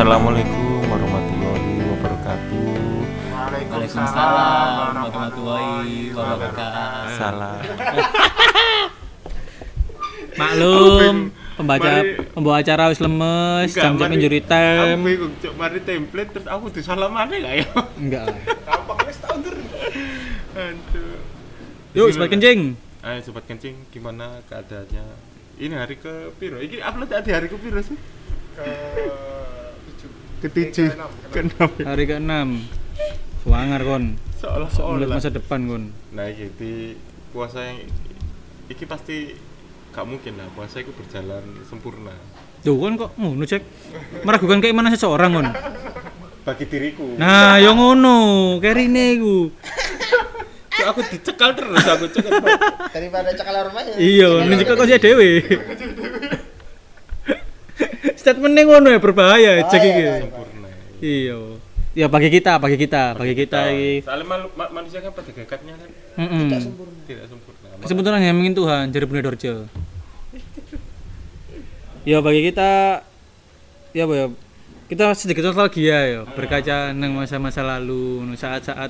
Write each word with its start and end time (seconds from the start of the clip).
Assalamualaikum 0.00 0.80
warahmatullahi 0.88 1.72
wabarakatuh. 1.84 2.72
Waalaikumsalam 3.36 4.96
warahmatullahi 4.96 6.08
wabarakatuh. 6.16 7.20
Salah. 7.20 7.60
Maklum, 10.40 11.36
pembaca 11.52 12.00
Mari- 12.00 12.16
pembawa 12.32 12.64
acara 12.64 12.88
wis 12.88 13.04
lemes, 13.04 13.76
jam-jam 13.76 14.08
injury 14.16 14.40
Aku 14.40 14.48
time. 14.48 15.04
bingung, 15.04 15.36
cuk, 15.36 15.52
mari 15.60 15.84
template 15.84 16.32
terus 16.32 16.48
aku 16.48 16.72
disalamane 16.72 17.36
gak 17.44 17.54
ya? 17.60 17.68
Enggak 18.00 18.24
lah. 18.24 18.40
Aduh. 20.56 21.20
Yuk, 21.92 22.08
sebat 22.08 22.32
kencing. 22.32 22.72
Ayo 23.04 23.20
sobat 23.20 23.44
kencing, 23.44 23.76
gimana 23.92 24.40
keadaannya? 24.48 25.04
Ini 25.60 25.76
hari 25.76 26.00
ke 26.00 26.32
piro? 26.40 26.56
Ini 26.56 26.80
upload 26.88 27.12
di 27.20 27.36
hari 27.36 27.52
ke 27.52 27.60
piro 27.60 27.84
sih? 27.84 28.00
Ke 28.56 28.64
tujuh, 30.42 30.88
ke 31.28 31.40
enam. 31.42 31.68
Hari 31.76 32.04
ke-6. 32.06 32.32
Suangar 33.40 33.80
kon. 33.82 34.04
Melihat 34.16 34.72
Seolah-olah. 34.72 35.08
masa 35.10 35.28
depan 35.28 35.60
kon. 35.64 35.82
Nah, 36.10 36.24
iki 36.26 36.48
di 36.56 36.72
puasa 37.30 37.60
yang 37.60 37.84
iki 38.66 38.84
pasti 38.84 39.36
gak 39.90 40.06
mungkin 40.06 40.38
lah 40.38 40.46
puasa 40.54 40.78
itu 40.78 40.94
berjalan 40.94 41.42
sempurna 41.66 42.14
Tuh 42.60 42.78
kan 42.78 42.92
kok 42.94 43.10
ngono 43.16 43.42
cek. 43.42 43.62
Meragukan 44.22 44.60
keimanan 44.60 44.92
seseorang 44.92 45.30
kon. 45.32 45.48
bagi 46.40 46.64
diriku. 46.64 47.20
Nah, 47.20 47.60
yo 47.60 47.76
ngono, 47.76 48.16
kerine 48.58 49.16
iku. 49.16 49.52
Aku 50.80 51.04
dicekal 51.04 51.52
terus 51.52 51.84
aku 51.84 52.08
cekal. 52.08 52.40
daripada 52.88 53.28
cekal 53.36 53.68
rumah 53.68 53.84
ya 53.84 53.94
Iya, 54.00 54.28
menunjukkan 54.48 54.74
kok 54.74 54.86
sih 54.88 54.96
dhewe. 54.96 55.28
Statementnya 58.30 58.62
ngono 58.62 58.88
ya 58.94 59.00
berbahaya 59.02 59.50
cek 59.66 59.82
iki. 59.82 60.02
sempurna. 60.22 60.68
Iya. 61.02 61.38
Ya 61.90 62.06
bagi 62.06 62.30
kita, 62.30 62.62
bagi 62.62 62.78
kita, 62.78 63.18
bagi 63.18 63.34
kita 63.34 63.74
iki. 63.74 64.06
Soalnya 64.06 64.46
manusia 64.70 65.02
kan 65.02 65.10
pada 65.10 65.30
gagaknya 65.34 65.74
kan 65.74 65.90
Mm-mm. 66.22 66.46
tidak 67.10 67.26
sempurna. 67.26 67.66
Kesempurnaan 67.82 68.22
yang 68.22 68.38
ingin 68.38 68.54
Tuhan, 68.54 68.94
jadi 68.94 69.04
Bunda 69.10 69.26
Dorjo. 69.26 69.66
ya 72.06 72.22
bagi 72.22 72.40
kita 72.46 73.02
ya 73.92 74.08
apa 74.08 74.14
ya 74.16 74.26
kita 74.88 75.12
sedikit 75.12 75.52
nostalgia 75.52 75.98
ya 76.00 76.20
berkaca 76.24 76.96
nang 76.96 77.12
masa-masa 77.12 77.60
lalu 77.60 78.24
nang 78.24 78.40
saat-saat 78.40 78.88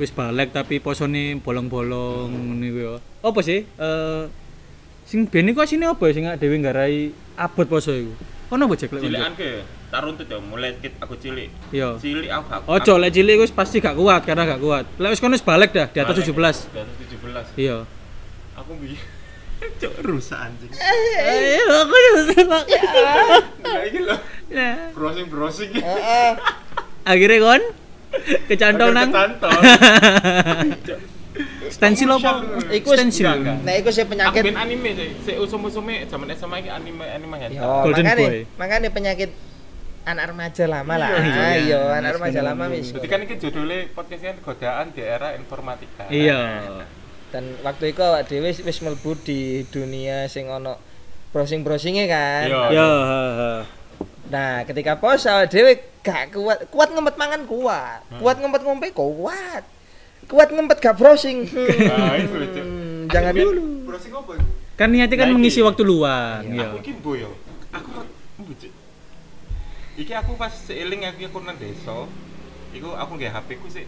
wis 0.00 0.08
balik 0.08 0.48
tapi 0.48 0.80
posone 0.80 1.36
bolong-bolong 1.42 2.32
ngene 2.32 2.68
kuwi 2.72 2.84
ya. 2.86 2.94
Apa 3.26 3.40
sih? 3.42 3.66
Eh 3.66 4.22
sing 5.04 5.26
ben 5.26 5.50
iku 5.50 5.60
asine 5.60 5.90
apa 5.90 6.06
ya 6.06 6.12
sing 6.14 6.24
dhewe 6.38 6.56
nggarai 6.62 7.10
abot 7.34 7.66
poso 7.66 7.90
iku. 7.92 8.14
Ono 8.50 8.66
apa 8.66 8.74
cek 8.74 8.90
lek 8.90 9.02
Cilikan 9.06 9.32
ke 9.38 9.62
tak 9.90 10.00
runtut 10.02 10.26
ya 10.26 10.38
mulai 10.42 10.74
kit 10.82 10.98
aku 10.98 11.14
cilik. 11.14 11.50
Iya. 11.70 11.94
Cilik 12.02 12.30
aku 12.30 12.44
gak 12.50 12.60
Ojo 12.66 12.92
lek 12.98 13.10
cilik 13.14 13.36
wis 13.38 13.54
pasti 13.54 13.78
gak 13.78 13.94
kuat 13.94 14.26
karena 14.26 14.42
gak 14.42 14.58
kuat. 14.58 14.84
Lek 14.98 15.14
wis 15.14 15.22
kono 15.22 15.38
wis 15.38 15.46
balik 15.46 15.70
dah 15.70 15.86
di 15.86 15.98
atas 16.02 16.18
17. 16.18 16.34
Di 16.34 16.78
atas 16.82 16.94
17. 16.98 17.54
Iya. 17.54 17.86
Aku 18.58 18.74
bi 18.74 18.98
Cuk 19.80 19.92
rusak 20.02 20.40
anjing. 20.40 20.72
Ayo 20.74 21.62
aku 21.84 21.94
seneng. 22.32 22.64
Nah, 23.62 23.80
iki 23.86 23.98
lho. 24.02 24.16
Browsing 24.98 25.26
browsing. 25.30 25.70
Heeh. 25.70 26.32
Akhirnya 27.06 27.38
kon 27.38 27.62
kecantol 28.50 28.90
nang 28.90 29.14
Kecantol. 29.14 29.60
stensil 31.68 32.10
apa? 32.10 32.30
Iku 32.70 32.90
stensil. 32.90 33.26
nah 33.60 33.72
iku 33.72 33.88
sih 33.88 34.02
Aku 34.02 34.10
penyakit 34.10 34.42
ben 34.42 34.56
anime 34.56 34.90
sih. 34.92 35.08
Si 35.20 35.32
usum-usume 35.32 36.04
zaman 36.04 36.26
SMA 36.32 36.56
iki 36.58 36.70
anime 36.70 37.06
anime 37.06 37.36
hentai. 37.38 37.56
yo 37.56 37.70
Golden 37.82 38.04
makanya 38.04 38.26
Boy. 38.26 38.40
makanya 38.56 38.88
penyakit 38.90 39.30
anak 40.00 40.24
remaja 40.28 40.64
lama 40.64 40.94
lah 40.96 41.10
Iya, 41.12 41.20
iya 41.20 41.46
iya. 41.60 41.80
anak 41.94 42.10
remaja 42.16 42.40
lama 42.42 42.64
wis 42.68 42.90
Jadi 42.90 43.06
kan 43.06 43.20
iki 43.20 43.36
judulnya 43.36 43.92
podcastnya 43.92 44.32
godaan 44.38 44.90
di 44.90 45.02
era 45.02 45.32
informatika. 45.32 46.08
Iya. 46.08 46.40
dan 47.30 47.46
waktu 47.62 47.94
itu 47.94 48.00
awak 48.00 48.26
dhewe 48.26 48.50
wis- 48.50 48.82
mlebu 48.82 49.14
di 49.22 49.40
dunia 49.64 50.26
sing 50.26 50.46
ono 50.46 50.74
browsing-browsingnya 51.30 52.04
kan 52.04 52.44
Iya. 52.44 52.62
Ya, 52.72 52.88
ha. 52.90 53.50
Nah, 54.26 54.62
ketika 54.62 54.94
poso 54.96 55.30
dhewe 55.46 55.74
gak 56.00 56.30
kuat, 56.32 56.66
kuat 56.66 56.88
ngempet 56.88 57.14
mangan 57.14 57.42
kuat, 57.44 58.02
kuat 58.18 58.36
ngempet 58.36 58.62
ngombe 58.62 58.88
kuat. 58.90 59.62
Kuat 60.30 60.48
ngempet 60.54 60.78
gak 60.78 60.94
browsing. 60.94 61.50
Nah, 61.90 62.14
itu. 62.14 62.38
Hmm, 62.62 63.10
jangan 63.10 63.34
dulu. 63.34 63.62
Browsing 63.90 64.14
apa? 64.14 64.32
Kan 64.78 64.88
niatnya 64.94 65.16
kan 65.18 65.28
Nah, 65.28 65.34
mengisi 65.36 65.60
waktu 65.60 65.82
luang, 65.84 66.46
Aku 66.46 66.56
ya. 66.56 66.68
iki 66.78 66.92
boyo. 67.02 67.34
Aku 67.74 68.06
mbujuk. 68.38 68.72
Iki 69.98 70.12
aku 70.14 70.32
pas 70.38 70.54
seiling 70.54 71.04
aku 71.04 71.26
aku 71.26 71.38
nang 71.42 71.58
desa. 71.58 72.06
Iku 72.70 72.94
aku 72.94 73.12
nggak 73.18 73.34
HP 73.34 73.48
ku 73.58 73.66
sih 73.66 73.84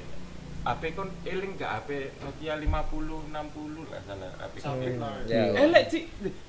HP 0.63 0.95
kon 0.95 1.11
eling 1.27 1.59
gak 1.59 1.83
HP 1.83 2.15
Nokia 2.23 2.55
50 2.55 3.35
60 3.35 3.91
lah 3.91 4.01
salah 4.07 4.31
HP 4.39 4.55
ku. 4.63 5.03
Ya. 5.27 5.43
Elek 5.59 5.85
sih, 5.91 6.03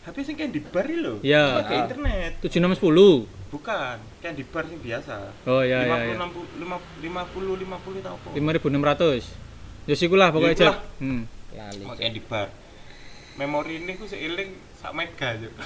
HP 0.06 0.18
sing 0.22 0.36
kayak 0.38 0.54
di 0.54 0.62
bar 0.62 0.86
lho. 0.86 1.18
Ya. 1.26 1.58
Cuma 1.58 1.62
ke 1.66 1.74
internet. 1.82 2.32
7 2.46 2.62
6 2.62 2.78
10. 2.78 3.26
Bukan, 3.50 3.96
kayak 4.22 4.36
di 4.38 4.46
bar 4.46 4.66
sing 4.70 4.78
biasa. 4.86 5.18
Oh 5.50 5.66
ya 5.66 5.82
ya 5.82 6.14
ya. 6.14 6.30
50 6.30 6.62
60 6.62 7.02
50 7.02 7.66
50 7.66 8.06
tau 8.06 8.14
apa? 8.14 8.30
5600. 8.38 9.53
Ya 9.84 9.96
siku 9.96 10.16
lah 10.16 10.32
pokoknya 10.32 10.54
Ya, 10.54 10.60
cek. 10.60 10.68
lah. 10.68 10.78
Hmm. 10.98 11.22
Lali. 11.54 11.84
Kayak 11.98 12.12
di 12.14 12.22
bar. 12.24 12.48
Memori 13.34 13.76
ini 13.82 13.94
ku 13.98 14.06
seiling 14.06 14.52
sak 14.78 14.92
mega 14.94 15.28
aja. 15.32 15.50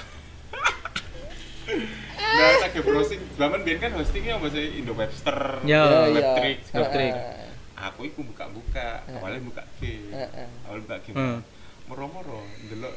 Nah, 1.68 2.64
tak 2.64 2.70
ke 2.72 2.80
browsing. 2.80 3.20
Zaman 3.36 3.60
biyen 3.60 3.76
kan 3.76 3.92
hostingnya 3.92 4.40
bahasa 4.40 4.56
Indo 4.56 4.96
Webster, 4.96 5.60
Ya. 5.68 5.84
Iya, 5.84 5.84
iya. 5.84 6.08
Webtrix, 6.16 6.58
Webtrix. 6.72 7.12
Heeh. 7.12 7.48
Aku 7.78 8.00
iku 8.02 8.20
buka-buka, 8.24 9.04
awalnya 9.06 9.44
buka 9.44 9.62
game. 9.76 10.08
Heeh. 10.08 10.48
Awal 10.64 10.78
buka 10.80 10.96
game. 11.04 11.44
Moro-moro 11.84 12.40
ndelok 12.64 12.94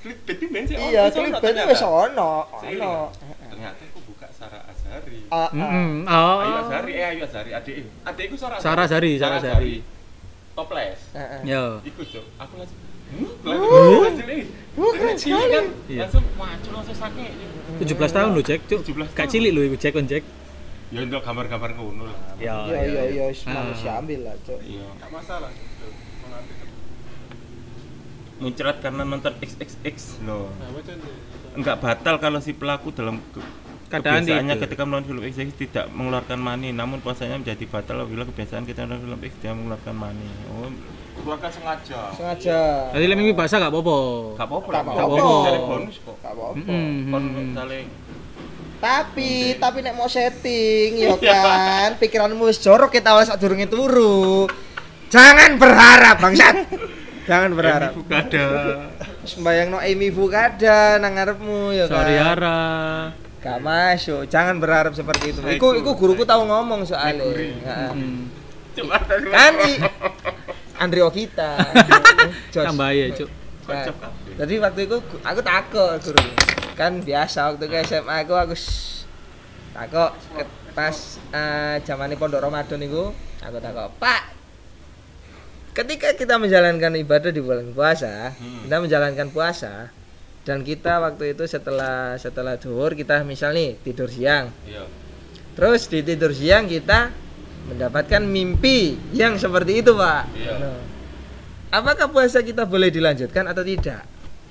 clickbait 0.00 0.36
iki 0.36 0.46
ben 0.48 0.64
sih. 0.64 0.76
Iya, 0.76 1.08
klipet 1.08 1.64
wis 1.64 1.80
ono, 1.80 2.44
ono. 2.44 2.92
Ternyata 3.48 3.82
aku 3.84 4.00
buka 4.04 4.28
Sarah 4.32 4.68
Azhari. 4.68 5.24
Ah, 5.28 5.44
ah. 5.44 5.48
Mm-mm. 5.52 6.04
Oh. 6.04 6.38
Ayu 6.40 6.54
Azhari, 6.60 6.92
eh 6.96 7.06
Ayu 7.08 7.20
Azhari, 7.24 7.50
adik 7.52 7.74
Adikku 8.04 8.36
Sarah 8.36 8.56
Sarah 8.60 8.84
Azhari, 8.84 9.16
Sarah 9.16 9.40
Azhari. 9.40 9.80
Toples. 10.60 11.00
Heeh. 11.10 11.40
Ya. 11.46 11.62
Iku 11.80 12.02
cok, 12.02 12.24
aku 12.36 12.54
langsung 12.54 12.78
Wah, 13.40 14.92
keren 14.94 15.16
sekali. 15.18 15.50
kan 15.50 15.66
Iya. 15.88 16.00
langsung 16.04 16.24
muncul 16.32 16.72
langsung 16.72 16.94
sakit 16.94 17.30
17 17.82 18.12
tahun 18.12 18.30
lo 18.30 18.40
cek, 18.40 18.60
cuk. 18.64 18.80
17 18.86 19.10
Gak 19.10 19.26
cilik 19.26 19.50
lo 19.50 19.60
iku 19.64 19.74
cek 19.74 19.92
kon 19.92 20.06
cek. 20.06 20.22
ya 20.90 21.00
untuk 21.00 21.18
gambar-gambar 21.18 21.70
ngono 21.72 22.02
lah 22.04 22.14
Ya. 22.36 22.54
Iya, 22.66 23.24
wis 23.26 23.42
Ah. 23.44 23.54
manusia 23.56 23.90
ambil 23.96 24.20
lah, 24.22 24.34
Cuk. 24.42 24.58
iya 24.60 24.86
nggak 24.92 25.10
masalah 25.10 25.50
muncrat 28.38 28.76
karena 28.78 29.02
nonton 29.02 29.34
XXX 29.38 29.96
loh 30.24 30.48
enggak 31.52 31.76
batal 31.76 32.16
kalau 32.16 32.38
si 32.38 32.52
pelaku 32.52 32.88
dalam 32.90 33.18
Keadaan 33.90 34.22
kebiasaannya 34.22 34.54
itu. 34.54 34.62
ketika 34.64 34.82
menonton 34.86 35.06
film 35.08 35.22
XX 35.24 35.48
tidak 35.52 35.84
mengeluarkan 35.90 36.38
mani 36.38 36.70
namun 36.70 37.02
puasanya 37.02 37.36
menjadi 37.36 37.64
batal 37.66 38.00
apabila 38.00 38.22
kebiasaan 38.24 38.62
kita 38.62 38.86
menonton 38.86 39.02
film 39.04 39.18
X 39.20 39.32
tidak 39.36 39.54
mengeluarkan 39.58 39.94
mani 39.94 40.28
oh 40.48 40.70
keluarkan 41.20 41.50
sengaja 41.50 42.00
Sengaja. 42.14 42.60
Tadi 42.88 43.04
lek 43.04 43.16
minggu 43.18 43.34
bahasa 43.34 43.58
gak 43.58 43.68
apa-apa. 43.68 43.98
gak 44.38 44.46
apa-apa 44.46 44.70
Gak 44.70 44.80
lah, 44.80 44.94
apa-apa. 44.96 45.34
cari 45.44 45.58
bonus 45.60 45.96
kok 45.98 46.16
Gak 46.16 46.32
apa-apa. 46.32 46.74
Kon 47.10 47.24
saling 47.52 47.86
Tapi, 48.80 49.32
tapi 49.60 49.78
nek 49.84 49.92
mau 49.92 50.08
setting, 50.08 50.96
ya 50.96 51.12
kan, 51.20 52.00
pikiranmu 52.00 52.48
wis 52.48 52.56
jorok 52.56 52.88
kita 52.88 53.12
awal 53.12 53.28
saat 53.28 53.36
durunge 53.36 53.68
turu. 53.68 54.48
Jangan 55.12 55.60
berharap, 55.60 56.16
bangsat. 56.16 56.64
Jangan 57.28 57.52
berharap. 57.52 57.92
ada 58.08 58.44
Sembayang 59.22 59.68
no 59.68 59.78
Amy 59.78 60.08
Fukada 60.08 60.96
nang 60.96 61.12
ngarepmu 61.12 61.76
ya 61.76 61.84
kan. 61.86 61.94
Sorry 62.00 62.16
Ara. 62.16 62.60
Gak 63.40 63.58
masuk, 63.58 64.28
jangan 64.28 64.60
berharap 64.60 64.92
seperti 64.92 65.32
itu. 65.32 65.40
Iku 65.40 65.56
guru, 65.58 65.76
iku 65.80 65.90
guruku 65.96 66.22
tahu 66.22 66.44
ngomong 66.44 66.84
soalnya. 66.84 67.24
Heeh. 67.24 67.90
Hmm. 67.90 68.28
Kan 69.32 69.54
i 69.60 69.72
Andrio 70.76 71.08
kita. 71.08 71.56
Tambah 72.52 72.88
ya, 72.92 73.08
cuk. 73.12 73.28
Nah. 73.64 73.86
Jadi 74.36 74.54
waktu 74.56 74.80
itu 74.84 74.96
aku 75.20 75.40
takut 75.40 75.98
guru. 76.00 76.20
Kan 76.76 77.00
biasa 77.00 77.52
waktu 77.52 77.64
ke 77.64 77.76
SMA 77.82 78.24
aku 78.24 78.32
aku 78.32 78.54
takut 79.70 80.12
ke- 80.32 80.48
pas 80.70 80.96
uh, 81.30 81.76
zamane 81.82 82.14
pondok 82.14 82.40
Ramadan 82.40 82.78
itu 82.78 83.10
aku 83.38 83.58
takut 83.58 83.90
Pak 83.98 84.22
ketika 85.70 86.14
kita 86.14 86.38
menjalankan 86.38 86.94
ibadah 86.96 87.30
di 87.30 87.38
bulan 87.38 87.70
puasa 87.70 88.34
Hmm. 88.34 88.64
kita 88.64 88.76
menjalankan 88.78 89.28
puasa 89.30 89.90
dan 90.50 90.66
kita 90.66 90.98
waktu 90.98 91.38
itu 91.38 91.46
setelah 91.46 92.18
setelah 92.18 92.58
duhur 92.58 92.98
kita 92.98 93.22
misal 93.22 93.54
nih 93.54 93.78
tidur 93.86 94.10
siang. 94.10 94.50
Iya. 94.66 94.82
Terus 95.54 95.86
di 95.86 96.02
tidur 96.02 96.34
siang 96.34 96.66
kita 96.66 97.14
mendapatkan 97.70 98.18
mimpi 98.26 98.98
yang 99.14 99.38
seperti 99.38 99.78
itu 99.78 99.94
pak. 99.94 100.26
Iya. 100.34 100.58
Nah, 100.58 100.78
apakah 101.70 102.10
puasa 102.10 102.42
kita 102.42 102.66
boleh 102.66 102.90
dilanjutkan 102.90 103.46
atau 103.46 103.62
tidak? 103.62 104.02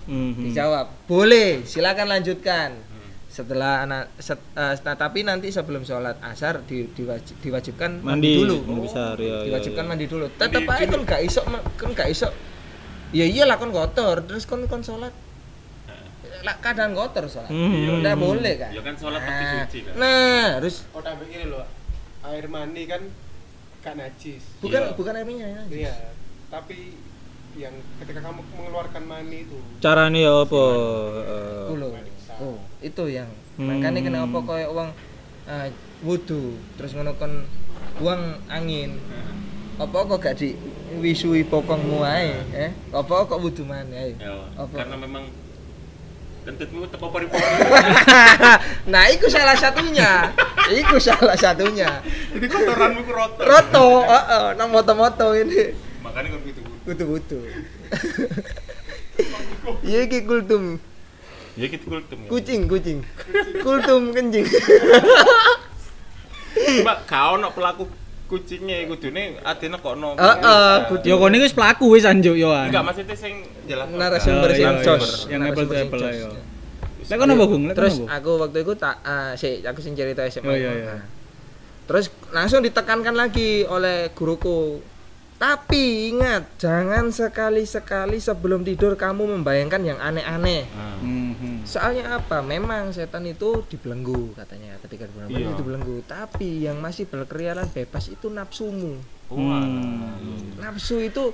Mhm. 0.07 0.56
Dijawab, 0.56 0.88
boleh, 1.04 1.68
silakan 1.68 2.07
lanjutkan. 2.07 2.88
setelah 3.30 3.86
anak 3.86 4.10
set, 4.18 4.42
nah, 4.57 4.98
tapi 4.98 5.22
nanti 5.22 5.54
sebelum 5.54 5.86
sholat 5.86 6.18
asar 6.25 6.66
di, 6.66 6.90
diwajib, 6.92 7.38
diwajibkan 7.46 8.01
Mandi 8.01 8.42
dulu. 8.42 8.66
mandi 8.66 8.81
besar 8.90 9.16
ya. 9.22 9.46
ya, 9.46 9.54
diwajibkan 9.54 9.86
ya. 9.86 9.90
mandi 9.94 10.06
dulu. 10.10 10.25
Mandi 10.34 10.66
aja 10.66 10.86
kan 10.90 11.01
gak 11.06 11.22
iso 11.22 11.42
kan 11.78 11.90
gak 11.94 12.10
iso 12.10 12.28
ya 13.13 13.30
iyalah 13.30 13.62
kon 13.62 13.69
kotor. 13.69 14.25
Terus 14.25 14.50
kon 14.50 14.66
kon 14.66 14.81
sholat 14.81 15.13
lah 16.39 16.56
kadang 16.57 16.91
kotor 16.91 17.25
sholat 17.25 17.47
Hmm. 17.47 18.00
nggak 18.00 18.15
boleh 18.15 18.53
kan 18.56 18.71
Ya 18.71 18.81
kan 18.81 18.95
sholat 18.95 19.19
nah, 19.19 19.63
suci 19.63 19.80
kan. 19.81 19.94
nah 19.95 20.45
terus 20.59 20.88
Oh 20.91 21.01
tambah 21.01 21.25
ini 21.25 21.45
loh, 21.45 21.65
air 22.21 22.45
mani 22.45 22.83
kan 22.83 23.01
gak 23.80 23.95
najis. 23.95 24.44
bukan 24.59 24.81
Iya. 24.81 24.94
bukan 24.94 25.13
air 25.13 25.24
minyak 25.24 25.50
ya. 25.50 25.62
Iya, 25.69 25.94
tapi 26.47 27.00
yang 27.56 27.71
ketika 27.97 28.19
kamu 28.21 28.39
mengeluarkan 28.53 29.03
mani 29.03 29.38
itu 29.41 29.57
Caranya 29.80 30.19
ya 30.21 30.33
apa? 30.38 30.63
Eh, 31.71 32.03
besar. 32.06 32.38
Oh, 32.39 32.59
itu 32.80 33.03
yang 33.07 33.30
Hmm. 33.56 33.68
makanya 33.69 34.00
kenapa 34.01 34.38
koyo 34.39 34.68
wong 34.74 34.89
uh, 35.45 35.68
wudu 36.01 36.56
terus 36.75 36.91
ngono 36.91 37.12
kon 37.13 37.44
buang 37.97 38.21
angin. 38.47 38.95
Apa 39.75 40.03
kok 40.06 40.19
gak 40.21 40.36
di 40.36 40.56
wisui 40.97 41.44
pokongmu 41.44 42.00
ae, 42.01 42.36
eh? 42.53 42.71
Apa 42.89 43.24
kok 43.24 43.39
wudu 43.39 43.63
maneh? 43.63 44.12
Ya, 44.13 44.36
Apa? 44.53 44.75
karena 44.77 44.95
memang 44.97 45.24
kentutmu 46.50 46.90
tepo 46.90 47.13
pori-pori. 47.13 47.46
nah, 48.94 49.06
itu 49.13 49.30
salah 49.30 49.54
satunya. 49.54 50.34
itu 50.74 50.98
salah 50.98 51.38
satunya. 51.38 52.01
Jadi 52.34 52.46
kotoranmu 52.50 53.06
ku 53.06 53.12
roto. 53.13 53.42
Roto, 53.46 53.88
heeh, 54.10 54.46
nang 54.57 54.74
moto-moto 54.74 55.38
ini. 55.38 55.78
Makanya 56.01 56.34
kan 56.34 56.40
gitu. 56.42 56.62
Wudu-wudu. 56.90 57.40
Iya 59.86 60.07
iki 60.07 60.24
kultum. 60.24 60.80
Ya 61.60 61.68
gitu 61.68 61.92
kultum. 61.92 62.25
Kucing, 62.31 62.66
kucing. 62.66 63.04
Kultum 63.62 64.16
kencing. 64.16 64.48
Cuma 66.80 67.04
kau 67.04 67.38
ono 67.38 67.51
pelaku 67.51 67.86
kucingnya 68.30 68.86
kudune 68.86 69.42
adine 69.42 69.76
kok 69.81 69.92
ono. 69.98 70.14
Heeh, 70.14 70.74
kucing. 70.94 71.10
Ya 71.10 71.16
kon 71.18 71.34
iki 71.34 71.50
wis 71.50 71.56
pelaku 71.58 71.86
wis 71.98 72.06
anjuk 72.06 72.38
yo 72.38 72.54
an. 72.54 72.70
Enggak 72.70 72.86
maksudnya 72.86 73.18
sing 73.18 73.42
jelas. 73.66 73.90
narasumber 73.90 74.50
Ya, 74.54 74.56
sing 74.56 74.66
ya, 74.70 74.86
jos. 74.86 75.06
ya. 75.26 75.34
Yang 75.34 75.42
apple 75.50 75.66
to 75.66 75.76
apple 75.76 76.02
ya. 76.06 76.30
Lek 77.10 77.18
kono 77.18 77.34
Bung? 77.34 77.66
Terus 77.74 78.06
aku 78.06 78.31
waktu 78.38 78.62
itu 78.62 78.74
tak 78.78 79.02
ah, 79.02 79.34
sih 79.34 79.66
aku 79.66 79.81
sing 79.81 79.98
cerita 79.98 80.22
SMA. 80.30 80.46
Oh, 80.46 80.54
iya, 80.54 80.72
iya. 80.78 80.94
Nah, 80.94 81.02
Terus 81.90 82.06
langsung 82.30 82.62
ditekankan 82.62 83.18
lagi 83.18 83.66
oleh 83.66 84.14
guruku. 84.14 84.78
Tapi 85.42 86.14
ingat, 86.14 86.62
jangan 86.62 87.10
sekali-sekali 87.10 88.22
sebelum 88.22 88.62
tidur 88.62 88.94
kamu 88.94 89.40
membayangkan 89.40 89.82
yang 89.82 89.98
aneh-aneh. 89.98 90.70
Hmm. 90.70 91.49
Soalnya 91.69 92.18
apa? 92.18 92.42
Memang 92.42 92.89
setan 92.89 93.30
itu 93.30 93.62
dibelenggu 93.69 94.33
katanya 94.33 94.81
ketika 94.81 95.06
di 95.06 95.13
bulan 95.13 95.30
Iya. 95.30 95.38
itu 95.45 95.54
dibelenggu. 95.62 95.95
Tapi 96.10 96.66
yang 96.66 96.81
masih 96.81 97.06
berkeliaran 97.06 97.69
bebas 97.69 98.10
itu 98.10 98.25
nafsumu. 98.25 98.98
Wah. 99.30 99.62
Nafsu 100.57 100.98
itu 100.98 101.30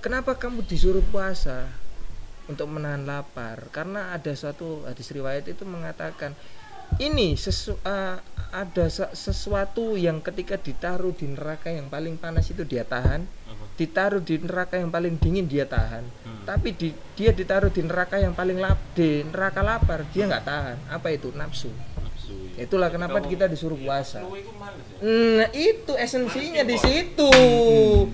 kenapa 0.00 0.40
kamu 0.40 0.64
disuruh 0.64 1.04
puasa 1.12 1.68
untuk 2.48 2.64
menahan 2.72 3.04
lapar? 3.04 3.68
Karena 3.68 4.16
ada 4.16 4.32
suatu 4.32 4.88
hadis 4.88 5.12
riwayat 5.12 5.44
itu 5.44 5.68
mengatakan 5.68 6.32
ini 6.96 7.36
sesu, 7.36 7.76
eh, 7.84 8.16
ada 8.50 8.88
se- 8.88 9.12
sesuatu 9.12 9.94
yang 9.94 10.20
ketika 10.20 10.56
ditaruh 10.56 11.12
di 11.12 11.28
neraka 11.28 11.68
yang 11.68 11.86
paling 11.86 12.16
panas 12.16 12.48
itu 12.48 12.64
dia 12.64 12.82
tahan, 12.82 13.24
ditaruh 13.74 14.18
di 14.18 14.40
neraka 14.40 14.76
yang 14.76 14.90
paling 14.90 15.20
dingin 15.20 15.46
dia 15.46 15.64
tahan. 15.64 16.02
Hmm. 16.24 16.42
Tapi 16.42 16.72
di, 16.72 16.88
dia 17.14 17.30
ditaruh 17.30 17.68
di 17.68 17.84
neraka 17.84 18.16
yang 18.16 18.32
paling 18.32 18.56
lap, 18.56 18.80
di 18.92 19.22
neraka 19.22 19.60
lapar 19.60 20.02
dia 20.10 20.26
nggak 20.26 20.44
tahan. 20.44 20.76
Apa 20.88 21.12
itu 21.12 21.28
nafsu? 21.36 21.68
Nafsu. 22.00 22.34
ya. 22.56 22.64
Itulah 22.64 22.88
kenapa 22.88 23.20
Kamu- 23.20 23.30
kita 23.30 23.44
disuruh 23.46 23.76
puasa. 23.76 24.24
Males 24.24 24.84
ya. 24.90 24.98
Nah, 25.04 25.48
itu 25.54 25.92
esensinya 25.94 26.64
di 26.64 26.76
situ. 26.76 27.30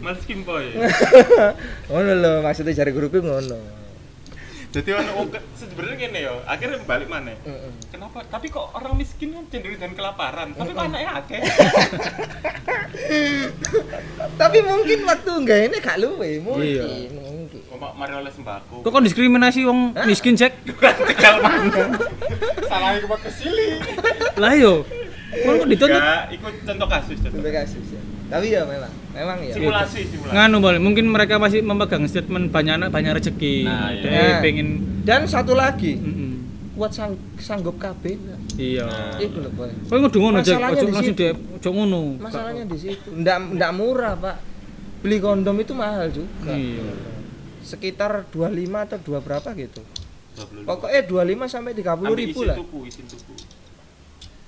Males 0.02 0.22
kimpo 0.26 0.58
ya. 0.60 0.84
ngono 1.88 2.12
lho 2.12 2.32
maksudnya 2.42 2.74
jari 2.74 2.90
guruku 2.92 3.22
ngono 3.22 3.83
Jadi 4.74 4.90
ono 4.90 5.10
wong 5.14 5.28
ke- 5.30 5.46
sebenarnya 5.54 5.96
gini 5.96 6.18
ya, 6.26 6.34
akhirnya 6.44 6.82
balik 6.82 7.06
mana? 7.06 7.30
Heeh. 7.30 7.70
Kenapa? 7.94 8.26
Tapi 8.26 8.50
kok 8.50 8.74
orang 8.74 8.98
miskin 8.98 9.30
kan 9.30 9.46
cenderung 9.46 9.78
dan 9.78 9.94
kelaparan, 9.94 10.50
tapi 10.50 10.70
kok 10.74 10.82
anaknya 10.82 11.10
akeh. 11.14 11.40
tapi 14.34 14.58
mungkin 14.66 14.98
waktu 15.06 15.30
enggak 15.30 15.58
ini 15.62 15.76
gak 15.78 15.98
luwe 16.02 16.30
mungkin 16.42 16.66
Iya. 16.66 16.84
mungkin 17.14 17.60
Kok 17.70 17.78
mari 17.94 18.12
oleh 18.14 18.32
sembako. 18.34 18.82
Kok 18.82 18.90
kon 18.90 19.06
diskriminasi 19.06 19.62
wong 19.62 19.94
miskin 20.04 20.34
cek? 20.34 20.66
tegal 21.10 21.38
mana? 21.38 21.94
Salah 22.66 22.98
yang 22.98 23.06
ke 23.06 23.30
sili. 23.30 23.78
Lah 24.34 24.58
yo. 24.58 24.82
Kon 25.34 25.62
kok 25.62 25.68
dituntut 25.70 25.98
Enggak, 25.98 26.22
ikut 26.34 26.54
contoh 26.66 26.88
kasus 26.90 27.18
contoh. 27.22 27.46
Kasus 27.46 27.86
ya 27.94 28.03
tapi 28.24 28.46
ya 28.48 28.64
memang 28.64 28.92
memang 29.10 29.38
ya 29.38 29.52
Simulasi, 29.52 30.00
simulasi. 30.06 30.32
nganu 30.32 30.56
boleh 30.58 30.78
mungkin 30.78 31.04
mereka 31.06 31.36
masih 31.36 31.60
memegang 31.60 32.04
statement 32.04 32.48
banyak 32.48 32.74
anak 32.76 32.88
banyak 32.88 33.12
rezeki 33.14 33.56
Nah, 33.62 33.90
iya. 33.90 34.10
Nah. 34.30 34.40
pengen 34.40 34.68
dan 35.02 35.24
satu 35.24 35.52
lagi 35.52 35.94
Mm-mm. 35.94 36.32
kuat 36.74 36.90
sang, 36.90 37.12
sanggup 37.36 37.76
KB 37.76 38.16
iya 38.56 38.84
Nah. 38.84 39.18
itu 39.18 39.38
loh 39.38 39.52
boy 39.52 39.70
Kowe 39.84 39.98
kudu 40.02 40.18
ngono 40.20 40.40
Masalahnya 40.40 40.72
ojo 40.72 40.80
di 40.80 40.86
langsung 40.90 41.06
situ. 41.10 41.20
dia 41.20 41.32
ojo 41.34 41.68
ngono. 41.70 42.00
masalahnya 42.18 42.64
di 42.64 42.78
situ 42.78 43.08
ndak 43.12 43.38
ndak 43.54 43.70
murah 43.72 44.14
pak 44.14 44.36
beli 45.00 45.18
kondom 45.18 45.56
itu 45.56 45.72
mahal 45.72 46.08
juga 46.08 46.50
Iya. 46.50 46.90
sekitar 47.60 48.24
25 48.28 48.50
atau 48.82 48.98
dua 48.98 49.18
berapa 49.18 49.52
gitu 49.54 49.84
25. 50.34 50.64
pokoknya 50.64 51.00
25 51.04 51.46
sampai 51.46 51.72
30 51.72 51.92
Ambil 52.02 52.18
ribu 52.18 52.40
lah 52.42 52.56
tuku. 52.56 52.80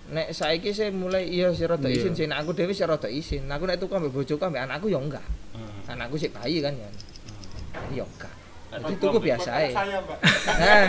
Nek 0.08 0.30
saiki 0.30 0.70
saya 0.70 0.88
mulai 0.88 1.26
iya 1.26 1.50
sih 1.50 1.64
rada 1.64 1.84
Iya. 1.84 1.98
isin 1.98 2.12
sih 2.12 2.24
nek 2.24 2.38
aku 2.38 2.50
dhewe 2.52 2.70
sih 2.70 2.82
rada 2.82 3.06
isin 3.06 3.42
aku 3.44 3.64
nek 3.64 3.76
tuku 3.76 3.92
ambek 3.92 4.12
bojoku 4.12 4.38
ambek 4.40 4.62
anakku 4.62 4.86
ya 4.86 4.98
enggak 4.98 5.24
Hmm. 5.50 5.88
anakku 5.88 6.14
sih 6.14 6.28
bayi 6.28 6.60
kan 6.60 6.70
ya 6.72 6.88
ya 7.92 8.04
enggak 8.04 8.32
Hmm. 8.66 8.82
jadi 8.82 8.94
tuku 8.98 9.18
biasa 9.20 9.48
ae 9.56 9.70
nah 9.72 10.84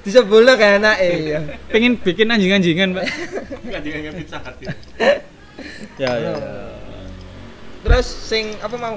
bisa 0.00 0.20
boleh 0.22 0.54
kayak 0.54 0.76
anak 0.78 0.96
ya 1.02 1.40
Pengen 1.68 1.92
bikin 1.96 2.26
anjing-anjingan, 2.26 2.88
Pak. 2.92 3.04
Enggak 3.60 3.80
jangan 3.80 4.12
pizza 4.14 4.38
hut 4.38 4.54
itu. 4.56 4.68
Ya, 5.96 6.10
ya. 6.14 6.32
terus 7.80 8.06
sing 8.06 8.54
apa 8.58 8.74
mau 8.74 8.96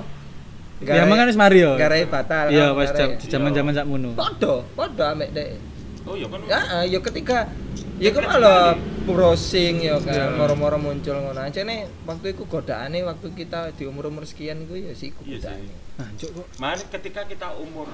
Ya 0.77 1.01
emang 1.01 1.17
kan 1.17 1.25
wis 1.25 1.35
Mario. 1.35 1.73
garai 1.75 2.03
batal 2.03 2.49
Iya, 2.49 2.69
kan, 2.69 2.75
pas 2.75 2.85
garai- 2.85 2.97
jam- 2.99 3.15
di 3.15 3.25
zaman-zaman 3.27 3.71
sak 3.73 3.85
mono. 3.85 4.09
podo 4.13 4.65
podo 4.71 5.03
ambek 5.03 5.29
dek 5.31 5.49
Oh 6.03 6.13
iya 6.13 6.27
kan. 6.27 6.39
ya 6.45 6.59
eh, 6.75 6.85
ya 6.87 6.99
ketika 7.01 7.37
ya 7.97 8.09
kan 8.11 8.23
malah 8.23 8.75
browsing 9.07 9.75
ya 9.81 9.95
kan 9.99 10.33
moro-moro 10.33 10.75
muncul 10.75 11.15
ngono 11.15 11.39
aja 11.39 11.61
nih 11.61 11.85
waktu 12.03 12.33
itu 12.33 12.43
godaane 12.43 12.99
waktu 13.01 13.27
kita 13.31 13.71
di 13.71 13.85
umur-umur 13.85 14.25
sekian 14.25 14.61
itu 14.61 14.75
ya 14.75 14.91
sih 14.91 15.13
Iya 15.21 15.37
godaane 15.39 15.63
sih. 15.63 15.77
Anjuk 15.95 16.29
kok. 16.33 16.45
Mana 16.57 16.81
ketika 16.81 17.21
kita 17.23 17.53
umur 17.55 17.87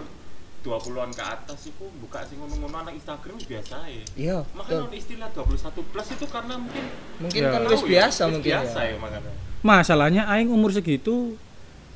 20-an 0.62 1.10
ke 1.10 1.24
atas 1.24 1.60
itu 1.66 1.86
buka 1.98 2.22
sing 2.24 2.38
ngono-ngono 2.38 2.76
anak 2.80 2.94
Instagram 2.94 3.34
biasa 3.36 3.76
ya. 3.84 4.04
iya 4.16 4.38
Makanya 4.52 4.94
istilah 4.94 5.30
21 5.32 5.58
plus 5.84 6.08
itu 6.12 6.26
karena 6.26 6.54
mungkin 6.56 6.86
mungkin 7.18 7.42
Ya. 7.42 7.50
kan 7.50 7.62
wis 7.66 7.82
ya, 7.82 7.88
biasa 7.90 8.22
wis 8.22 8.32
mungkin 8.32 8.52
biasa 8.54 8.80
ya 8.80 8.90
ya 8.90 8.98
makanya. 8.98 9.32
Masalahnya 9.62 10.24
aing 10.28 10.50
umur 10.50 10.70
segitu 10.70 11.34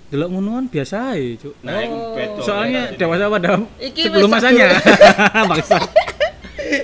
delok 0.06 0.30
ngonoan 0.32 0.66
biasa 0.66 1.14
ae, 1.14 1.34
Cuk. 1.36 1.54
Nah, 1.62 1.82
Oh. 1.84 2.14
betul. 2.14 2.42
Soalnya 2.44 2.94
dewasa 2.94 3.26
pada 3.26 3.58
Iki 3.80 4.02
sebelum 4.04 4.30
wis 4.30 4.34
masanya. 4.34 4.68
Bangsa. 5.50 5.78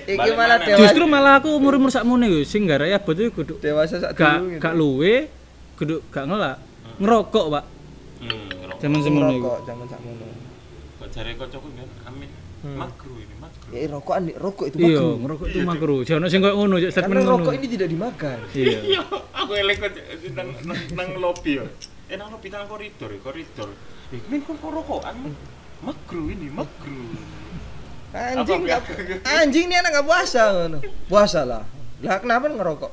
Iki 0.05 0.29
malah 0.33 0.57
dewasa 0.57 0.79
Justru 0.83 1.03
malah 1.05 1.33
aku 1.39 1.49
umur-umur 1.55 1.89
sakmono 1.89 2.23
iku 2.25 2.41
sing 2.43 2.63
gara 2.65 2.85
ya 2.85 2.97
betul 2.97 3.29
kudu 3.29 3.59
dewasa 3.59 3.99
sak 3.99 4.11
gak 4.13 4.39
dulu 4.39 4.47
gitu. 4.49 4.61
gak 4.61 4.73
luwe, 4.75 5.15
kudu 5.75 5.95
gak 6.09 6.25
ngelak. 6.27 6.57
Ngerokok, 7.01 7.45
Pak. 7.49 7.63
Hmm, 8.21 8.45
ngerokok. 8.49 8.79
Zaman 8.79 8.99
semono 9.01 9.31
iku. 9.31 9.41
rokok 9.49 9.61
zaman 9.65 9.85
sakmono 9.87 10.25
Kok 10.97 11.07
jare 11.09 11.31
kocokku 11.33 11.69
kan 11.73 11.89
amin. 12.07 12.29
Hmm. 12.61 12.77
Makro 12.77 13.13
ini, 13.17 13.35
makro. 13.41 13.67
ya 13.73 13.89
rokokan 13.89 14.23
rokok 14.37 14.65
itu 14.69 14.77
Iya, 14.77 14.85
makruh 14.85 15.17
ngerokok 15.17 15.45
itu 15.49 15.59
makruh. 15.65 15.99
Jangan 16.05 16.29
sing 16.29 16.39
koyo 16.45 16.53
ngono, 16.61 16.75
karena 16.77 16.93
statement 16.93 17.19
ngono. 17.25 17.33
rokok 17.41 17.53
ini 17.57 17.67
tidak 17.73 17.87
dimakan 17.89 18.37
Iya. 18.53 18.77
Iya, 18.93 19.01
aku 19.33 19.51
elek 19.57 19.75
kok 19.81 19.91
nang 20.37 20.47
nang, 20.69 20.79
nang 20.93 21.07
lobby 21.17 21.51
ya. 21.57 21.65
Eh 22.05 22.15
nang 22.15 22.29
lobby 22.29 22.53
nang 22.53 22.69
koridor, 22.69 23.09
koridor. 23.17 23.69
Eh, 24.13 24.21
men 24.29 24.45
kok 24.45 24.61
rokokan? 24.61 25.15
Makro 25.81 26.21
ini, 26.29 26.53
makro. 26.53 26.93
Anjing 28.11 28.61
Apa, 28.67 28.67
nggak 28.67 28.81
anjing 29.41 29.65
nih 29.71 29.77
anak 29.79 29.89
nggak 29.95 30.07
puasa 30.07 30.41
ngono 30.51 30.77
puasa 31.07 31.41
lah 31.47 31.63
lah 32.01 32.17
kenapa 32.19 32.51
ngerokok 32.51 32.91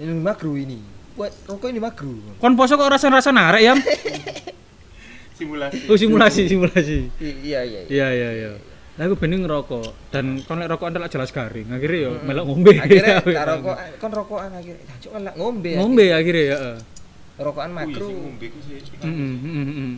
ini 0.00 0.12
makruh 0.18 0.56
ini 0.56 0.78
buat 1.14 1.30
rokok 1.46 1.68
ini 1.70 1.78
makruh 1.78 2.18
Kon 2.42 2.58
poso 2.58 2.74
kok 2.74 2.90
rasa-rasa 2.90 3.30
narek 3.30 3.62
ya? 3.62 3.74
Simulasi. 5.38 5.90
Oh 5.90 5.98
simulasi, 5.98 6.46
simulasi. 6.46 7.10
I- 7.18 7.38
iya 7.42 7.60
iya 7.66 7.80
iya. 7.82 7.90
Iya, 7.90 8.08
iya, 8.14 8.30
iya. 8.38 8.50
Nah, 8.94 9.10
aku 9.10 9.18
bening 9.18 9.42
ngerokok 9.42 10.14
dan 10.14 10.38
kon 10.46 10.62
lek 10.62 10.70
rokok 10.70 10.86
antek 10.86 11.10
jelas 11.10 11.34
garing. 11.34 11.66
Akhirnya 11.74 11.98
yo 12.06 12.10
melok 12.22 12.44
ngombe. 12.46 12.78
akhirnya 12.78 13.18
tak 13.42 13.46
rokok 13.50 13.76
kan 13.98 14.10
rokokan 14.14 14.50
akhirnya 14.54 14.82
jancuk 14.86 15.10
kan 15.10 15.20
lah 15.26 15.34
ngombe 15.34 15.70
Ngombe 15.74 16.06
akhirnya 16.14 16.44
ya. 16.46 16.54
heeh. 16.54 16.76
akhirnya. 16.78 17.42
rokokan 17.42 17.70
ngombe 17.74 18.46
ku 18.46 18.58
sih. 18.62 18.78
Mm. 19.02 19.92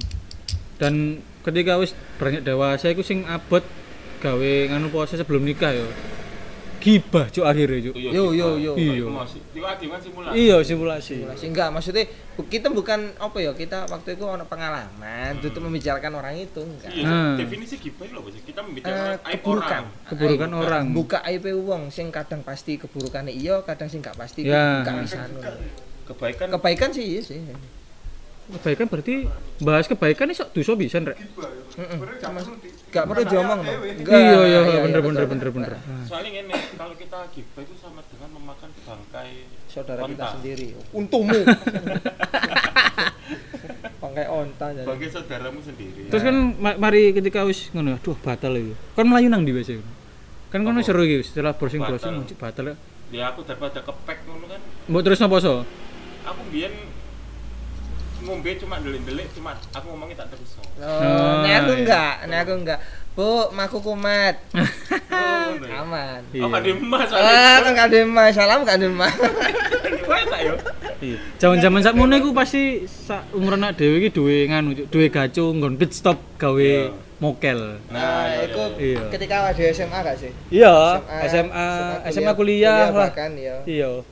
Dan 0.81 0.95
ketika 1.45 1.73
wis 1.77 1.93
beranjak 2.17 2.43
dewasa 2.49 2.89
iku 2.89 3.05
sing 3.05 3.29
abot 3.29 3.61
gawe 4.19 4.53
nganu 4.69 4.89
puasa 4.89 5.15
sebelum 5.15 5.43
nikah 5.43 5.73
yo. 5.73 5.87
gibah 6.77 7.27
cuk 7.27 7.43
akhirnya 7.43 7.83
cuk. 7.83 7.95
Iya, 7.95 8.11
Yo, 8.11 8.25
yo, 8.31 8.49
yo. 8.55 8.73
Iya. 8.75 9.03
Simulasi. 9.03 9.39
Iya 10.31 10.57
simulasi. 10.63 11.15
Simulasi. 11.19 11.45
enggak 11.45 11.69
maksudnya 11.69 12.05
kita 12.47 12.71
bukan 12.71 13.11
apa 13.17 13.39
ya 13.39 13.51
kita 13.53 13.91
waktu 13.91 14.15
itu 14.15 14.23
ono 14.23 14.47
pengalaman 14.47 15.35
untuk 15.37 15.59
membicarakan 15.59 16.13
orang 16.15 16.39
itu 16.39 16.63
enggak 16.63 16.87
Iya, 16.89 17.03
Hmm. 17.05 17.35
definisi 17.35 17.75
gibah 17.77 18.07
itu 18.07 18.15
sih? 18.31 18.43
Kita 18.45 18.61
Eh, 18.61 18.65
membicarakan 18.65 19.19
aib 19.19 19.35
keburukan 19.35 19.67
orang. 19.83 20.07
Keburukan 20.07 20.49
Aib. 20.49 20.63
orang. 20.63 20.85
buka 20.95 21.19
aib 21.27 21.45
wong 21.59 21.83
sing 21.89 22.07
kadang 22.09 22.41
pasti 22.41 22.79
keburukannya 22.79 23.35
iya 23.35 23.59
kadang 23.61 23.89
sing 23.89 23.99
gak 23.99 24.15
pasti 24.15 24.47
Ya. 24.47 24.87
anu. 24.87 25.43
Kebaikan 26.07 26.55
kebaikan 26.55 26.95
sih 26.95 27.03
iya 27.09 27.21
sih 27.21 27.43
Kebaikan 28.47 28.87
berarti 28.87 29.27
bahas 29.59 29.85
kebaikan 29.85 30.31
iso 30.31 30.47
dosa 30.47 30.73
bisa 30.73 30.99
rek. 31.01 31.19
Gak 32.87 33.05
perlu 33.05 33.25
diomong 33.25 33.61
Iya 34.07 34.41
iya 34.41 34.61
iya, 34.65 34.79
bener 34.81 35.01
bener 35.01 35.25
bener 35.27 35.49
bener. 35.51 35.73
soalnya 36.07 36.41
ini 36.41 36.55
kalau 36.73 36.95
kita 36.95 37.29
gibah 37.29 37.61
itu 37.61 37.75
sama 37.77 38.01
dengan 38.07 38.31
memakan 38.33 38.71
bangkai 38.79 39.31
saudara 39.67 40.07
kita 40.07 40.27
sendiri 40.33 40.67
untukmu 40.91 41.37
pakai 43.99 44.25
onta 44.41 44.67
jadi 44.73 44.87
Bangkai 44.87 45.09
saudaramu 45.11 45.61
sendiri. 45.61 46.09
Terus 46.09 46.23
kan 46.23 46.37
ma- 46.57 46.79
mari 46.79 47.13
ketika 47.13 47.45
wis 47.45 47.69
ngono 47.71 47.97
aduh 47.97 48.17
batal 48.17 48.55
iki. 48.55 48.73
Kan 48.95 49.05
melayu 49.05 49.29
nang 49.29 49.43
ndi 49.43 49.53
biasa? 49.53 49.77
Kan 50.49 50.63
kono 50.63 50.79
Apa? 50.79 50.87
seru 50.87 51.03
iki 51.03 51.21
setelah 51.23 51.53
browsing 51.53 51.83
Batal. 51.83 51.91
browsing 51.93 52.13
muncul 52.17 52.37
batal. 52.39 52.65
ya. 52.65 52.75
Ya 53.13 53.25
aku 53.29 53.43
daripada 53.43 53.83
kepek 53.83 54.19
ngono 54.25 54.47
kan. 54.47 54.61
Mbok 54.89 55.03
terus 55.03 55.21
napa 55.21 55.37
so? 55.37 55.67
Aku 56.25 56.41
biyen 56.49 56.73
ngombe 58.27 58.51
cuma 58.59 58.77
delik-delik 58.77 59.31
cuma 59.33 59.51
aku 59.71 59.87
ngomongnya 59.89 60.17
tak 60.21 60.35
terus. 60.35 60.51
Oh, 60.59 60.67
Oh, 60.83 61.41
nek 61.41 61.55
aku 61.57 61.71
iya. 61.71 61.79
enggak, 61.79 62.15
nek 62.27 62.39
aku 62.43 62.53
enggak. 62.59 62.79
Bu, 63.17 63.31
maku 63.51 63.79
kumat. 63.81 64.35
Oh, 65.17 65.49
ngono 65.49 65.67
ya. 65.71 65.81
Aman. 65.81 66.21
Oh, 66.43 66.49
kan 66.51 66.61
emas 66.61 67.09
Ah, 67.09 67.63
gak 67.65 67.87
ada 67.89 67.99
emas, 68.03 68.31
salam 68.35 68.67
gak 68.67 68.77
ada 68.77 68.87
emas. 68.87 69.15
Kowe 70.07 70.23
tak 70.27 70.41
yo. 70.43 70.55
Iya. 70.99 71.17
Zaman-zaman 71.39 71.81
sakmono 71.81 72.15
iku 72.15 72.31
pasti 72.31 72.85
sak 72.85 73.31
umuran 73.33 73.63
anak 73.63 73.79
dhewe 73.79 73.97
iki 73.99 74.11
duwe 74.11 74.45
nganu, 74.47 74.75
duwe 74.87 75.07
gacu 75.09 75.55
nggon 75.55 75.79
pit 75.79 75.95
stop 75.95 76.19
gawe 76.37 76.59
Iya. 76.59 76.93
mokel. 77.17 77.81
Nah, 77.89 78.29
iya, 78.29 78.45
itu 78.45 78.63
iya. 78.77 79.03
ketika 79.09 79.35
awal 79.41 79.53
di 79.55 79.63
SMA 79.71 79.99
gak 79.99 80.17
sih? 80.19 80.31
Iya, 80.51 80.75
SMA, 81.25 81.69
SMA, 82.11 82.33
kuliah 82.35 82.93
lah. 82.93 83.09
bahkan 83.09 83.33
ya. 83.35 83.57
Iya. 83.65 84.05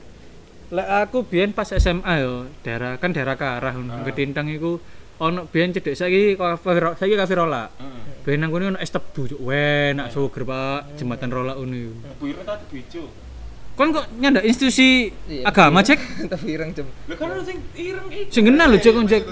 Lek 0.75 0.87
aku 1.07 1.23
biyen 1.23 1.55
pas 1.55 1.71
SMA 1.71 2.13
yo, 2.19 2.51
daerah 2.59 2.99
kan 2.99 3.15
daerah 3.15 3.39
Karah 3.39 3.71
ngono. 3.71 4.03
Ketintang 4.03 4.51
iku 4.51 4.75
ono 5.23 5.47
biyen 5.47 5.71
cedek 5.71 5.95
saiki 5.95 6.35
kafe 6.35 6.69
saiki 6.99 7.15
kafe 7.15 7.33
rola. 7.39 7.71
Heeh. 7.79 8.27
Biyen 8.27 8.43
nang 8.43 8.51
kono 8.51 8.75
ono 8.75 8.79
es 8.83 8.91
tebu, 8.91 9.23
Cuk. 9.31 9.39
Enak 9.47 10.11
suger, 10.11 10.43
Pak. 10.43 10.99
Jembatan 10.99 11.31
rola 11.31 11.55
ngono. 11.55 11.95
Buire 12.19 12.43
ta 12.43 12.59
dibijo. 12.59 13.07
Kon 13.75 13.91
kok 13.91 14.07
nyandak 14.19 14.47
institusi 14.47 15.11
Iya. 15.27 15.51
agama, 15.51 15.83
Cek? 15.83 15.99
Tapi 16.31 16.47
ireng 16.47 16.71
jem. 16.71 16.87
Lho 17.07 17.15
kan 17.15 17.27
sing 17.43 17.59
ireng 17.75 18.07
iki. 18.07 18.31
Sing 18.31 18.43
kenal 18.47 18.71
lho, 18.71 18.79
Cek, 18.79 18.91
kon, 18.95 19.03
Cek. 19.03 19.23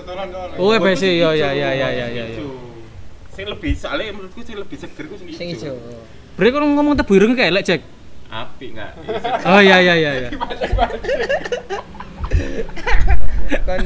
Oh, 0.59 0.75
EBC 0.75 1.03
ya 1.15 1.31
ya 1.31 1.55
ya 1.55 1.71
ya 1.71 1.87
ya 1.91 2.07
ya. 2.11 2.23
ya. 2.27 2.43
Sing 3.31 3.47
lebih 3.47 3.71
soalnya 3.75 4.11
menurutku 4.11 4.43
sing 4.43 4.59
lebih 4.59 4.75
seger 4.75 5.07
ku 5.07 5.15
sing 5.15 5.27
Sing 5.31 5.47
ijo. 5.55 5.75
Berarti 6.35 6.51
kon 6.55 6.63
ngomong 6.75 6.95
tebu 6.99 7.11
ireng 7.19 7.35
kayak 7.35 7.51
elek, 7.55 7.63
Cek. 7.67 7.81
Apik 8.33 8.73
enggak? 8.73 8.91
Oh 9.45 9.61
iya 9.61 9.77
iya 9.77 9.93
iya 9.93 10.11
iya. 10.25 10.29
Kan 13.69 13.81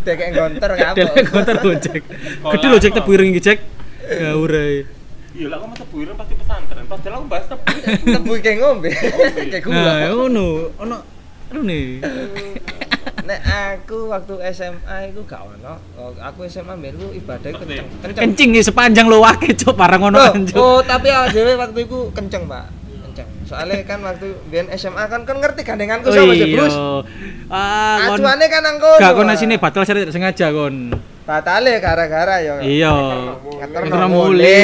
dekek 0.00 0.28
gontor 0.32 0.70
kapok. 0.80 0.96
Delek 0.96 1.24
konter 1.28 1.56
lho, 1.60 1.72
Cek. 1.76 2.02
Gede 2.56 2.66
lho, 2.72 2.78
Cek 2.80 2.92
tebu 2.96 3.10
ireng 3.12 3.28
iki, 3.36 3.40
Cek. 3.44 3.58
Ya 4.08 4.32
urai. 4.32 4.88
Iya 5.30 5.46
lah, 5.46 5.56
aku 5.60 5.66
mau 5.68 5.76
tebu 5.76 5.96
ireng 6.02 6.16
pasti 6.16 6.34
pesantren. 6.40 6.84
Pas 6.88 6.98
aku 7.04 7.26
bahas 7.28 7.46
tebu. 7.46 7.64
Tebu 8.00 8.32
kayak 8.40 8.56
ngombe. 8.64 8.90
Kayak 9.52 9.62
gua. 9.68 9.74
Nah, 9.76 10.08
ngono. 10.16 10.46
Ono 10.80 10.96
aduh 11.50 11.66
nih. 11.66 11.98
Nek 13.26 13.40
aku 13.42 14.06
waktu 14.06 14.34
SMA 14.54 14.96
iku 15.10 15.26
gak 15.26 15.42
ono. 15.44 15.82
Oh, 15.98 16.14
Aku 16.16 16.46
SMA 16.46 16.78
ku 16.78 17.10
ibadah 17.12 17.50
kenceng. 17.52 17.86
Kenceng. 18.00 18.22
Kencing 18.24 18.48
nih 18.54 18.62
sepanjang 18.64 19.06
lo 19.10 19.20
wake 19.20 19.52
cok 19.58 19.74
parang 19.74 20.08
Oh, 20.08 20.14
kan 20.14 20.46
cok. 20.46 20.56
oh, 20.56 20.78
tapi 20.80 21.10
awake 21.10 21.34
dhewe 21.34 21.52
waktu 21.58 21.90
itu 21.90 21.98
kenceng, 22.14 22.46
Pak. 22.46 22.79
Soalnya 23.50 23.82
kan 23.82 23.98
waktu 24.06 24.30
biyen 24.46 24.70
SMA 24.78 25.10
kan 25.10 25.26
kan 25.26 25.42
ngerti 25.42 25.66
gandenganku 25.66 26.06
Oh 26.06 26.14
sama 26.14 26.38
sih, 26.38 26.54
iya. 26.54 26.70
Ah, 27.50 28.14
Acuane 28.14 28.46
kan 28.46 28.62
nang 28.62 28.78
kono. 28.78 29.02
gak 29.02 29.10
kon 29.10 29.26
sini 29.34 29.58
batal 29.58 29.82
saya 29.82 30.06
tidak 30.06 30.14
sengaja 30.14 30.54
kon. 30.54 30.94
Batale 31.26 31.82
gara-gara 31.82 32.38
ya. 32.38 32.62
Iya. 32.62 32.94
Ngeterno 33.42 34.06
mule. 34.06 34.62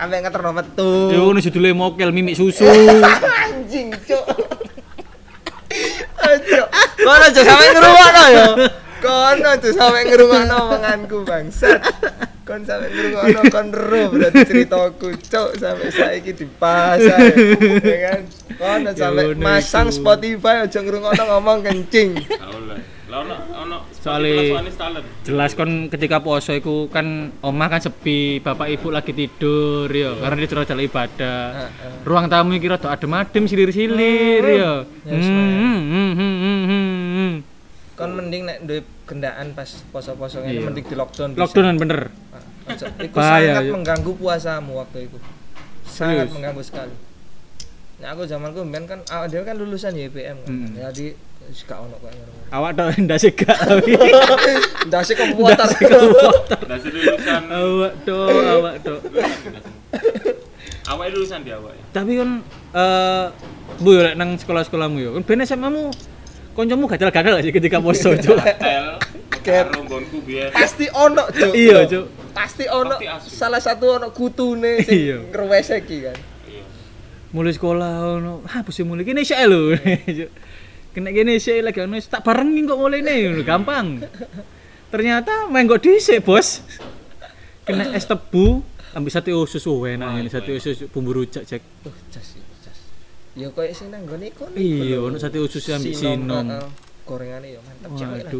Ambek 0.00 0.18
ngeterno 0.24 0.50
metu. 0.56 0.92
Yo 1.12 1.20
ngono 1.28 1.44
judule 1.44 1.76
mokel 1.76 2.16
mimik 2.16 2.32
susu. 2.32 2.64
Anjing, 3.44 3.92
Cuk. 4.08 4.24
Ayo. 6.24 6.64
Kono 6.96 7.24
aja 7.28 7.40
sampe 7.44 7.64
ngrungokno 7.76 8.24
ya. 8.32 8.44
Kono 9.02 9.48
aja 9.50 9.68
sampe 9.74 10.00
ngrungokno 10.06 10.54
omonganku 10.62 11.16
bangsat. 11.26 11.82
Kon 12.46 12.62
sampe 12.62 12.86
ngrungokno 12.88 13.40
kon 13.50 13.66
ero 13.70 14.02
berarti 14.08 14.40
ceritaku, 14.46 15.06
Cuk, 15.18 15.50
sampe 15.58 15.90
saiki 15.90 16.32
dipasang. 16.32 17.20
Ya 17.82 17.98
kan? 18.06 18.20
Kono 18.54 18.90
sampe 18.94 19.20
ngono 19.26 19.42
masang. 19.42 19.90
Spotify 19.90 20.62
aja 20.62 20.78
ngrungokno 20.78 21.22
ngomong 21.26 21.58
kencing. 21.66 22.10
Soale- 23.12 24.56
Soalnya. 24.56 25.04
Jelas 25.22 25.52
kon 25.52 25.86
ketika 25.86 26.18
poso 26.18 26.50
iku 26.50 26.88
kan 26.88 27.30
omah 27.38 27.68
kan 27.68 27.78
sepi, 27.78 28.40
bapak 28.40 28.72
ibu 28.72 28.88
lagi 28.88 29.12
tidur 29.12 29.86
ya, 29.86 30.16
karena 30.16 30.40
dia 30.40 30.48
terus 30.48 30.64
jalan 30.64 30.88
ibadah. 30.88 31.68
Ruang 32.02 32.26
tamu 32.26 32.56
iki 32.56 32.66
rada 32.66 32.88
adem-adem 32.88 33.44
silir-silir 33.44 34.42
ya. 34.42 34.88
Yes, 35.04 35.22
Hmm, 35.22 35.36
man. 35.36 35.48
hmm, 35.52 35.80
hmm, 35.84 36.10
hmm, 36.16 36.34
hmm, 36.40 36.62
hmm. 36.64 36.91
Kon 38.02 38.12
mending 38.12 38.42
nek 38.42 38.58
duwe 38.60 38.80
gendaan 39.04 39.54
pas 39.54 39.70
poso-poso 39.88 40.42
ngene 40.42 40.52
Iya. 40.52 40.66
mending 40.66 40.84
di 40.84 40.96
lockdown. 40.96 41.28
bisa. 41.32 41.40
Lockdownan 41.40 41.76
bener. 41.76 42.00
Ah, 42.28 42.42
Aja, 42.64 42.86
Iku 42.96 43.14
Bahaya, 43.14 43.46
sangat 43.52 43.62
yuk. 43.64 43.74
mengganggu 43.74 44.12
puasamu 44.12 44.72
waktu 44.76 44.98
itu. 45.04 45.18
Sangat 45.84 46.26
Serius? 46.26 46.34
mengganggu 46.34 46.62
sekali. 46.62 46.94
Nah, 47.98 48.08
aku 48.10 48.22
zamanku 48.24 48.60
mbien 48.60 48.82
kan 48.84 48.98
awak 49.06 49.26
dhewe 49.28 49.42
kan 49.44 49.54
lulusan 49.54 49.94
YPM 49.94 50.36
kan. 50.36 50.50
Hmm. 50.50 50.74
Jadi 50.74 51.14
wis 51.44 51.62
gak 51.62 51.78
ono 51.78 51.94
kok 51.96 52.06
ngono. 52.08 52.32
Awak 52.50 52.70
tok 52.72 52.88
ndase 53.04 53.28
gak 53.32 53.58
tapi. 53.68 53.92
Ndase 54.84 55.12
komputer. 55.14 55.68
Dari 56.60 56.88
lulusan 56.88 57.42
awak 57.48 57.92
tok, 58.02 58.30
awak 58.52 58.74
tok. 58.80 59.00
awak 60.84 61.06
lulusan 61.08 61.40
dia 61.40 61.56
awak. 61.56 61.72
ya? 61.72 61.84
Tapi 61.92 62.12
kan 62.16 62.30
eh 62.72 63.26
bu 63.78 63.90
lek 63.96 64.14
nang 64.14 64.34
sekolah-sekolahmu 64.36 64.98
yo. 64.98 65.10
Kan 65.14 65.22
ben 65.24 65.40
SMA-mu 65.40 65.90
kancamu 66.52 66.84
gagal-gagal 66.86 67.40
sih 67.40 67.52
ketika 67.52 67.80
poso, 67.80 68.12
Cuk? 68.24 68.36
Karo 69.42 69.82
nggonku 69.82 70.22
biyen. 70.22 70.54
Pasti 70.54 70.86
ono, 70.92 71.26
Cuk. 71.28 71.52
Iya, 71.52 71.88
Cuk. 71.88 72.06
Pasti 72.32 72.64
ono 72.70 72.94
salah 73.20 73.58
satu 73.58 73.98
ono 73.98 74.08
kutune 74.14 74.80
sing 74.86 74.98
Iya. 75.10 75.16
ngrewese 75.32 75.82
iki 75.82 75.96
kan. 76.06 76.16
Iya. 76.46 76.62
Mulai 77.34 77.52
sekolah 77.52 77.92
ono, 78.20 78.46
ah 78.46 78.60
bos 78.62 78.78
mulai 78.84 79.02
kene 79.02 79.26
sik 79.26 79.40
lho. 79.44 79.74
Cuk. 80.18 80.30
Kena 80.92 81.08
kene 81.10 81.40
sik 81.40 81.64
lagi 81.64 81.80
ono 81.82 81.96
tak 81.98 82.22
barengin 82.22 82.68
kok 82.68 82.78
mulai 82.78 83.00
nih, 83.00 83.42
gampang. 83.42 84.04
Ternyata 84.92 85.48
main 85.48 85.64
kok 85.64 85.80
dhisik, 85.80 86.20
Bos. 86.20 86.60
Kena 87.64 87.94
es 87.96 88.04
tebu, 88.04 88.60
ambil 88.92 89.08
sate 89.08 89.32
usus 89.32 89.64
oh 89.64 89.86
enak 89.86 90.20
ini 90.20 90.28
sate 90.28 90.52
usus 90.52 90.84
bumbu 90.92 91.16
rujak 91.16 91.48
cek. 91.48 91.62
Oh, 91.88 91.94
jas. 92.12 92.36
Ya 93.32 93.48
koyo 93.48 93.72
sing 93.72 93.88
nang 93.88 94.04
gone 94.04 94.28
iku. 94.28 94.44
Iya, 94.52 95.00
ono 95.00 95.16
sate 95.16 95.40
usus 95.40 95.64
ambil 95.72 95.96
sinom. 95.96 96.46
heeh. 96.52 96.68
Gorengane 97.08 97.48
ya 97.56 97.60
mantep 97.64 97.90
cewek 97.96 98.22
lah. 98.28 98.32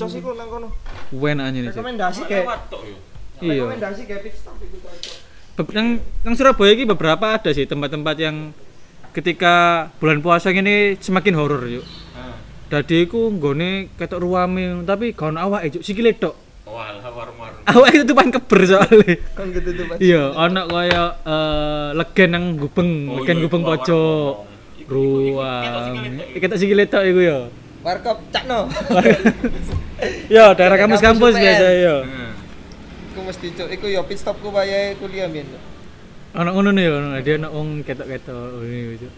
Cos 0.00 0.14
iku 0.16 0.30
nang 0.32 0.48
kono. 0.48 0.68
Ini 1.12 1.68
cek. 1.68 1.76
Rekomendasi 1.76 2.20
kayak. 2.24 2.46
Iya. 3.44 3.68
Rekomendasi 3.68 4.02
kayak 4.08 4.20
pit 4.24 4.34
stop 4.34 4.56
iku 4.64 4.80
Nang, 5.54 6.02
nang 6.26 6.34
Surabaya 6.34 6.74
ini 6.74 6.82
beberapa 6.82 7.38
ada 7.38 7.54
sih 7.54 7.62
tempat-tempat 7.62 8.16
yang 8.18 8.50
ketika 9.14 9.86
bulan 10.02 10.18
puasa 10.18 10.50
ini 10.50 10.98
semakin 10.98 11.34
horor 11.38 11.62
yuk. 11.68 11.84
Heeh. 11.84 12.36
Dadi 12.72 13.06
iku 13.06 13.30
nggone 13.30 13.92
ketok 13.94 14.18
ruame 14.24 14.82
tapi 14.82 15.14
gak 15.14 15.30
ono 15.30 15.38
awake 15.38 15.78
juk 15.78 15.84
sikile 15.84 16.16
tok. 16.16 16.43
Walah 16.74 17.06
warung-warung. 17.06 17.62
Awake 17.64 18.02
tutupan 18.02 18.28
keber 18.28 18.60
soalnya. 18.66 19.14
Kan 19.30 19.46
ketutupan. 19.48 19.94
Iya, 19.96 20.22
ono 20.28 20.62
kaya 20.66 21.02
eh 21.22 21.88
legen 21.94 22.28
nang 22.28 22.44
gubeng, 22.54 22.90
Oh, 23.06 23.14
legen 23.16 23.36
iya, 23.36 23.42
gubeng 23.44 23.62
iku 23.62 23.70
pojok. 23.70 24.32
Ruang. 24.84 25.94
iku- 25.94 26.40
Ketok 26.42 26.58
sikile 26.58 26.84
tok 26.84 27.06
iku 27.06 27.20
ya. 27.22 27.38
Warkop 27.80 28.18
cakno. 28.28 28.66
Ya, 30.26 30.50
daerah 30.56 30.74
kampus-kampus 30.76 31.30
Kampus 31.30 31.32
UPN. 31.32 31.44
biasa. 31.44 31.64
Heeh. 31.70 32.30
Iku 33.06 33.20
mesti 33.22 33.46
cuk, 33.52 33.68
iku 33.70 33.86
ya 33.86 34.00
pit 34.02 34.18
stopku 34.18 34.50
wayahe 34.50 34.98
kuliah 34.98 35.24
mbiyen. 35.24 35.46
Cuk. 35.46 35.62
Ono 36.34 36.50
ngono 36.50 36.70
nih, 36.70 36.90
ono 36.90 37.06
dia 37.16 37.38
ono 37.38 37.48
wong 37.48 37.68
ketok-ketok 37.80 38.34
ini 38.60 38.98
Cuk. 38.98 39.12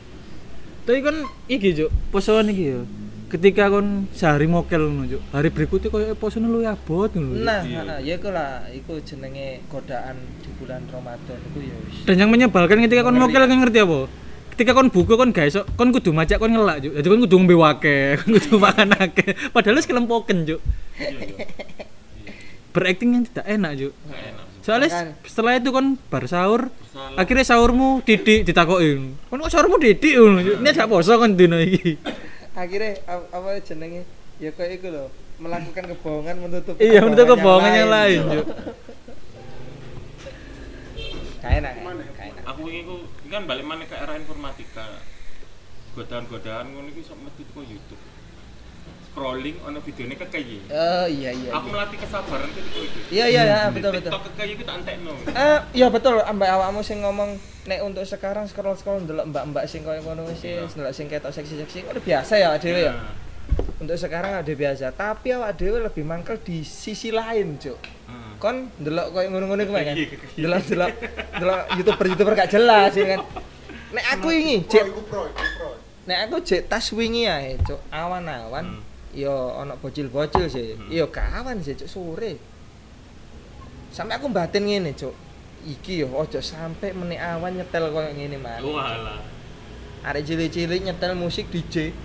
Tapi 0.84 0.98
kan 1.00 1.16
iki 1.48 1.68
Cuk, 1.75 1.90
posoan 2.10 2.46
iki 2.46 2.64
ya. 2.68 2.80
Ketika 3.26 3.66
kon 3.66 4.06
sehari 4.11 4.47
mokel 4.47 4.78
ngono 4.80 5.18
hari 5.30 5.50
berikutnya 5.50 5.88
koyo 5.88 6.14
posone 6.14 6.47
lu 6.47 6.62
abot 6.62 7.11
ngono. 7.11 7.35
Nah, 7.37 7.59
Iya. 7.61 7.83
heeh, 7.83 7.99
ya 8.04 8.14
iku 8.14 8.30
lah, 8.30 8.62
iku 8.71 9.02
jenenge 9.02 9.66
godaan 9.66 10.14
di 10.38 10.50
bulan 10.54 10.87
Ramadan 10.87 11.35
iku 11.45 11.59
ya 11.59 11.75
wis. 11.83 12.06
Dan 12.06 12.16
yang 12.16 12.30
menyebalkan 12.30 12.78
ketika 12.80 13.02
kon 13.02 13.16
mokel 13.16 13.42
kan 13.42 13.50
ngerti 13.52 13.80
apa? 13.80 14.00
ketika 14.49 14.73
kon 14.73 14.88
buka 14.88 15.14
kon 15.14 15.30
gak 15.30 15.47
iso 15.47 15.68
kon 15.76 15.92
kudu 15.92 16.16
macak 16.16 16.40
kon 16.40 16.49
ngelak 16.49 16.80
juk 16.80 16.97
jadi 16.97 17.04
kon 17.04 17.21
kudu 17.21 17.37
ngombe 17.37 17.52
wake 17.54 17.97
kon 18.18 18.30
kudu 18.33 18.56
makan 18.56 18.88
akeh 18.90 19.37
padahal 19.52 19.76
wis 19.76 19.85
kelempoken 19.85 20.49
juk 20.49 20.64
Iya, 20.97 21.12
iya. 21.28 21.45
berakting 22.73 23.11
yang 23.12 23.25
tidak 23.26 23.45
enak 23.47 23.73
juk 23.76 23.92
soalnya 24.61 24.88
Makan. 24.88 25.06
setelah 25.23 25.52
itu 25.54 25.68
kon 25.68 26.00
bar 26.09 26.25
sahur 26.25 26.73
Bersalah. 26.73 27.21
akhirnya 27.21 27.45
sahurmu 27.45 28.00
didik 28.02 28.42
ditakokin 28.42 28.99
kon 29.28 29.38
kok 29.38 29.52
sahurmu 29.52 29.76
didik 29.76 30.14
ngono 30.14 30.40
juk 30.40 30.56
ini 30.56 30.71
gak 30.73 30.88
poso 30.88 31.12
kon 31.14 31.33
dino 31.33 31.56
iki 31.56 31.92
akhirnya 32.56 32.96
ap- 33.04 33.28
apa 33.30 33.60
jenenge 33.60 34.02
ya 34.40 34.50
kayak 34.56 34.80
itu 34.80 34.88
loh 34.88 35.08
melakukan 35.36 35.92
kebohongan 35.92 36.36
menutup 36.40 36.75
iya 36.80 37.04
untuk 37.04 37.28
kebohongan 37.28 37.72
yang 37.76 37.90
lain 37.92 38.20
juk 38.32 38.46
kayak 41.44 41.56
enak 41.62 41.75
kayak 42.16 42.30
enak 42.32 42.44
Aku 42.46 42.62
ini 42.72 42.80
kan 43.28 43.42
balik 43.44 43.66
mana 43.66 43.84
ke 43.84 43.94
era 43.98 44.14
informatika. 44.14 45.02
Godaan-godaan 45.98 46.72
ngono 46.72 46.88
iki 46.94 47.02
sok 47.02 47.18
metu 47.26 47.42
YouTube. 47.58 48.00
Scrolling 49.16 49.56
ono 49.64 49.80
videone 49.80 50.12
kekei. 50.14 50.61
oh 50.68 51.06
iya 51.08 51.32
iya 51.32 51.49
Aku 51.56 51.73
melatih 51.73 51.96
kesabaran 51.96 52.52
ketika 52.52 52.78
itu. 52.78 52.99
iya 53.08 53.25
iya 53.25 53.42
iya 53.42 53.58
betul 53.73 53.88
betul 53.90 54.12
TikTok 54.12 54.23
kekei 54.28 54.52
ku 54.52 54.62
tak 54.62 54.76
entekno. 54.76 55.12
Eh, 55.26 55.58
iya 55.73 55.88
betul, 55.88 56.20
ambek 56.20 56.44
awakmu 56.46 56.85
sing 56.85 57.00
ngomong 57.00 57.32
nek 57.64 57.80
untuk 57.80 58.04
sekarang 58.04 58.44
scroll 58.44 58.76
scroll 58.76 59.00
ndelok 59.00 59.25
mbak-mbak 59.26 59.64
sing 59.64 59.80
koyo 59.82 60.04
ngono 60.04 60.28
wis 60.28 60.44
Iya. 60.44 60.68
ndelok 60.68 60.92
sing 60.92 61.08
ketok 61.08 61.32
seksi-seksi 61.32 61.88
udah 61.88 62.02
biasa 62.04 62.32
ya 62.37 62.61
dhewe 62.61 62.80
ya. 62.82 62.92
Nah, 62.92 63.25
Untuk 63.76 63.96
sekarang 63.96 64.37
ada 64.37 64.52
biasa, 64.52 64.92
tapi 64.92 65.32
awak 65.32 65.56
dhewe 65.56 65.80
lebih 65.80 66.04
mangkel 66.04 66.37
di 66.38 66.61
sisi 66.61 67.08
lain, 67.08 67.56
Cuk. 67.56 67.76
heeh. 67.80 68.32
Kon 68.37 68.68
ndelok 68.76 69.16
koyo 69.16 69.32
ngono-ngono 69.32 69.64
kuwi 69.64 69.80
kan. 69.82 69.96
Iya, 69.96 70.06
iya. 70.12 70.16
Ndelok 70.37 70.61
ndelok 70.66 70.90
ndelok 71.35 71.61
YouTuber-YouTuber 71.73 72.32
gak 72.37 72.52
jelas 72.52 72.92
ya 72.92 73.16
kan. 73.16 73.20
Nek 73.96 74.04
aku 74.12 74.28
ini, 74.28 74.61
Cek, 74.62 74.85
nek 76.04 76.18
aku 76.28 76.37
cek 76.38 76.68
tas 76.68 76.85
wingi 76.92 77.25
ae, 77.25 77.56
Cuk. 77.64 77.80
Awan-awan. 77.88 78.76
Hmm. 78.76 78.82
Yo 79.16 79.32
ono 79.32 79.80
bocil-bocil 79.80 80.44
sih. 80.52 80.76
Hmm. 80.76 80.92
Yo 80.92 81.08
kawan 81.08 81.64
sih, 81.64 81.73
Cuk, 81.73 81.88
sore. 81.88 82.37
Sampai 83.88 84.20
aku 84.20 84.28
batin 84.28 84.68
ngene, 84.68 84.92
Cuk. 84.92 85.16
Iki 85.64 86.04
yo 86.04 86.12
ojo 86.12 86.38
sampai 86.44 86.92
meneh 86.92 87.16
awan 87.16 87.56
nyetel 87.56 87.88
koyo 87.88 88.12
ngene 88.12 88.37
man. 88.37 88.61
Walah. 88.61 89.25
Arek 90.04 90.28
cilik-cilik 90.28 90.85
nyetel 90.85 91.16
musik 91.16 91.49
DJ. 91.49 91.96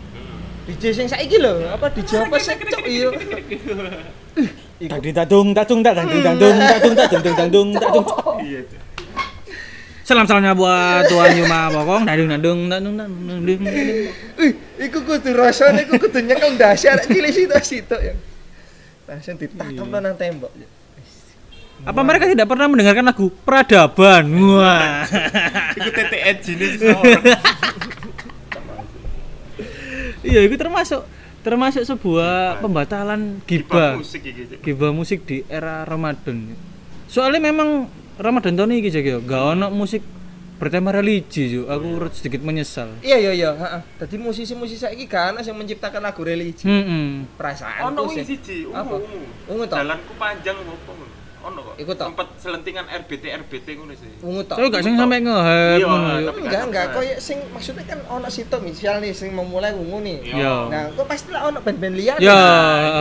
DJ 0.71 0.83
sing 0.95 1.07
saiki 1.11 1.35
lho, 1.35 1.67
apa 1.67 1.91
DJ 1.91 2.31
apa 2.31 2.39
sih, 2.39 2.55
Cuk? 2.55 2.83
Iya. 2.87 3.09
Iku 4.81 4.97
tak 4.97 5.03
ding 5.03 5.13
tak 5.13 5.27
dung 5.27 5.53
tak 5.53 5.67
dung 5.67 5.81
tak 5.83 7.11
ding 7.11 7.35
tak 7.35 7.49
dung 7.51 7.69
tak 10.01 10.17
dung 10.17 10.27
tak 10.27 10.39
dung 10.41 10.49
tak 10.49 10.49
dung 10.49 10.49
tak 10.49 10.49
dung 10.49 10.49
Iya. 10.49 10.49
Cuk. 10.49 10.49
salam 10.49 10.49
salamnya 10.51 10.53
buat 10.57 11.01
tuan 11.07 11.31
Yuma 11.37 11.61
Bokong. 11.69 12.03
Tak 12.05 12.15
dung 12.17 12.29
tak 12.29 12.39
dung 12.41 12.59
tak 12.67 12.79
dung 12.81 12.95
tak 12.97 13.07
dung 13.07 13.39
dung 13.45 13.61
Ih, 14.41 14.53
iku 14.89 14.99
kudu 15.05 15.29
rasane 15.37 15.85
iku 15.85 15.95
kudu 16.01 16.19
nyekel 16.25 16.57
ndase 16.57 16.89
arek 16.89 17.05
cilik 17.05 17.31
situ-situ 17.31 17.97
ya. 18.01 18.13
Langsung 19.05 19.35
ditakemno 19.37 19.97
nang 20.01 20.15
tembok. 20.17 20.51
apa 21.81 21.97
mereka 22.05 22.29
tidak 22.29 22.45
pernah 22.45 22.69
mendengarkan 22.69 23.01
lagu 23.09 23.33
peradaban? 23.41 24.29
Wah. 24.29 25.01
Iku 25.73 25.89
TTN 25.89 26.35
jenis 26.45 26.73
iya 30.21 30.45
itu 30.45 30.53
termasuk 30.53 31.01
termasuk 31.41 31.81
sebuah 31.81 32.61
pembatalan 32.61 33.41
Gibah 33.49 33.97
gibah. 33.97 34.93
musik 34.93 35.17
musik 35.17 35.19
di 35.25 35.41
era 35.49 35.81
Ramadan. 35.81 36.53
Soalnya 37.09 37.49
memang 37.49 37.89
Ramadan 38.21 38.53
tahun 38.53 38.69
ini 38.71 38.85
gitu 38.85 38.97
ya 38.97 39.17
gak 39.19 39.41
ono 39.51 39.67
musik 39.69 40.05
bertema 40.55 40.93
religi 40.93 41.49
ju 41.49 41.61
aku 41.65 41.89
sedikit 42.13 42.39
menyesal 42.39 42.93
Iya 43.01 43.17
iya 43.19 43.31
iya, 43.33 43.49
heeh. 43.51 43.81
Dadi 43.97 44.15
musisi-musisi 44.15 44.77
saiki 44.79 45.05
kan 45.05 45.33
yang 45.35 45.57
menciptakan 45.57 45.97
lagu 45.99 46.21
religi. 46.21 46.63
hmm, 46.63 47.33
Perasaan 47.33 47.89
Ono 47.89 47.97
tuh 47.99 48.13
wing 48.13 48.21
sih. 48.21 48.37
siji, 48.37 48.57
Apa? 48.69 48.93
ungu. 48.93 49.19
Ungu 49.49 49.63
tok. 49.65 49.81
Jalanku 49.81 50.13
panjang 50.15 50.53
ngono. 50.55 51.09
Ono 51.41 51.59
kok. 51.63 51.75
Iku 51.75 51.91
tok. 51.91 52.13
Sempet 52.13 52.27
selentingan 52.37 52.85
RBT 52.85 53.23
RBT 53.41 53.67
ngono 53.73 53.93
sih. 53.97 54.21
Ungu 54.21 54.45
tok. 54.45 54.53
tapi 54.55 54.69
gak 54.69 54.85
sing 54.85 54.93
sampai 54.93 55.17
nge-hype 55.19 55.73
Iya, 55.73 55.85
ngono 55.89 56.09
yo. 56.13 56.27
tapi 56.29 56.39
enggak 56.45 56.61
enggak 56.63 56.85
koyo 56.93 57.15
sing 57.17 57.37
maksudnya 57.49 57.83
kan 57.83 57.99
ono 58.05 58.27
situ 58.29 58.57
misal 58.61 59.01
nih 59.01 59.11
sing 59.11 59.33
memulai 59.33 59.73
ungu 59.73 59.97
nih. 59.99 60.17
Iya. 60.29 60.53
Nah, 60.69 60.83
kok 60.93 61.05
pasti 61.09 61.33
lah 61.33 61.49
ono 61.49 61.57
band-band 61.57 61.95
liar. 61.97 62.17
Ya. 62.21 62.37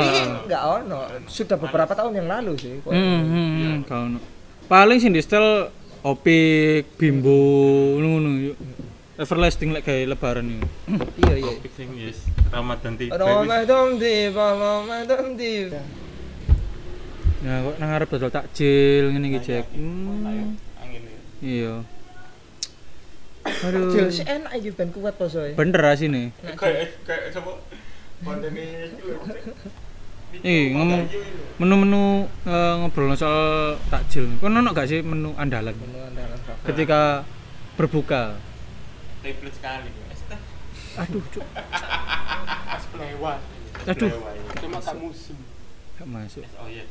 Ini 0.00 0.20
enggak 0.48 0.62
ono. 0.64 0.98
Sudah 1.28 1.61
beberapa 1.61 1.92
tahun 1.92 2.16
yang 2.16 2.28
lalu 2.30 2.56
sih. 2.56 2.72
koyo. 2.80 2.96
Hmm, 2.96 3.20
hmm, 3.22 3.48
hmm, 3.52 3.76
gak 3.85 4.00
ono. 4.00 4.20
Paling 4.70 5.02
sing 5.02 5.11
di 5.11 5.18
setel 5.18 5.66
Opik, 6.06 6.94
Bimbo, 6.94 7.35
ngono. 7.98 8.54
Everlasting 9.18 9.74
lek 9.74 9.83
gawe 9.83 10.14
lebaran 10.14 10.46
yo. 10.46 10.62
Iya 11.26 11.35
iya. 11.42 11.52
Topik 11.59 11.72
sing 11.74 11.90
yes 11.98 12.22
Ramadan 12.54 12.94
tiba. 12.94 13.18
Ramadan 13.18 13.98
tiba, 13.98 14.46
Ramadan 14.54 15.35
tiba. 15.35 15.83
Nah, 17.42 17.56
kok 17.66 17.74
nang 17.83 17.90
arep 17.98 18.09
dodol 18.14 18.30
takjil 18.30 19.11
ngene 19.11 19.26
iki, 19.35 19.40
Jack. 19.42 19.66
Hmm, 19.74 20.54
Angin 20.78 21.02
ya. 21.02 21.18
iya. 21.42 21.74
Aduh. 23.66 23.90
Jil 23.90 24.09
si 24.14 24.22
enak 24.22 24.54
iki 24.54 24.70
ben 24.70 24.94
kuat 24.94 25.18
poso 25.18 25.42
ya. 25.42 25.59
Bener 25.59 25.83
asine. 25.83 26.30
Kayak 26.54 26.94
kayak 27.02 27.35
sapa? 27.35 27.59
Pandemi 28.22 28.87
Ih, 30.40 30.72
ngomong 30.72 31.05
menu-menu 31.61 32.24
eh, 32.48 32.74
ngobrol 32.81 33.12
soal 33.12 33.76
takjil. 33.92 34.40
Kon 34.40 34.57
ono 34.57 34.72
gak 34.72 34.88
sih 34.88 35.05
menu 35.05 35.37
andalan 35.37 35.76
Menu 35.76 36.00
andalan 36.00 36.38
favorit. 36.40 36.64
ketika 36.72 37.00
berbuka? 37.76 38.22
Tablet 39.20 39.53
sekali. 39.53 39.90
Es 40.09 40.22
teh. 40.31 40.40
Aduh, 40.96 41.20
cuk. 41.29 41.44
Pas 41.44 42.85
lewat. 42.96 43.40
Aduh, 43.85 44.12
Cuma 44.61 44.79
tak 44.81 44.96
musim. 44.96 45.37
gak 46.00 46.09
masuk. 46.09 46.44
Oh 46.57 46.68
iya, 46.68 46.88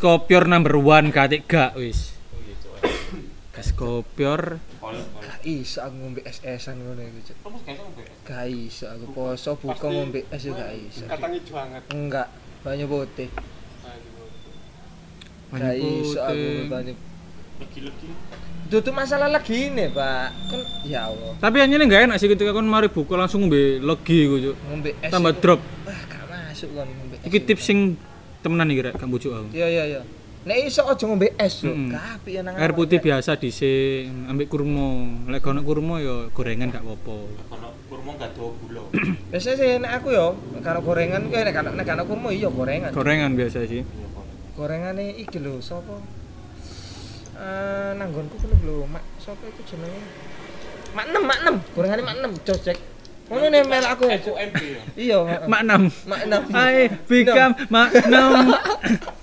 kopior 0.00 0.48
number 0.48 0.80
one 0.80 1.12
katik 1.12 1.44
gak 1.44 1.76
wis. 1.76 2.16
Oh 2.32 2.40
iya, 2.40 2.56
Cuk. 2.56 2.80
Es 3.52 3.68
pol. 3.76 4.96
Gak 5.20 5.40
iso 5.44 5.84
aku 5.84 5.94
ngombe 6.00 6.20
es-esan 6.24 6.80
ngono 6.80 7.04
iku, 7.04 7.20
Cuk. 7.28 7.36
Gak 8.24 8.48
iso 8.48 8.88
aku 8.88 9.04
poso 9.12 9.60
buka 9.60 9.92
ngombe 9.92 10.24
es 10.32 10.48
gak 10.48 10.72
iso. 10.72 11.04
Hijau 11.04 11.56
hangat. 11.60 11.84
Enggak, 11.92 12.28
banyu 12.62 12.86
putih. 12.86 13.28
Gak 15.52 15.74
iso 15.76 16.18
aku 16.22 16.32
putih. 16.32 16.68
banyu. 16.70 16.94
Lagi-lagi. 17.60 18.08
Itu 18.72 18.90
masalah 18.96 19.28
lagi 19.28 19.68
nih, 19.68 19.92
Pak. 19.92 20.28
Kan 20.48 20.60
ya 20.88 21.12
Allah. 21.12 21.36
Tapi 21.36 21.56
hanya 21.60 21.76
ini 21.76 21.84
gak 21.90 22.08
enak 22.08 22.16
sih 22.16 22.30
ketika 22.30 22.56
kon 22.56 22.64
mari 22.64 22.88
buka 22.88 23.20
langsung 23.20 23.44
ngombe 23.44 23.82
legi 23.82 24.18
ku 24.24 24.36
cuk. 24.40 24.56
Ngombe 24.70 24.90
es. 25.02 25.10
Tambah 25.12 25.32
drop. 25.42 25.60
Wah, 25.84 26.00
gak 26.08 26.24
masuk 26.30 26.70
kan 26.72 26.88
ngombe. 26.88 27.16
Iki 27.26 27.38
tips 27.44 27.64
sing 27.68 27.78
temenan 28.40 28.72
iki 28.72 28.80
rek 28.88 28.94
gak 28.96 29.10
bujuk 29.10 29.34
aku. 29.34 29.52
Iya 29.52 29.68
iya 29.68 29.84
iya. 29.98 30.00
Nek 30.42 30.58
iso 30.66 30.82
aja 30.90 31.06
ngombe 31.06 31.30
es 31.38 31.62
apik 31.62 32.32
ya 32.34 32.42
nang 32.42 32.58
Air 32.58 32.74
putih 32.74 32.98
ya. 32.98 33.14
biasa 33.14 33.38
dhisik, 33.38 34.10
ambek 34.26 34.50
kurma. 34.50 35.06
Lek 35.30 35.46
ono 35.46 35.62
kurma 35.62 36.02
ya 36.02 36.26
gorengan 36.34 36.74
gak 36.74 36.82
apa-apa. 36.82 37.16
Kono 37.46 37.68
kurma 37.86 38.10
gak 38.18 38.34
do 38.34 38.50
gula. 38.58 38.82
Biasanya 39.30 39.54
sih 39.54 39.70
nek 39.78 39.92
aku 40.02 40.08
yo, 40.10 40.34
kalau 40.66 40.82
gorengan 40.82 41.30
eh 41.30 41.42
nek 41.46 41.62
nek 41.62 41.86
nek 41.86 42.06
kurma 42.10 42.34
iya 42.34 42.50
gorengan. 42.50 42.90
Gorengan 42.90 43.38
biasa 43.38 43.70
sih. 43.70 43.86
Iya. 43.86 44.06
Gorengane 44.58 45.14
iki 45.14 45.38
lho, 45.38 45.62
sapa? 45.62 46.02
Eh 47.38 47.90
nanggonku 47.94 48.34
kuwi 48.42 48.66
lho, 48.66 48.82
Mak. 48.90 49.22
Sapa 49.22 49.46
iku 49.46 49.62
jenenge? 49.62 50.02
Mak 50.92 51.06
6, 51.06 51.22
Mak 51.22 51.38
6. 51.70 51.74
Gorengane 51.78 52.02
Mak 52.02 52.16
6, 52.18 52.46
cocek. 52.50 52.78
Ngono 53.30 53.46
nih 53.48 53.62
mel 53.64 53.86
aku 53.86 54.10
ya. 54.10 54.18
Ya. 54.18 54.46
Iya. 54.98 55.18
Mak 55.46 55.62
6. 55.64 56.10
Mak 56.10 56.20
6. 56.26 56.50
I 56.52 56.90
become 57.06 57.54
mak 57.70 57.94
6. 57.94 58.10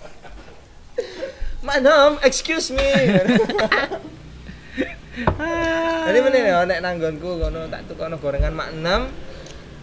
Mak 1.60 1.84
6, 1.84 2.24
excuse 2.24 2.72
me. 2.72 2.88
Jadi 6.08 6.20
meneh 6.24 6.48
ya 6.48 6.64
nek 6.64 6.80
nanggonku 6.80 7.44
ngono 7.44 7.68
tak 7.68 7.92
tukono 7.92 8.16
gorengan 8.16 8.56
Mak 8.56 8.72
6. 8.80 9.28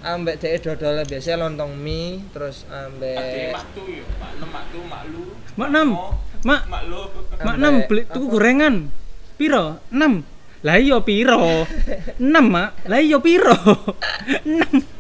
Ambek 0.07 0.39
dhek 0.39 0.63
dodol 0.63 1.03
biasa 1.03 1.35
lontong 1.35 1.75
mie, 1.75 2.23
terus 2.31 2.63
ambek 2.71 3.59
mak 3.59 3.67
tu 3.75 3.83
ya. 3.91 4.07
Mak 4.23 4.39
nem 4.39 4.49
mak 4.55 4.65
tu 4.71 4.79
mak 4.87 5.03
lu. 5.11 5.35
Mak 5.59 5.69
6. 5.75 6.47
Mak 6.47 6.63
Mak 6.71 6.83
lu. 6.87 7.03
mak 7.43 7.57
6 7.59 7.91
beli 7.91 8.07
tuku 8.07 8.27
gorengan. 8.31 8.87
Piro? 9.35 9.83
6. 9.91 10.23
Lah 10.65 10.79
iya 10.79 10.97
piro? 11.05 11.67
6, 12.23 12.33
Mak. 12.41 12.71
Lah 12.89 13.01
iya 13.03 13.19
piro? 13.21 13.53
6. 14.47 14.95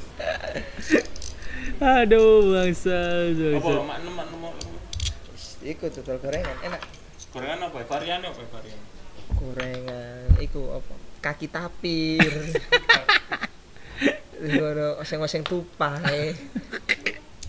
Aduh, 1.77 2.57
bangsa. 2.57 2.99
Apa 3.31 3.71
mak 3.87 3.99
nem 4.03 4.11
mak 4.13 4.27
nem. 4.27 4.41
mak 4.43 4.53
lu. 4.59 4.75
Iku 5.67 5.91
dodol 5.91 6.19
gorengan 6.19 6.57
enak. 6.63 6.83
Gorengan 7.31 7.59
apa? 7.67 7.79
Varian 7.85 8.21
apa 8.23 8.43
varian? 8.49 8.81
gorengan 9.27 10.39
iku 10.39 10.71
apa 10.71 10.95
kaki 11.19 11.51
tapir 11.51 12.31
ngono 14.39 15.03
oseng-oseng 15.03 15.43
tupai 15.43 16.31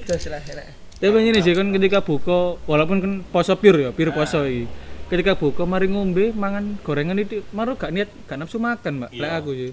terus 0.01 0.25
lah 0.27 0.41
enak 0.41 0.65
Tapi 0.97 1.21
ini 1.21 1.39
sih 1.45 1.53
kan 1.53 1.69
ketika 1.69 2.01
buka 2.01 2.57
walaupun 2.65 2.97
kan 2.97 3.13
poso 3.29 3.53
pir 3.61 3.77
ya, 3.77 3.93
pir 3.93 4.09
poso 4.09 4.41
iki. 4.49 4.65
ketika 5.07 5.37
buka 5.37 5.69
mari 5.69 5.85
ngombe 5.85 6.33
mangan 6.33 6.81
gorengan 6.81 7.21
itu 7.21 7.45
maru 7.53 7.77
gak 7.77 7.93
niat 7.93 8.09
gak 8.25 8.41
nafsu 8.41 8.57
makan 8.57 9.05
mbak 9.05 9.11
Iya. 9.13 9.21
lek 9.21 9.31
aku 9.37 9.51
sih 9.53 9.71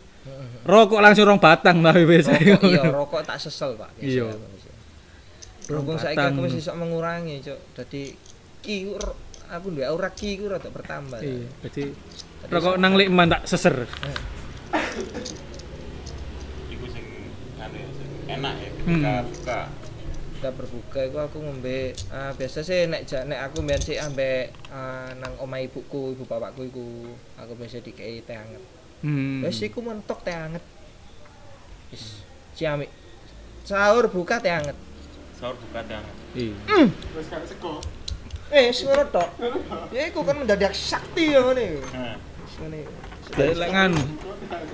rokok 0.68 1.00
langsung 1.00 1.24
rong 1.24 1.40
batang 1.40 1.80
mbak 1.80 2.04
biasa 2.04 2.30
Rokok 2.36 2.68
iya, 2.68 2.82
rokok 2.92 3.20
tak 3.24 3.40
sesel, 3.40 3.74
Pak. 3.74 3.90
Iya. 3.98 4.28
Berhubung 5.64 5.96
batang. 5.96 6.36
aku 6.36 6.44
wis 6.44 6.60
iso 6.60 6.76
mengurangi, 6.76 7.40
Cuk. 7.40 7.56
Dadi 7.72 8.12
ki 8.64 8.96
aku 9.46 9.66
duwe 9.70 9.84
aura 9.84 10.08
ki 10.08 10.40
ku 10.40 10.48
rada 10.48 10.66
bertambah. 10.66 11.20
iya 11.20 11.44
jadi 11.62 11.92
rokok 12.48 12.80
nang 12.80 12.96
lima 12.96 13.28
tak 13.28 13.44
seser 13.44 13.84
Iku 16.66 16.84
sing 16.88 17.06
anu 17.60 17.78
sing 17.92 18.08
enak 18.26 18.54
ya 18.56 18.68
ketika 18.72 19.12
Hmm. 19.14 19.28
buka. 19.28 19.60
Kita 20.34 20.50
berbuka 20.52 21.00
iku 21.00 21.18
aku 21.20 21.36
ngombe 21.40 21.78
ah, 22.10 22.32
biasa 22.32 22.60
sih 22.60 22.84
nek 22.84 23.04
nek 23.08 23.40
aku 23.48 23.60
mbiyen 23.60 23.80
sih 23.80 23.96
ambek 23.96 24.52
ah, 24.68 25.08
nang 25.16 25.32
omah 25.40 25.60
ibuku, 25.60 26.12
ibu 26.12 26.24
bapakku 26.24 26.64
iku 26.64 26.84
aku 27.36 27.52
biasa 27.54 27.80
dikei 27.80 28.20
teh 28.20 28.36
anget. 28.36 28.60
hmm. 29.00 29.40
Wis 29.40 29.60
iku 29.60 29.80
mentok 29.80 30.20
teh 30.20 30.32
anget. 30.32 30.64
Wis 31.88 32.20
ciamik. 32.52 32.92
Sahur 33.64 34.08
buka 34.08 34.36
teh 34.36 34.52
anget. 34.52 34.76
Sahur 35.34 35.56
buka 35.56 35.80
tangan. 35.80 36.14
iya 36.36 36.52
Wes 37.16 37.26
gak 37.26 37.44
sego. 37.44 37.80
Eh, 38.52 38.68
ngono 38.70 39.04
tok. 39.08 39.28
Ya 39.94 40.02
iku 40.08 40.20
kan 40.26 40.36
mendadak 40.36 40.72
sakti 40.76 41.32
ya 41.32 41.40
ngene. 41.40 41.80
Nah, 41.92 42.16
Wis 42.44 42.54
ngene. 42.60 42.80
Lek 43.34 43.52
lek 43.56 43.70
nganu. 43.72 44.02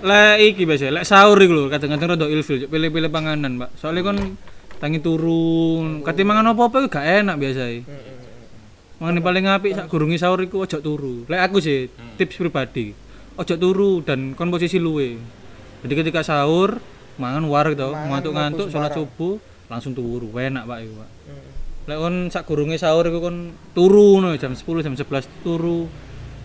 Lek 0.03 0.37
iki 0.43 0.63
biasa, 0.67 0.91
lek 0.91 1.07
sahur 1.07 1.39
iku 1.39 1.53
lho 1.55 1.65
kadang-kadang 1.71 2.19
rada 2.19 2.27
ilfil, 2.27 2.67
pilih-pilih 2.67 3.09
panganan, 3.09 3.57
Pak. 3.57 3.71
Soalnya 3.79 4.05
kon 4.05 4.19
tangi 4.83 4.99
turun, 4.99 6.03
kate 6.03 6.27
mangan 6.27 6.53
apa-apa 6.53 6.83
iku 6.85 6.89
gak 6.91 7.07
enak 7.25 7.37
biasa. 7.39 7.63
Mangan 9.01 9.23
paling 9.25 9.45
apik 9.49 9.73
sak 9.73 9.87
gurunge 9.89 10.19
sahur 10.21 10.41
iku 10.45 10.67
ojo 10.67 10.79
turu. 10.83 11.25
Lek 11.31 11.41
aku 11.41 11.63
sih 11.63 11.89
tips 12.21 12.37
pribadi. 12.37 12.93
Ojo 13.39 13.55
turu 13.57 14.05
dan 14.05 14.37
kon 14.37 14.53
posisi 14.53 14.77
luwe. 14.77 15.17
Jadi 15.81 15.95
ketika 15.97 16.21
sahur 16.21 16.77
mangan 17.17 17.45
to, 17.45 17.49
Mangan 17.49 18.09
ngantuk-ngantuk 18.13 18.69
salat 18.69 18.93
sembarang. 18.93 19.09
subuh 19.09 19.35
langsung 19.73 19.93
turu. 19.97 20.29
Enak, 20.37 20.69
Pak 20.69 20.79
iku, 20.85 20.93
Pak. 21.01 21.11
Hmm. 21.29 21.50
Lek 21.91 21.99
kon 21.99 22.31
sak 22.31 22.47
gurunge 22.47 22.79
sahur 22.79 23.03
iku 23.11 23.19
kon 23.19 23.51
turu 23.75 24.23
no 24.23 24.31
jam 24.39 24.55
10 24.55 24.87
jam 24.87 24.95
11 24.95 25.27
turu. 25.43 25.91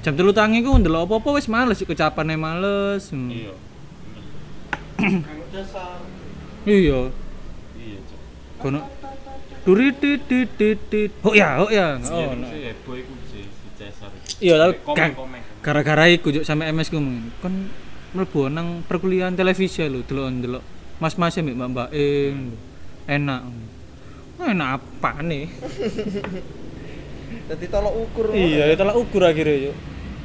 Jam 0.01 0.17
telu 0.17 0.33
tangi 0.33 0.65
ku 0.65 0.73
ndelok 0.73 1.05
apa-apa 1.05 1.37
wis 1.37 1.45
males 1.45 1.85
kecapane 1.85 2.33
males. 2.33 3.13
Hmm. 3.13 3.29
iya. 3.29 3.53
Iya. 6.65 6.99
Iya, 7.77 7.97
Cuk. 8.09 8.19
Kono 8.57 8.79
duri 9.61 9.93
dit 9.93 10.21
dit 10.25 10.49
dit 10.57 10.79
dit. 10.89 11.11
Oh 11.21 11.37
ya, 11.37 11.61
oh 11.61 11.69
ya. 11.69 12.01
Iya, 12.01 12.25
Oh. 12.33 12.33
heboh 12.41 12.95
iku 12.97 13.13
sih 13.29 13.45
si 13.45 13.67
Cesar. 13.77 14.09
Iya, 14.41 14.57
tapi 14.57 14.81
gara-gara 15.61 16.09
iku 16.09 16.33
juk 16.33 16.41
sampe 16.41 16.65
MS 16.69 16.89
ku 16.89 16.97
kon 17.41 17.69
mlebu 18.17 18.49
nang 18.49 18.81
perkuliahan 18.89 19.37
televisi 19.37 19.85
lho, 19.85 20.01
delok-delok 20.05 20.63
mas-mas 20.97 21.37
mbek 21.37 21.53
mbak-mbak 21.53 21.89
enak. 23.05 23.41
Wah, 24.35 24.47
enak 24.51 24.69
apa 24.75 25.11
nih? 25.23 25.47
Dadi 27.49 27.65
tolok 27.69 27.93
ukur. 27.93 28.25
Iya, 28.33 28.73
itu 28.73 28.83
lah 28.83 28.95
ukur 28.97 29.21
akhirnya 29.23 29.69
yuk. 29.69 29.75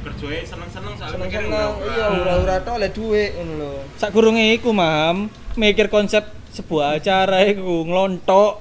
Kerjoe 0.01 0.41
seneng-seneng 0.41 0.97
soalnya 0.97 1.13
seneng 1.13 1.29
mikir 1.29 1.41
seneng 1.45 1.53
ura-ura. 1.77 1.93
iya 1.93 2.05
ura-ura 2.09 2.55
tok 2.65 2.73
oleh 2.81 2.89
dhuwit 2.89 3.29
ngono 3.37 3.53
lho. 3.61 3.71
Sak 4.01 4.09
gurunge 4.09 4.45
iku, 4.57 4.73
Mam, 4.73 5.29
mikir 5.53 5.93
konsep 5.93 6.25
sebuah 6.49 6.97
acara 6.97 7.45
iku 7.45 7.85
nglontok. 7.85 8.53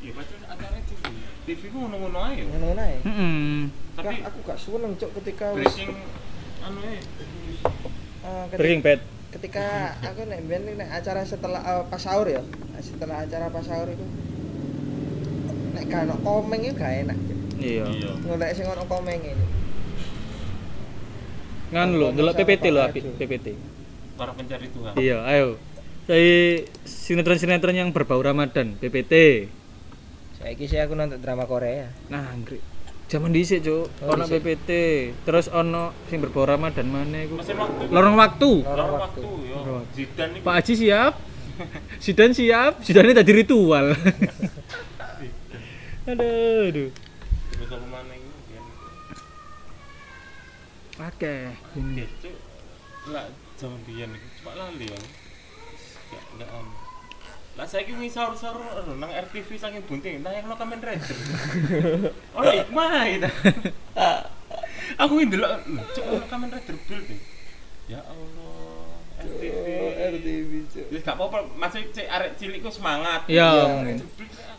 Iya, 0.00 0.10
padahal 0.16 0.48
acaranya 0.56 0.82
TV. 0.88 1.02
TV 1.44 1.60
ku 1.68 1.76
ngono-ngono 1.84 2.18
ae. 2.24 2.34
yo. 2.40 2.44
Ngono 2.48 2.66
ae. 2.80 2.96
Heeh. 3.04 3.68
Tapi 3.96 4.14
aku 4.24 4.38
gak 4.44 4.58
seneng 4.58 4.92
cok 4.96 5.10
ketika 5.20 5.46
wis 5.52 5.68
breaking 5.68 5.92
anu 6.64 6.80
e. 6.80 6.96
eh, 6.96 6.98
ketika, 8.48 8.56
Breaking 8.56 8.80
Bad. 8.80 9.00
Ketika 9.36 9.92
aku 10.00 10.24
nek 10.24 10.40
mbiyen 10.48 10.80
nek 10.80 10.90
acara 10.90 11.22
setelah 11.28 11.60
eh, 11.60 11.84
pas 11.86 12.00
sahur 12.00 12.26
ya. 12.26 12.42
Setelah 12.80 13.24
acara 13.24 13.52
pas 13.52 13.64
sahur 13.64 13.88
itu 13.92 14.06
nek 15.76 15.84
gak 15.92 16.08
ono 16.08 16.16
komeng 16.24 16.60
itu 16.64 16.74
gak 16.76 16.94
enak. 17.04 17.18
Iya. 17.60 17.84
Iya. 17.84 18.10
Ngono 18.24 18.44
sing 18.56 18.66
ono 18.66 18.84
komeng 18.88 19.20
itu. 19.20 19.44
Ngan 21.66 21.88
lho, 21.98 22.08
delok 22.14 22.34
PPT 22.38 22.64
lho 22.70 22.80
apik, 22.80 23.02
PPT. 23.18 23.46
Para 24.14 24.32
pencari 24.32 24.70
Tuhan. 24.70 24.92
Iya, 24.94 25.18
ayo. 25.26 25.58
Saya 26.06 26.62
sinetron-sinetron 26.86 27.74
yang 27.74 27.90
berbau 27.90 28.22
Ramadan, 28.22 28.78
PPT. 28.78 29.46
Saiki 30.38 30.70
sih 30.70 30.78
aku 30.78 30.94
nonton 30.94 31.18
drama 31.18 31.42
Korea. 31.50 31.90
Nah, 32.06 32.30
Anggrek. 32.30 32.62
Zaman 33.06 33.30
dhisik, 33.30 33.62
Cuk. 33.62 33.86
Oh, 34.02 34.18
Ono. 34.18 34.26
PPT, 34.26 34.70
terus 35.22 35.46
ono 35.46 35.94
sing 36.10 36.18
berbau 36.18 36.42
Ramadan 36.42 36.90
mana 36.90 37.22
iku? 37.22 37.38
Waktu. 37.38 37.86
Lorong 37.94 38.18
waktu. 38.18 38.50
Lorong 38.66 38.98
waktu. 38.98 39.22
waktu 39.22 39.46
yo. 39.46 39.56
Lorong 39.62 39.86
Zidan 39.94 40.28
iku. 40.34 40.42
Pak 40.42 40.54
Haji 40.58 40.74
siap. 40.74 41.14
Sidan 42.02 42.34
siap. 42.34 42.82
Sidan 42.82 43.14
tadi 43.14 43.30
ritual. 43.30 43.94
aduh, 46.10 46.66
aduh. 46.66 46.90
Oke. 50.96 51.36
Ini. 51.78 52.04
Lah 53.12 53.28
zaman 53.54 53.78
biyen 53.86 54.10
cuma 54.42 54.50
lali 54.58 54.90
ya. 54.90 54.98
Enggak 54.98 56.22
enggak 56.34 56.50
anu. 56.50 56.74
Lah 57.56 57.64
saiki 57.64 57.96
wingi 57.96 58.12
sahur-sahur 58.12 58.60
anu, 58.60 59.00
nang 59.00 59.08
RTV 59.08 59.56
saking 59.56 59.80
bunting, 59.88 60.20
nayangno 60.20 60.60
Kamen 60.60 60.76
Rider. 60.76 61.16
oh, 62.36 62.44
hikmah 62.44 63.08
itu. 63.08 63.30
Aku 65.02 65.24
ini 65.24 65.32
delok, 65.32 65.64
"Loh, 65.64 65.84
cuk 65.96 66.04
ono 66.04 66.26
Kamen 66.28 66.52
Rider 66.52 66.76
build 66.84 67.04
nih. 67.08 67.20
Ya 67.88 68.04
Allah, 68.04 69.00
RTV. 69.24 69.66
RTV 70.20 70.52
cuk. 70.68 70.86
Ya 70.92 70.98
gak 71.00 71.16
apa-apa, 71.16 71.38
masih 71.56 71.88
cek 71.96 72.04
arek 72.12 72.36
cilik 72.36 72.60
ku 72.60 72.68
semangat. 72.68 73.24
Ya. 73.24 73.48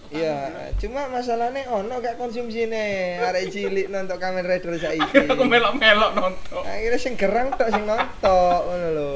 Iya, 0.07 0.71
cuma 0.79 1.05
masalahnya 1.11 1.67
ono 1.69 2.01
gak 2.01 2.17
konsumsine 2.17 3.21
arek 3.21 3.53
cilik 3.53 3.93
nonton 3.93 4.17
Kamen 4.17 4.41
Rider 4.41 4.73
saiki. 4.73 5.29
Aku 5.37 5.45
melok-melok 5.45 6.17
nonton. 6.17 6.65
Akhirnya 6.65 6.97
sing 6.97 7.13
gerang 7.13 7.53
tok 7.53 7.69
sing 7.69 7.85
nonton 7.85 8.57
ngono 8.65 8.89
lho. 8.89 9.13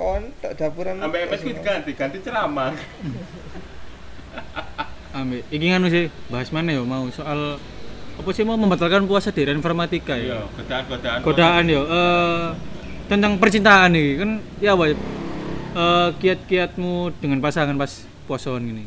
Kon 0.00 0.32
tok 0.40 0.52
dapuran. 0.56 0.96
Sampai 0.96 1.28
MS 1.28 1.40
ku 1.44 1.50
diganti, 1.52 1.92
ganti 1.92 2.18
ceramah. 2.24 2.72
Ambil. 5.12 5.44
Iki 5.52 5.66
nganu 5.68 5.92
sih, 5.92 6.08
bahas 6.32 6.48
mana 6.48 6.72
ya 6.72 6.80
mau 6.80 7.04
soal 7.12 7.60
apa 8.16 8.28
sih 8.32 8.44
mau 8.44 8.56
membatalkan 8.56 9.04
puasa 9.04 9.28
di 9.28 9.44
informatika 9.44 10.16
Iya, 10.16 10.40
ya? 10.40 10.48
godaan-godaan. 10.56 11.18
Godaan 11.20 11.64
yo. 11.68 11.82
Eh 11.84 12.48
tentang 13.12 13.36
percintaan 13.36 13.92
nih 13.92 14.08
kan 14.16 14.30
ya 14.56 14.72
apa? 14.72 14.84
Eh 14.88 16.08
kiat-kiatmu 16.16 17.12
dengan 17.20 17.44
pasangan 17.44 17.76
pas 17.76 17.92
posoan 18.24 18.64
gini. 18.64 18.84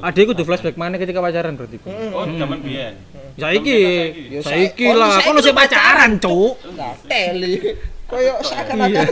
Adek 0.00 0.32
kudu 0.32 0.42
flashback 0.42 0.74
mana 0.74 0.96
ketika 0.96 1.20
pacaran 1.20 1.52
berarti. 1.54 1.76
Ku? 1.78 1.92
Oh, 2.10 2.24
zaman 2.26 2.58
biyen. 2.58 2.96
Saiki, 3.38 3.78
Ya, 4.34 4.40
saiki 4.42 4.88
saya- 4.88 4.98
lah, 4.98 5.22
kono 5.22 5.38
sih 5.38 5.54
pacaran, 5.54 6.16
cuk. 6.18 6.58
Enggak 6.64 6.94
teli. 7.06 7.54
Koyo 8.08 8.34
seakan-akan 8.40 8.88
Iya. 8.88 9.04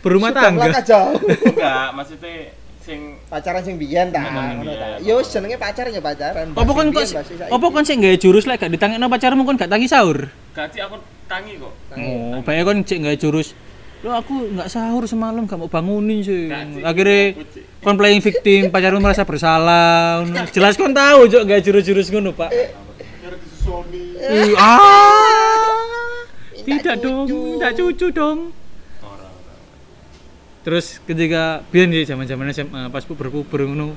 Berumah 0.00 0.32
sudah 0.32 0.42
tangga. 0.48 0.80
jauh. 0.80 1.20
Enggak, 1.20 1.86
maksudnya 1.92 2.34
sing 2.80 3.20
pacaran 3.28 3.60
sing 3.60 3.76
biyen 3.76 4.08
ta, 4.08 4.24
ngono 4.24 4.72
ta. 4.72 4.96
Yo 5.04 5.20
jenenge 5.20 5.60
pacaran 5.60 5.92
ya 5.92 6.00
pacaran. 6.00 6.46
Apa 6.56 6.72
kon 6.72 6.88
kok 6.88 7.04
apa 7.52 7.66
kon 7.68 7.84
sik 7.84 8.00
nggawe 8.00 8.16
jurus 8.16 8.48
lek 8.48 8.56
gak 8.64 8.72
ditangekno 8.72 9.12
pacarmu 9.12 9.44
kon 9.44 9.60
gak 9.60 9.68
tangi 9.68 9.84
sahur? 9.84 10.32
gak 10.56 10.72
sih 10.72 10.80
aku 10.80 10.96
tangi 11.28 11.60
kok. 11.60 11.72
Oh, 12.00 12.40
bae 12.40 12.64
kon 12.64 12.80
cek 12.80 12.98
nggawe 13.04 13.16
jurus. 13.20 13.52
Lo 14.00 14.16
aku 14.16 14.56
nggak 14.56 14.70
sahur 14.72 15.04
semalam 15.04 15.44
gak 15.44 15.60
mau 15.60 15.68
bangunin 15.68 16.24
sih. 16.24 16.48
Gak. 16.48 16.80
Akhirnya 16.88 17.36
kon 17.84 18.00
playing 18.00 18.24
victim, 18.24 18.72
pacarmu 18.72 19.04
merasa 19.04 19.28
bersalah. 19.28 20.24
Jelas 20.56 20.80
kon 20.80 20.96
tahu 20.96 21.28
juk 21.28 21.44
gak 21.44 21.60
jurus-jurus 21.60 22.08
ngono, 22.08 22.32
Pak. 22.32 22.48
Ih, 24.32 24.56
ah. 24.56 25.97
Tidak 26.58 26.94
dong, 26.98 27.26
tidak 27.56 27.72
cucu 27.74 28.06
dong. 28.10 28.38
Ora, 29.00 29.24
ora. 29.24 29.54
Terus 30.62 30.98
ketika 31.02 31.42
biyen 31.68 31.88
di 31.88 32.02
zaman-zaman 32.02 32.50
SMA 32.50 32.82
pas 32.88 33.02
puber-puber 33.02 33.64
ngono, 33.64 33.94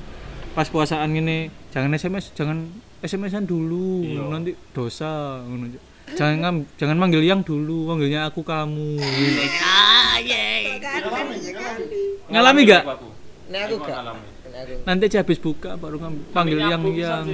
pas 0.52 0.66
puasaan 0.66 1.10
gini, 1.10 1.50
jangan 1.70 1.90
SMS, 1.92 2.30
jangan 2.32 2.68
SMS-an 3.00 3.42
dulu, 3.42 4.04
Iya. 4.04 4.22
nanti 4.28 4.52
dosa 4.70 5.42
ngono. 5.42 5.74
Jangan 6.12 6.34
ngam- 6.38 6.66
jangan 6.76 6.96
manggil 6.98 7.22
yang 7.22 7.40
dulu, 7.40 7.88
manggilnya 7.88 8.26
aku 8.26 8.42
kamu. 8.42 9.00
Ngalami 12.28 12.60
gak? 12.64 12.82
Aku. 12.86 13.08
Gak. 13.80 13.98
Nanti 14.84 15.02
aja 15.08 15.24
habis 15.24 15.40
buka 15.40 15.74
baru 15.74 15.96
panggil 16.32 16.60
yang 16.60 16.82
yang. 16.92 17.26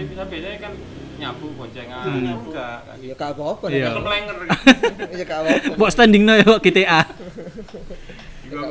Nyapu 1.19 1.47
boncengan, 1.53 2.05
Hmm. 2.05 2.47
enggak. 2.47 2.79
kan. 2.81 2.97
Ya 2.99 3.13
gak 3.13 3.31
apa-apa. 3.35 3.65
Iya. 3.69 3.91
Nyekel 3.91 4.03
plenger. 4.03 4.37
Ya 5.13 5.25
gak 5.25 5.39
apa-apa. 5.41 5.75
Mbok 5.75 5.91
standing 5.91 6.23
no 6.23 6.33
ya 6.33 6.45
kok 6.45 6.61
GTA. 6.61 7.01
Ya. 8.49 8.63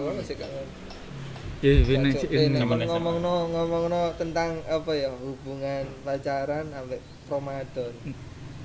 Ya 1.58 1.74
ini 1.74 2.14
Zaman 2.14 2.54
kon 2.54 2.80
SMA. 2.80 2.86
ngomongno 2.88 3.34
ngomongno 3.50 4.02
tentang 4.16 4.62
apa 4.64 4.92
ya 4.94 5.10
hubungan 5.12 5.84
pacaran 6.02 6.70
sampai 6.70 7.00
Ramadan. 7.26 7.94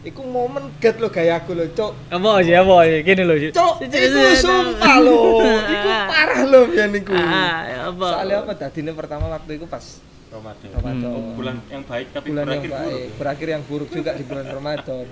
Iku 0.03 0.21
momen 0.21 0.75
get 0.77 0.99
lo 0.99 1.09
gayaku 1.09 1.55
lo, 1.55 1.65
Cuk. 1.69 1.95
Apa 2.11 2.43
sih 2.43 2.53
apa 2.53 2.75
sih? 2.85 3.01
Gini 3.01 3.23
loh. 3.23 3.37
Cuk, 3.39 3.75
iku 3.81 4.21
sumpah 4.37 4.97
lo. 4.99 5.41
Iku 5.65 5.89
parah 6.05 6.43
lo 6.45 6.61
biyen 6.67 6.91
iku. 6.93 7.15
Ah, 7.15 7.89
apa? 7.89 8.07
Soalnya 8.13 8.37
apa 8.43 8.53
dadine 8.57 8.93
pertama 8.93 9.25
waktu 9.31 9.57
itu 9.57 9.65
pas 9.65 9.85
Ramadan. 10.33 10.69
Ramadan. 10.73 11.11
Oh, 11.13 11.23
bulan 11.37 11.57
yang 11.69 11.85
baik 11.85 12.07
tapi 12.17 12.27
bulan 12.33 12.45
yang 12.49 12.49
berakhir 12.49 12.71
baik, 12.73 12.89
buruk. 12.89 13.19
berakhir 13.21 13.49
yang 13.53 13.63
buruk 13.69 13.89
juga 13.93 14.11
di 14.17 14.25
bulan 14.25 14.47
Ramadan. 14.49 15.05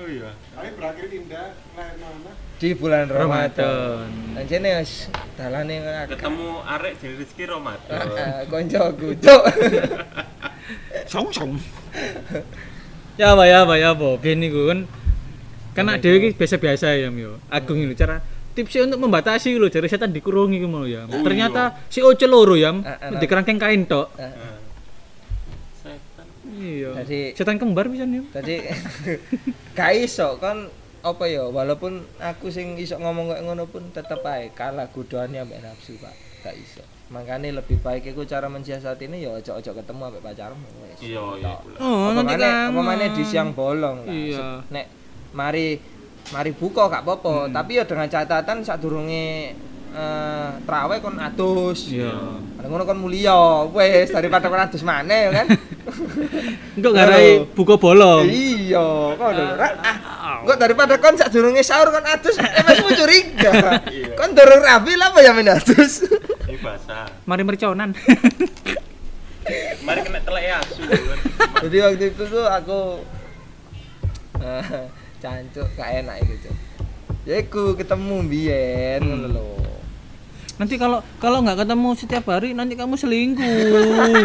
Oh 0.00 0.08
iya. 0.08 0.30
Tapi 0.56 0.68
berakhir 0.76 1.06
indah, 1.12 1.48
lain 1.76 1.96
mana? 2.00 2.32
Di 2.60 2.68
bulan 2.76 3.06
Ramadan. 3.08 4.06
Anjene 4.36 4.70
wis 4.80 4.92
dalane 5.36 5.76
Ketemu 6.08 6.48
arek 6.64 6.92
jadi 7.00 7.14
rezeki 7.20 7.44
Ramadan. 7.48 8.00
koncoku, 8.52 9.08
Cuk. 9.16 9.42
Song 11.12 11.28
song. 11.34 11.52
ya 13.18 13.36
apa 13.36 13.44
ya 13.44 13.68
apa 13.68 13.74
ya 13.76 13.92
apa. 13.92 14.16
Biyen 14.20 14.40
niku 14.40 14.70
kan 14.70 14.80
kan 15.76 15.86
ada 15.88 16.08
iki 16.08 16.36
biasa-biasa 16.36 16.96
ya 16.96 17.12
yo. 17.12 17.36
Agung 17.52 17.80
ini 17.80 17.92
cara 17.92 18.24
tipsnya 18.52 18.84
untuk 18.84 19.00
membatasi 19.00 19.54
lho 19.54 19.66
jare 19.66 19.86
setan 19.86 20.10
dikurungi 20.10 20.58
ku 20.58 20.66
mau 20.66 20.82
ya. 20.82 21.04
Oh, 21.04 21.20
Ternyata 21.20 21.86
si 21.86 22.00
Oce 22.00 22.24
loro 22.24 22.54
ya, 22.54 22.74
Ah, 22.76 22.98
ah, 23.00 23.10
di 23.12 23.24
kerangkeng 23.24 23.56
kain 23.56 23.84
tok. 23.84 24.10
Nah. 24.14 24.58
Setan. 25.76 26.26
Iya. 26.52 26.90
Jadi- 27.00 27.32
setan 27.32 27.56
kembar 27.56 27.86
bisa 27.86 28.04
nih. 28.04 28.22
Tadi 28.28 28.54
gak 29.76 29.90
iso 29.96 30.36
kan 30.36 30.66
apa 31.00 31.24
ya 31.24 31.48
walaupun 31.48 31.92
aku 32.18 32.48
sing 32.48 32.76
iso 32.76 32.94
ngomong 32.94 33.32
kayak 33.32 33.42
ngono 33.42 33.64
pun 33.64 33.88
tetep 33.88 34.20
ae 34.22 34.52
kalah 34.52 34.86
godhoannya 34.86 35.40
ambek 35.40 35.60
nafsu, 35.60 35.96
Pak. 35.96 36.12
Gak 36.42 36.56
iso. 36.56 36.82
Makanya 37.08 37.56
lebih 37.56 37.78
baik 37.78 38.06
iku 38.06 38.22
cara 38.22 38.46
mensiasati 38.46 39.04
ini 39.04 39.24
ya 39.24 39.32
ojo-ojo 39.32 39.70
ketemu 39.72 40.02
ambek 40.04 40.22
pacarmu 40.22 40.62
wis. 40.84 40.98
Iya, 41.02 41.22
iya. 41.38 41.54
Tok. 41.56 41.80
Oh, 41.80 42.12
nanti 42.12 42.34
Apa 42.34 42.44
kamu. 42.44 42.70
apa 42.70 42.80
maneh 42.84 43.08
di 43.10 43.24
siang 43.24 43.50
bolong 43.50 43.96
lah. 44.04 44.12
Iya. 44.12 44.46
Nek 44.68 44.86
mari 45.32 45.66
mari 46.30 46.50
buka 46.54 46.86
gak 46.86 47.02
apa-apa, 47.02 47.46
Hmm. 47.46 47.52
tapi 47.52 47.76
ya 47.76 47.84
dengan 47.84 48.06
catatan 48.06 48.62
sadurunge 48.62 49.54
eh 49.90 50.50
traweh 50.62 51.02
kon 51.02 51.18
atus. 51.18 51.90
Iya. 51.90 52.14
Ada 52.62 52.66
ngono 52.70 52.86
kon 52.86 53.02
mulia, 53.02 53.66
wis 53.66 54.14
daripada 54.14 54.46
kon 54.46 54.62
maneh 54.86 55.20
ya 55.26 55.30
kan. 55.42 55.46
Enggak 56.78 56.92
ngarai 56.94 57.28
buka 57.50 57.74
bolong. 57.74 58.22
Iya, 58.30 58.86
kok 59.18 59.26
udah 59.34 59.48
ra- 59.58 59.78
ah. 59.82 60.46
Daripada 60.54 60.94
kon 61.02 61.18
sadurunge 61.18 61.66
sahur 61.66 61.90
kon 61.90 62.06
atus, 62.06 62.38
eh 62.38 62.62
masih 62.62 62.82
mau 62.86 62.94
curiga. 62.94 63.50
Iya. 63.90 64.14
Kon 64.14 64.30
durung 64.30 64.62
rapi 64.62 64.94
lah 64.94 65.10
apa 65.10 65.18
ya 65.26 65.34
main 65.34 65.50
atus. 65.50 66.06
Ini 66.46 66.54
basah. 66.62 67.10
Mari 67.26 67.42
merconan. 67.42 67.90
Mari 69.82 70.00
kena 70.06 70.22
telek 70.22 70.46
asu 70.54 70.86
kan. 70.86 71.18
Jadi 71.66 71.76
waktu 71.82 72.04
itu 72.14 72.22
tuh 72.22 72.46
aku 72.46 73.02
eh, 74.38 74.86
cancuk 75.20 75.68
gak 75.76 76.02
enak 76.02 76.16
itu, 76.24 76.48
Cuk. 76.48 76.56
Ya 77.28 77.36
iku 77.38 77.76
ketemu 77.76 78.24
biyen 78.24 79.00
ngono 79.04 79.28
lho. 79.28 79.48
Nanti 80.56 80.80
kalau 80.80 81.04
kalau 81.20 81.44
nggak 81.44 81.64
ketemu 81.64 81.88
setiap 81.96 82.24
hari 82.32 82.56
nanti 82.56 82.74
kamu 82.76 82.96
selingkuh. 82.96 84.24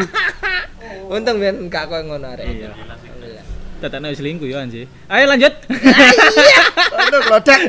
Untung 1.15 1.37
biyen 1.43 1.67
gak 1.67 1.91
koyo 1.91 2.07
ngono 2.07 2.31
arek. 2.33 2.47
Iya. 2.47 2.71
Tatana 3.83 4.15
selingkuh 4.15 4.47
ya 4.47 4.63
anjir. 4.63 4.87
Ayo 5.11 5.27
lanjut. 5.27 5.53
Iya, 5.67 6.63
ono 7.03 7.17
klodak. 7.27 7.61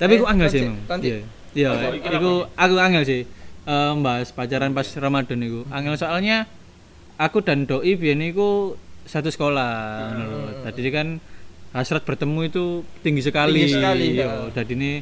Tapi 0.00 0.12
aku 0.16 0.24
Eh, 0.24 0.32
angel 0.32 0.48
sih 0.48 0.60
emang. 0.64 1.00
Iya. 1.04 1.18
Iya, 1.52 1.70
iku 2.00 2.48
aku 2.56 2.74
angel 2.80 3.04
sih. 3.04 3.28
Eh 3.68 3.92
bahas 4.00 4.32
pacaran 4.32 4.72
pas 4.72 4.88
Ramadan 4.96 5.44
iku. 5.44 5.68
Angel 5.68 6.00
soalnya 6.00 6.48
aku 7.20 7.44
dan 7.44 7.68
doi 7.68 8.00
biyen 8.00 8.24
iku 8.24 8.80
satu 9.10 9.26
sekolah 9.26 9.72
lho. 10.14 10.62
Tadi 10.62 10.90
kan 10.94 11.18
hasrat 11.74 12.06
bertemu 12.06 12.46
itu 12.46 12.64
tinggi 13.02 13.22
sekali. 13.26 13.66
Tinggi 13.66 13.74
sekali, 13.74 14.06
Iya, 14.14 14.26
ya. 14.26 14.30
Dadi 14.54 14.74
ini 14.78 14.92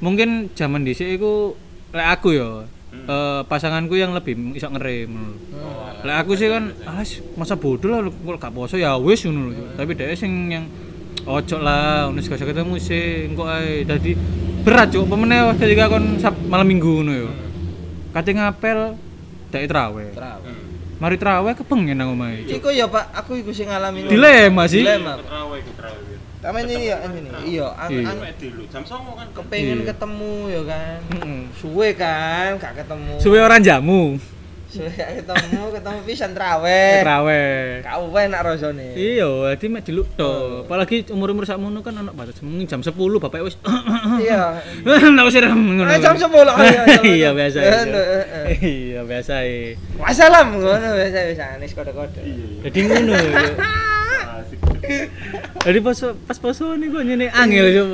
mungkin 0.00 0.52
zaman 0.56 0.84
dhisik 0.84 1.20
iku 1.20 1.52
lek 1.92 2.08
aku 2.20 2.28
ya 2.36 2.64
eh, 2.92 3.40
pasanganku 3.48 3.96
yang 3.96 4.16
lebih 4.16 4.56
iso 4.56 4.72
ngerem 4.72 5.12
ngono 5.12 5.28
lho. 5.36 6.04
Lek 6.08 6.16
aku 6.24 6.32
sih 6.32 6.48
kan 6.48 6.72
alas 6.88 7.20
masa 7.36 7.60
bodoh 7.60 7.92
lah 7.92 8.00
kalau 8.08 8.40
gak 8.40 8.52
poso 8.56 8.80
ya 8.80 8.96
wis 8.96 9.28
ngono 9.28 9.52
lho. 9.52 9.64
Tapi 9.76 9.92
dia 9.92 10.16
sing 10.16 10.32
yang 10.48 10.64
ojo 11.28 11.56
lah 11.60 12.08
ngono 12.08 12.24
segala 12.24 12.48
ketemu 12.48 12.74
sih 12.80 13.28
engko 13.28 13.44
ae 13.44 13.84
dadi 13.84 14.16
berat 14.64 14.90
cuk 14.90 15.06
pemeneh 15.06 15.52
ketika 15.60 15.92
kon 15.92 16.16
malam 16.48 16.64
minggu 16.64 17.04
ngono 17.04 17.12
yo. 17.12 17.30
Kate 18.16 18.32
ngapel 18.32 18.96
dek 19.52 19.68
traweh. 19.68 20.16
Traweh. 20.16 20.65
Mari 20.96 21.16
traweh 21.20 21.52
kepengen 21.52 21.92
nang 21.92 22.16
omahe. 22.16 22.48
Cuk. 22.48 22.56
Iku 22.56 22.68
ya 22.72 22.88
Pak, 22.88 23.12
aku 23.12 23.36
iku 23.36 23.52
sing 23.52 23.68
ngalami. 23.68 24.08
Dilema 24.08 24.64
sih. 24.64 24.80
Dilema. 24.80 25.20
Pak. 25.20 25.28
Terawih 25.28 25.60
ke 25.60 25.72
terawih. 25.76 26.16
Tamen 26.36 26.62
ini 26.68 26.84
ya 26.88 26.96
ini. 27.04 27.30
Iya, 27.48 27.66
an, 27.74 27.88
Iya. 27.90 28.02
an 28.06 28.16
dulu 28.38 28.62
jam 28.70 28.82
09 28.86 29.18
kan. 29.18 29.26
kepengen 29.34 29.78
Iya. 29.82 29.86
ketemu 29.92 30.34
ya 30.48 30.62
kan. 30.64 30.98
Heeh. 31.10 31.40
Suwe 31.58 31.88
kan, 31.92 32.48
gak 32.56 32.72
ketemu. 32.80 33.14
Suwe 33.20 33.38
orang 33.40 33.60
jamu. 33.60 34.02
Ketemu, 34.66 35.62
ketemu 35.78 35.98
pisan 36.02 36.30
traweh. 36.34 37.00
Traweh. 37.06 37.86
Kau 37.86 38.10
wae 38.10 38.26
nak 38.26 38.42
rasane. 38.42 38.98
Iya, 38.98 39.54
dadi 39.54 39.66
mek 39.70 39.86
diluk 39.86 40.10
to. 40.18 40.66
Apalagi 40.66 41.06
umur-umur 41.14 41.46
sakmono 41.46 41.80
kan 41.86 41.94
ana 41.94 42.10
batas. 42.10 42.42
Mungkin 42.42 42.66
jam 42.66 42.82
10 42.82 42.90
bapak 42.94 43.46
wis 43.46 43.54
Iya. 44.26 44.58
Ndak 45.14 45.24
usah 45.30 45.54
ngono. 45.54 45.86
Eh, 45.86 45.98
jam 46.02 46.18
10 46.18 46.26
iya, 46.26 46.82
jam 46.82 47.02
Iya 47.06 47.30
10. 47.30 47.38
biasa. 47.38 47.58
Eh, 47.58 47.70
iya. 47.70 47.82
eh, 47.86 48.24
eh. 48.26 48.58
Iya 48.60 49.00
biasa. 49.06 49.34
iya. 49.46 49.78
Wassalam 50.02 50.46
ngono 50.58 50.88
biasa 50.98 51.18
biasa 51.30 51.44
anis 51.56 51.72
kode-kode. 51.72 52.20
Iya. 52.26 52.46
Jadi 52.66 52.78
ngono. 52.90 53.12
ya. 53.14 53.32
Asik. 54.42 54.58
Jadi 55.62 55.78
pas 55.82 55.98
pas 56.26 56.38
poso 56.42 56.74
nih 56.74 56.88
gue 56.90 57.02
nyene 57.06 57.26
angel 57.30 57.66
yo 57.70 57.84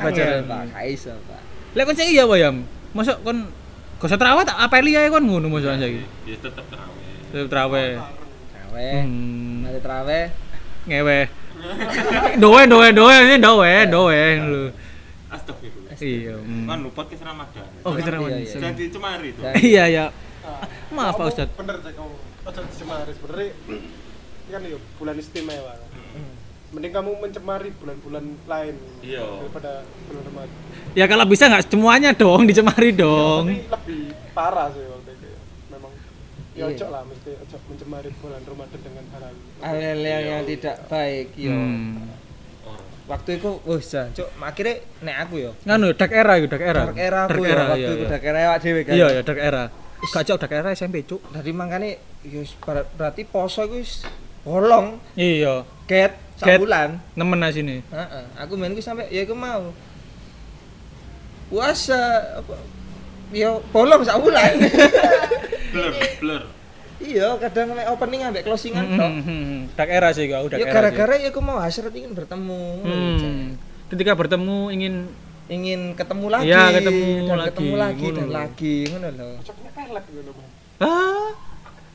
pacaran. 0.00 0.48
Pak, 0.48 0.84
iso, 0.88 1.12
Pak. 1.28 1.40
Lek 1.76 1.84
kon 1.88 1.96
saiki 1.96 2.16
ya 2.16 2.24
apa 2.24 2.34
ya? 2.40 2.50
Masuk 2.92 3.16
kon 3.24 3.48
gak 4.02 4.10
usah 4.10 4.18
terawih 4.18 4.42
tak 4.42 4.58
apeli 4.58 4.98
ae 4.98 5.06
kon 5.06 5.22
ngono 5.22 5.46
masuk 5.46 5.70
saiki. 5.78 6.02
Ya 6.26 6.36
tetap 6.42 6.66
terawih. 6.66 7.06
Tetep 7.30 7.46
terawih. 7.46 7.90
Traweh. 8.50 8.98
Hmm. 9.06 9.62
Mari 9.62 9.78
traweh. 9.78 10.24
Ngewe. 10.90 11.20
Doe 12.42 12.62
doe 12.66 12.88
doe 12.90 13.14
ini 13.22 13.36
doe 13.38 13.74
doe 13.86 14.22
lho. 14.42 14.62
Astagfirullah. 15.30 15.94
Iya. 16.02 16.34
hmm. 16.34 16.66
Kan 16.66 16.78
lupa 16.82 17.02
ke 17.06 17.14
Ramadan. 17.22 17.62
Oh, 17.86 17.94
kita 17.94 18.10
Iya, 18.10 18.16
rawan. 18.18 18.30
iya. 18.34 18.54
Jangan 18.58 18.74
dicemari 18.74 19.28
itu. 19.30 19.40
Iya 19.62 19.84
ya. 19.86 20.04
Maaf 20.90 21.14
Pak 21.14 21.22
kamu 21.22 21.30
Ustadz. 21.30 21.54
Bener 21.54 21.76
sih 21.78 21.92
kamu. 21.94 22.14
Ojo 22.42 22.60
dicemari 22.66 23.12
sebenarnya. 23.14 23.50
Ini 24.42 24.50
kan 24.50 24.62
yuk 24.66 24.82
bulan 24.98 25.14
istimewa. 25.14 25.72
Mending 26.72 26.88
kamu 26.90 27.10
mencemari 27.20 27.68
bulan-bulan 27.76 28.24
lain 28.42 28.74
Iya. 29.04 29.20
daripada 29.20 29.84
bulan 30.08 30.22
Ramadan. 30.24 30.58
Ya 30.92 31.04
kalau 31.04 31.24
bisa 31.24 31.44
nggak 31.46 31.68
semuanya 31.68 32.10
dong 32.12 32.48
dicemari 32.48 32.90
dong. 32.90 33.44
Tapi 33.44 33.68
lebih 33.68 34.00
parah 34.32 34.72
sih 34.72 34.80
waktu 34.82 35.10
itu. 35.12 35.28
Memang 35.68 35.92
ya 36.52 36.64
Iya. 36.64 36.72
ojo 36.72 36.86
lah 36.88 37.02
mesti 37.04 37.30
ojo 37.36 37.56
mencemari 37.68 38.08
bulan 38.16 38.40
Ramadan 38.42 38.80
dengan 38.80 39.04
hal 39.12 39.22
Hal-hal 39.60 40.00
yang, 40.00 40.22
yang 40.26 40.42
tidak 40.48 40.76
baik 40.88 41.28
yo. 41.36 41.52
Hmm. 41.52 42.08
Orang. 42.64 42.86
Waktu 43.04 43.30
itu 43.36 43.50
wis 43.62 43.84
jan, 43.86 44.08
cuk, 44.10 44.28
akhirnya 44.34 44.74
nek 45.00 45.16
aku 45.22 45.34
yo. 45.38 45.52
Nganu 45.62 45.92
dark 45.92 46.12
era 46.12 46.32
itu 46.40 46.48
dark 46.48 46.64
era. 46.64 46.82
Dark 46.88 46.96
era 46.98 47.20
aku 47.24 47.32
Dark 47.36 47.44
ya, 47.44 47.52
era, 47.52 47.62
waktu 47.68 47.80
iya, 47.80 47.88
itu 47.90 47.96
iya. 47.98 48.08
dark 48.08 48.24
era 48.24 48.38
awak 48.48 48.58
dhewe 48.64 48.80
kan. 48.82 48.94
Iya 48.96 49.06
ya 49.10 49.20
dark 49.20 49.40
era. 49.40 49.64
Gak 50.02 50.22
jauh 50.24 50.38
dark 50.40 50.54
era 50.54 50.68
SMP 50.72 51.04
cuk. 51.04 51.20
Dari 51.28 51.52
mangkane 51.52 51.90
yo 52.24 52.40
berarti 52.96 53.28
poso 53.28 53.60
iku 53.60 53.76
wis 53.76 54.08
bolong 54.40 54.96
Iya. 55.12 55.68
Ket. 55.84 56.16
Sak 56.44 56.58
bulan. 56.58 56.88
Nemen 57.12 57.38
lah 57.38 57.50
sini. 57.50 57.76
Heeh, 57.84 58.24
aku 58.36 58.52
main 58.54 58.70
ku 58.70 58.80
sampai 58.80 59.06
ya 59.08 59.22
aku 59.22 59.32
mau. 59.32 59.70
Puasa 61.46 62.00
apa 62.38 62.54
yo 63.30 63.60
bolong 63.68 64.02
sak 64.02 64.18
bulan. 64.18 64.52
Blur, 65.72 65.88
blur. 66.20 66.42
iya, 66.98 67.32
kadang 67.38 67.72
mek 67.72 67.88
opening 67.88 68.22
ambek 68.22 68.44
closingan 68.44 68.84
Hmm, 68.86 68.94
tok. 68.94 69.08
hmm, 69.10 69.24
hmm. 69.24 69.60
Dark 69.72 69.90
era 69.90 70.12
sih 70.12 70.28
kau, 70.28 70.46
dark 70.46 70.54
Ya 70.54 70.68
era. 70.68 70.74
gara-gara 70.86 71.14
ya 71.16 71.28
aku 71.28 71.40
mau 71.40 71.56
hasrat 71.56 71.90
ingin 71.90 72.12
bertemu. 72.12 72.62
Hmm. 72.82 73.56
Ketika 73.88 74.12
bertemu 74.12 74.68
ingin 74.70 74.94
Ingin 75.44 75.92
ketemu 75.92 76.26
lagi. 76.28 76.46
Iya, 76.46 76.62
ketemu 76.72 77.08
dan 77.26 77.34
lagi, 77.34 77.48
ketemu 77.50 77.74
lagi 77.74 78.06
dan 78.06 78.14
ngono. 78.22 78.32
lagi 78.32 78.74
ngono 78.86 79.08
lho. 79.10 79.28
Ojo 79.34 79.52
punya 79.52 79.70
pelet 79.74 80.04
gitu 80.06 80.20
loh. 80.22 80.32
Bang. 80.32 80.48
ah 80.82 81.28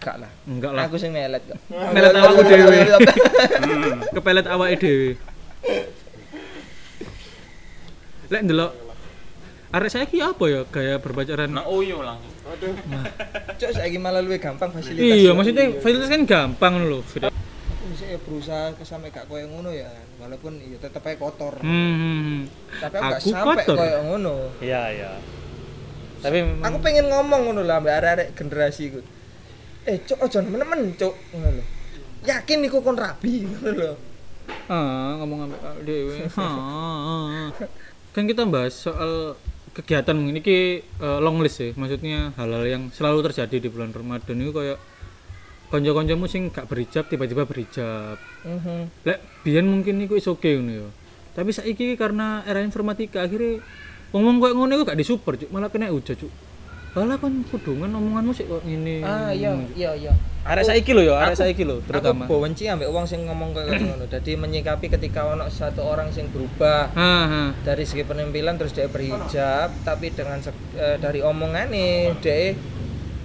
Gak 0.08 0.18
lah. 0.24 0.32
enggak 0.48 0.72
lah. 0.72 0.84
Aku 0.88 0.96
sing 0.96 1.12
melet 1.12 1.44
kok. 1.44 1.60
Melet 1.96 2.16
awakku 2.16 2.42
dhewe. 2.48 2.80
Kepelet 4.16 4.48
awake 4.48 4.76
dhewe. 4.80 5.10
Lek 8.32 8.42
ndelok 8.48 8.72
arek 9.68 9.90
saiki 9.92 10.24
apa 10.24 10.44
ya 10.48 10.62
gaya 10.72 10.96
berpacaran? 11.04 11.52
Nah, 11.52 11.68
oyo 11.68 12.00
langsung. 12.00 12.32
Waduh. 12.48 12.72
Cuk 13.60 13.72
saiki 13.76 14.00
malah 14.00 14.24
luwih 14.24 14.40
gampang 14.40 14.72
fasilitas. 14.72 15.04
Iya, 15.04 15.16
ya. 15.28 15.32
maksudnya 15.36 15.76
fasilitas 15.84 16.08
kan 16.08 16.24
gampang 16.24 16.74
lho. 16.88 17.04
Aku 17.04 17.86
bisa 17.92 18.06
ya 18.08 18.20
berusaha 18.24 18.72
sampai 18.88 19.12
gak 19.12 19.28
koyo 19.28 19.44
ngono 19.52 19.76
ya. 19.76 19.92
Walaupun 20.24 20.56
iya 20.64 20.80
tetep 20.80 21.04
ae 21.04 21.20
kotor. 21.20 21.60
Hmm. 21.60 22.48
Tapi 22.80 22.96
aku 22.96 23.12
gak 23.12 23.20
Aku 23.20 23.30
sampai 23.36 23.56
kotor. 23.68 23.76
koyo 23.76 24.00
ngono. 24.08 24.36
Iya, 24.64 24.82
iya. 24.96 25.12
Tapi 26.24 26.38
Aku 26.64 26.78
pengen 26.80 27.12
ngomong 27.12 27.52
ngono 27.52 27.62
lah 27.68 27.84
ambek 27.84 27.92
arek-arek 27.92 28.28
generasi 28.40 28.82
iku. 28.88 29.00
Eh, 29.88 30.04
cuk 30.04 30.20
ojo 30.20 30.38
nemen-nemen, 30.44 31.00
cuk. 31.00 31.16
Ngono 31.32 31.50
lho. 31.56 31.64
yakin 32.28 32.60
iku 32.68 32.84
kon 32.84 33.00
rabi 33.00 33.48
ngono 33.48 33.72
lho. 33.72 33.92
Ah, 34.68 35.16
ngomong 35.24 35.48
ambek 35.48 35.62
dhewe. 35.88 36.28
Kan 38.14 38.24
kita 38.28 38.44
bahas 38.44 38.76
soal 38.76 39.40
kegiatan 39.72 40.12
mungkin 40.12 40.44
ini 40.44 40.84
long 41.24 41.40
list 41.40 41.64
ya. 41.64 41.72
Maksudnya 41.72 42.36
hal-hal 42.36 42.64
yang 42.68 42.84
selalu 42.92 43.32
terjadi 43.32 43.64
di 43.64 43.70
bulan 43.72 43.96
Ramadan 43.96 44.44
itu 44.44 44.52
kayak 44.52 44.80
konco-koncomu 45.72 46.28
sing 46.28 46.52
gak 46.52 46.68
berijab 46.68 47.08
tiba-tiba 47.08 47.48
berijab. 47.48 48.20
Mhm. 48.44 49.08
Lek 49.08 49.20
biyen 49.48 49.68
mungkin 49.68 50.04
iku 50.04 50.20
is 50.20 50.28
oke 50.28 50.48
ngono 50.48 50.72
ya. 50.84 50.88
Tapi 51.32 51.56
saiki 51.56 51.96
karena 51.96 52.44
era 52.44 52.60
informatika 52.60 53.24
akhirnya 53.24 53.64
ngomong 54.12 54.44
koyo 54.44 54.54
ngono 54.56 54.72
iku 54.80 54.84
gak 54.84 55.00
disupport, 55.00 55.48
Cuk. 55.48 55.50
Malah 55.52 55.72
kena 55.72 55.92
hujat, 55.92 56.20
Cuk. 56.20 56.32
Lah 56.98 57.18
kan 57.22 57.46
kudungan 57.46 57.94
omonganmu 57.94 58.34
sih 58.34 58.50
kok 58.50 58.66
ngene. 58.66 59.06
Ah 59.06 59.30
iya 59.30 59.54
iya 59.78 59.94
iya. 59.94 60.14
Arek 60.48 60.64
saiki 60.64 60.96
lho 60.96 61.04
ya, 61.04 61.20
arek 61.20 61.36
saiki 61.38 61.68
lho 61.68 61.84
terutama. 61.84 62.24
Aku 62.26 62.40
benci 62.40 62.66
ambek 62.66 62.88
wong 62.90 63.04
sing 63.06 63.28
ngomong 63.28 63.54
kayak 63.54 63.84
ngono. 63.84 64.08
Jadi 64.08 64.34
menyikapi 64.34 64.88
ketika 64.90 65.28
ono 65.28 65.46
satu 65.52 65.84
orang 65.84 66.10
sing 66.10 66.32
berubah 66.32 66.90
Ha 66.96 67.14
ha. 67.28 67.42
dari 67.62 67.84
segi 67.84 68.08
penampilan 68.08 68.56
terus 68.56 68.72
dia 68.72 68.88
berhijab 68.88 69.76
tapi 69.84 70.10
dengan 70.10 70.40
eh, 70.80 70.98
dari 70.98 71.20
omongane 71.22 72.16
dia 72.24 72.56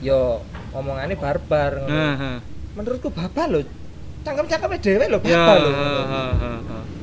yo 0.03 0.43
omongane 0.75 1.15
barbar 1.17 1.87
ngono. 1.87 1.95
Ha 1.95 2.11
ha. 2.19 2.33
Menurutku 2.77 3.09
babak 3.09 3.47
lho. 3.49 3.63
Cangkem-cangkeme 4.27 4.77
dhewe 4.83 5.05
lho 5.09 5.19
Ya. 5.25 5.47
babak 5.47 5.57
lho. 5.63 5.71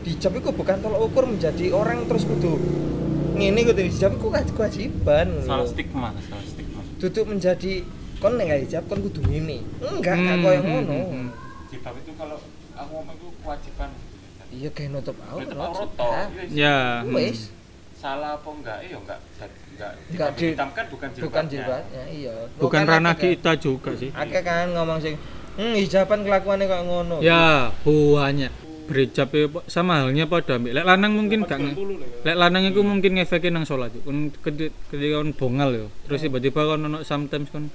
Hijab 0.03 0.31
itu 0.35 0.49
bukan 0.51 0.77
tolok 0.83 1.01
ukur 1.09 1.23
menjadi 1.25 1.71
orang 1.71 2.03
terus 2.05 2.27
kudu 2.27 2.59
ngene 3.39 3.63
kudu 3.63 3.87
hijab 3.87 4.19
kan 4.19 4.43
kewajiban 4.51 5.27
salah 5.47 5.63
stigma 5.63 6.11
salah 6.27 6.43
stigma 6.43 6.58
Duduk 6.99 7.25
menjadi 7.25 7.73
kon 8.19 8.35
nek 8.35 8.45
gak 8.45 8.61
hijab 8.61 8.83
kon 8.85 8.99
kudu 9.01 9.21
ngene. 9.23 9.63
Enggak, 9.79 10.15
enggak 10.15 10.35
Hmm, 10.35 10.43
koyo 10.43 10.59
hmm, 10.59 10.69
ngono. 10.69 10.93
hmm, 10.93 11.09
hmm. 11.09 11.27
jilbab 11.69 11.95
itu 11.95 12.11
kalau 12.13 12.37
aku 12.73 12.91
ngomong 12.93 13.15
itu 13.15 13.27
kewajiban 13.39 13.89
Iya 14.49 14.69
kayak 14.69 14.89
nutup 14.91 15.13
Nutup 15.13 15.29
aurat. 15.29 15.47
aurat 15.53 15.75
sudah. 15.77 15.89
toh. 15.95 16.13
Wis. 16.35 16.49
Ya. 16.51 16.77
Wis. 17.05 17.39
salah 17.93 18.31
apa 18.33 18.47
enggak 18.49 18.77
ya 18.81 18.95
enggak 18.97 19.19
enggak 19.69 19.91
Enggak 20.07 20.29
dihitamkan 20.33 20.85
bukan 20.87 21.07
jilbabnya 21.09 21.27
Bukan 21.27 21.43
jilbabnya, 21.47 22.03
iya. 22.09 22.35
Bukan 22.55 22.83
ranah 22.85 23.11
kan. 23.13 23.21
kita 23.21 23.51
juga 23.55 23.91
sih. 23.93 24.09
Akeh 24.09 24.39
kan 24.39 24.71
ngomong 24.71 24.99
sing 24.99 25.15
hmm 25.55 25.75
hijaban 25.75 26.23
kelakuannya 26.23 26.65
kayak 26.65 26.85
ngono. 26.85 27.19
Ya, 27.19 27.75
banyak. 27.83 28.51
Berijab 28.89 29.29
Pak. 29.29 29.69
sama 29.69 30.01
halnya 30.01 30.25
pada 30.25 30.57
ambek 30.57 30.73
lek 30.73 30.81
lanang 30.81 31.13
mungkin 31.13 31.45
gak 31.45 31.61
lek 32.25 32.33
lanang 32.35 32.65
iku 32.65 32.81
mungkin 32.81 33.21
ngefekin 33.21 33.53
nang 33.53 33.63
salat 33.63 33.93
Cuk. 33.93 34.01
Kon 34.03 34.33
kedi- 34.41 34.73
ketika 34.89 35.21
kon 35.21 35.31
bongal 35.31 35.69
yo. 35.71 35.85
Terus 36.09 36.25
tiba-tiba 36.25 36.65
kon 36.65 36.81
ono 36.83 37.05
sometimes 37.05 37.53
kon 37.53 37.69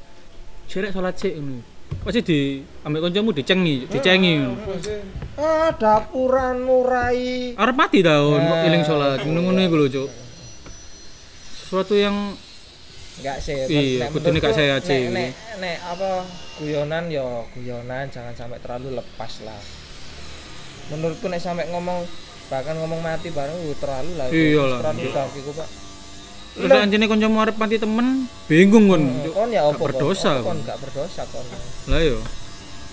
sirek 0.67 0.91
salat 0.91 1.15
sik 1.15 1.39
ngono. 1.39 1.63
Pasti 2.03 2.21
di 2.21 2.39
ambek 2.83 3.07
kancamu 3.07 3.31
dicengi, 3.31 3.87
dicengi. 3.87 4.35
Ah, 5.39 5.71
dapuran 5.71 6.67
murai. 6.67 7.55
Arep 7.55 7.77
mati 7.79 8.03
tahun 8.03 8.41
kok 8.41 8.51
Nah. 8.51 8.67
eling 8.67 8.83
salat. 8.83 9.19
Ngono-ngono 9.23 9.61
iku 9.63 9.77
lho, 9.79 9.87
Cuk. 9.89 10.09
Sesuatu 11.55 11.95
yang 11.95 12.35
Enggak 13.15 13.39
sih. 13.39 13.55
Iya, 13.55 14.11
Nek 14.11 14.11
kudune 14.11 14.43
gak 14.43 14.59
sehat 14.59 14.83
sih. 14.83 15.07
Nek, 15.07 15.15
nek, 15.15 15.31
nek 15.63 15.79
apa 15.87 16.27
guyonan 16.59 17.07
ya 17.07 17.23
guyonan 17.55 18.11
jangan 18.11 18.35
sampai 18.35 18.59
terlalu 18.59 18.99
lepas 18.99 19.39
lah. 19.47 19.55
Menurutku 20.93 21.27
nek 21.33 21.41
sampai 21.41 21.69
ngomong 21.73 22.05
bahkan 22.53 22.77
ngomong 22.77 23.01
mati 23.01 23.33
bareng 23.33 23.57
uh, 23.57 23.77
terlalu 23.81 24.13
lah. 24.21 24.27
itu. 24.29 24.37
Iya 24.37 24.63
lah. 24.69 24.79
Terlalu 24.85 25.09
dark 25.13 25.33
iku, 25.33 25.53
Pak. 25.57 25.69
terus 26.55 26.71
anjene 26.71 27.11
kancamu 27.11 27.43
arep 27.43 27.59
mati 27.59 27.83
temen, 27.83 28.31
bingung 28.47 28.87
kon. 28.87 29.03
Hmm, 29.03 29.27
kon 29.35 29.51
ya 29.51 29.67
kon? 29.67 29.75
berdosa, 29.75 30.39
kon 30.39 30.63
gak 30.63 30.79
berdosa 30.79 31.27
kon. 31.35 31.43
Lah 31.91 31.99
yo. 31.99 32.23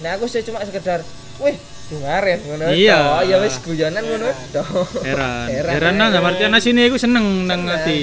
Nah 0.01 0.17
aku 0.17 0.25
sih 0.25 0.41
cuma 0.41 0.65
sekedar, 0.65 1.05
wih, 1.37 1.53
dungaren 1.93 2.41
ngono. 2.41 2.73
Iya. 2.73 3.21
Ya 3.21 3.37
wis 3.37 3.61
guyonan 3.61 4.01
ngono 4.01 4.33
toh. 4.49 4.65
Heran. 5.05 5.45
Heran, 5.45 5.73
Heran 5.77 5.93
nang 5.93 6.09
heran. 6.09 6.25
artian 6.25 6.57
sini 6.57 6.89
iku 6.89 6.97
seneng 6.97 7.45
nang 7.45 7.69
Seneng. 7.69 7.85
ati. 7.85 8.01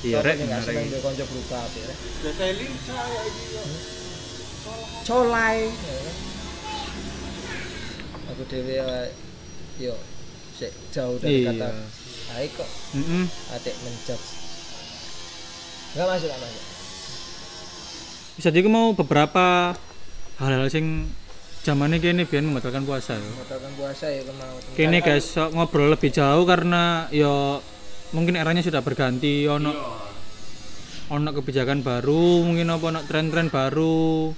Iya 0.00 0.24
rek. 0.24 0.36
bener, 0.40 0.64
seneng 0.64 0.86
rek. 0.86 0.92
duwe 0.96 1.00
kanca 1.04 1.24
berubah 1.28 1.60
apik 1.60 1.82
rek. 1.92 1.98
biasa 2.24 2.42
lincah 2.56 3.04
ya 3.04 3.20
iki 3.26 3.44
yo. 3.52 3.62
colai 5.04 5.58
aku 8.36 8.44
dewe 8.46 8.76
ya- 8.76 9.08
yo 9.78 9.96
sik 10.52 10.68
jauh 10.88 11.16
dari 11.16 11.40
Iya. 11.40 11.52
kata 11.52 11.68
hai 12.28 12.46
kok 12.48 12.68
Heeh. 12.92 13.24
atik 13.50 13.74
menjudge 13.80 14.28
enggak 15.92 16.06
masuk 16.06 16.28
enggak 16.28 16.42
masuk 16.42 16.64
Bisa 18.36 18.52
jadi 18.52 18.68
mau 18.68 18.92
beberapa 18.92 19.72
hal-hal 20.36 20.68
sing 20.68 21.08
zamane 21.62 21.96
kene 21.96 22.22
biyen 22.22 22.44
membatalkan 22.44 22.84
puasa 22.84 23.16
yo. 23.16 23.24
Membatalkan 23.26 23.72
puasa 23.74 24.06
ya 24.06 24.20
kemau 24.22 24.60
Kene 24.76 25.00
guys 25.00 25.24
sok 25.26 25.50
ngobrol 25.50 25.88
lebih 25.88 26.12
jauh 26.12 26.44
karena 26.44 27.08
yo 27.08 27.64
mungkin 28.12 28.36
eranya 28.36 28.60
sudah 28.60 28.80
berganti 28.80 29.48
ono 29.48 29.72
ono 31.08 31.28
kebijakan 31.32 31.80
baru 31.80 32.44
mungkin 32.44 32.68
apa 32.68 32.84
ono 32.86 33.00
tren-tren 33.02 33.48
baru 33.48 34.36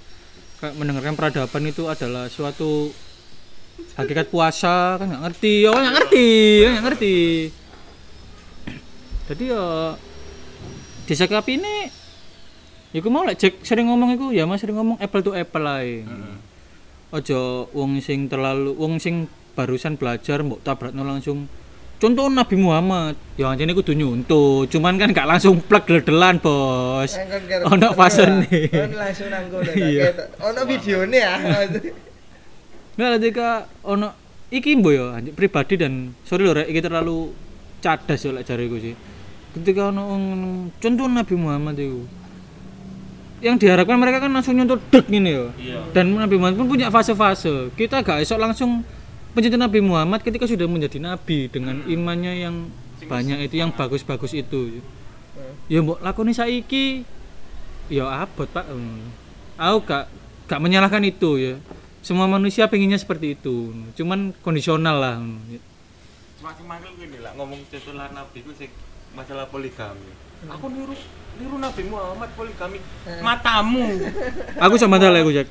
kayak 0.57 0.75
mendengarkan 0.75 1.19
peradaban 1.19 1.67
itu 1.67 1.91
adalah 1.91 2.27
suatu 2.27 2.95
hakikat 3.99 4.27
puasa 4.31 4.99
kan 4.99 5.07
nggak 5.11 5.23
ngerti 5.27 5.55
oh 5.67 5.75
nggak 5.75 5.95
ngerti 5.99 6.29
oh, 6.65 6.71
nggak 6.71 6.85
ngerti. 6.87 7.17
Jadi 9.29 9.45
ya 9.53 9.65
desa 11.05 11.25
kapi 11.29 11.53
ini 11.61 11.77
Iku 12.89 13.13
mau 13.13 13.21
lek 13.21 13.37
cek 13.37 13.69
sering 13.69 13.93
ngomong 13.93 14.17
iku 14.17 14.27
ya 14.33 14.49
mas 14.49 14.65
sering 14.65 14.81
ngomong 14.81 14.97
apple 14.97 15.21
to 15.21 15.37
apple 15.37 15.61
ae. 15.69 16.09
Ojo 17.13 17.69
wong 17.77 18.01
sing 18.01 18.33
terlalu 18.33 18.73
wong 18.73 18.97
sing 18.97 19.29
barusan 19.53 20.01
belajar 20.01 20.41
mbok 20.41 20.65
tabrakno 20.65 21.05
langsung. 21.05 21.45
Contoh 22.01 22.33
Nabi 22.33 22.57
Muhammad 22.57 23.19
ya 23.37 23.53
anjene 23.53 23.77
kudu 23.77 23.93
nyuntuh 23.93 24.71
cuman 24.73 24.97
kan 24.97 25.11
gak 25.13 25.29
langsung 25.29 25.61
plek 25.61 25.85
gledelan 25.85 26.41
bos. 26.41 27.13
Ono 27.69 27.93
fasene. 27.93 28.49
Kan 28.73 28.95
langsung 28.97 29.29
nanggo 29.29 29.61
Iya. 29.67 30.15
ono 30.41 30.61
videone 30.65 31.19
ya 31.19 31.35
nggak 32.99 33.11
ketika 33.23 33.71
ono 33.87 34.11
iki 34.51 34.75
mbo 34.75 34.91
ya 34.91 35.23
pribadi 35.31 35.79
dan 35.79 36.19
sorry 36.27 36.43
lho 36.43 36.59
rek 36.59 36.67
iki 36.67 36.83
terlalu 36.83 37.31
cadas 37.79 38.19
ya 38.19 38.35
lek 38.35 38.43
jariku 38.43 38.77
sih. 38.83 38.99
Ketika 39.55 39.95
ono 39.95 40.03
contoh 40.83 41.07
Nabi 41.07 41.35
Muhammad 41.39 41.79
itu 41.79 42.03
yang 43.39 43.55
diharapkan 43.55 43.95
mereka 43.95 44.19
kan 44.27 44.35
langsung 44.35 44.59
nyuntuh 44.59 44.83
dek 44.91 45.07
gini 45.07 45.31
ya 45.31 45.47
Iya. 45.55 45.79
dan 45.95 46.11
Nabi 46.11 46.43
Muhammad 46.43 46.59
pun 46.59 46.75
punya 46.75 46.91
fase-fase. 46.91 47.71
Kita 47.79 48.03
gak 48.03 48.19
esok 48.27 48.35
langsung 48.43 48.83
pencinta 49.31 49.55
Nabi 49.55 49.79
Muhammad 49.79 50.27
ketika 50.27 50.51
sudah 50.51 50.67
menjadi 50.67 50.99
nabi 50.99 51.47
dengan 51.47 51.87
imannya 51.87 52.35
yang 52.35 52.67
banyak 53.07 53.47
itu 53.47 53.63
yang 53.63 53.71
bagus-bagus 53.71 54.35
itu. 54.35 54.83
Ya 55.71 55.79
mbok 55.87 56.03
lakoni 56.03 56.35
saiki 56.35 57.07
ya 57.87 58.11
abot 58.27 58.51
pak. 58.51 58.67
Hmm. 58.67 59.15
aku 59.55 59.79
gak 59.87 60.05
gak 60.51 60.59
menyalahkan 60.59 61.03
itu 61.07 61.31
ya 61.39 61.55
semua 62.03 62.31
manusia 62.31 62.71
pengennya 62.71 62.99
seperti 62.99 63.35
itu. 63.35 63.75
Cuman 63.99 64.35
kondisional 64.43 64.97
lah. 64.99 65.17
Semakin 66.39 66.65
mangkel 66.71 66.93
gini 66.95 67.19
lah 67.19 67.35
ngomong 67.35 67.61
contoh 67.67 67.93
nabi 67.95 68.39
ku 68.47 68.55
sing 68.55 68.71
masalah 69.13 69.51
poligami. 69.51 70.13
Aku 70.47 70.71
niru 70.71 70.95
niru 71.43 71.57
Nabi 71.59 71.83
Muhammad 71.91 72.31
poligami. 72.39 72.79
Matamu. 73.23 73.87
aku 74.65 74.75
sama 74.79 75.03
lah 75.03 75.19
aku 75.19 75.35
Jack. 75.35 75.51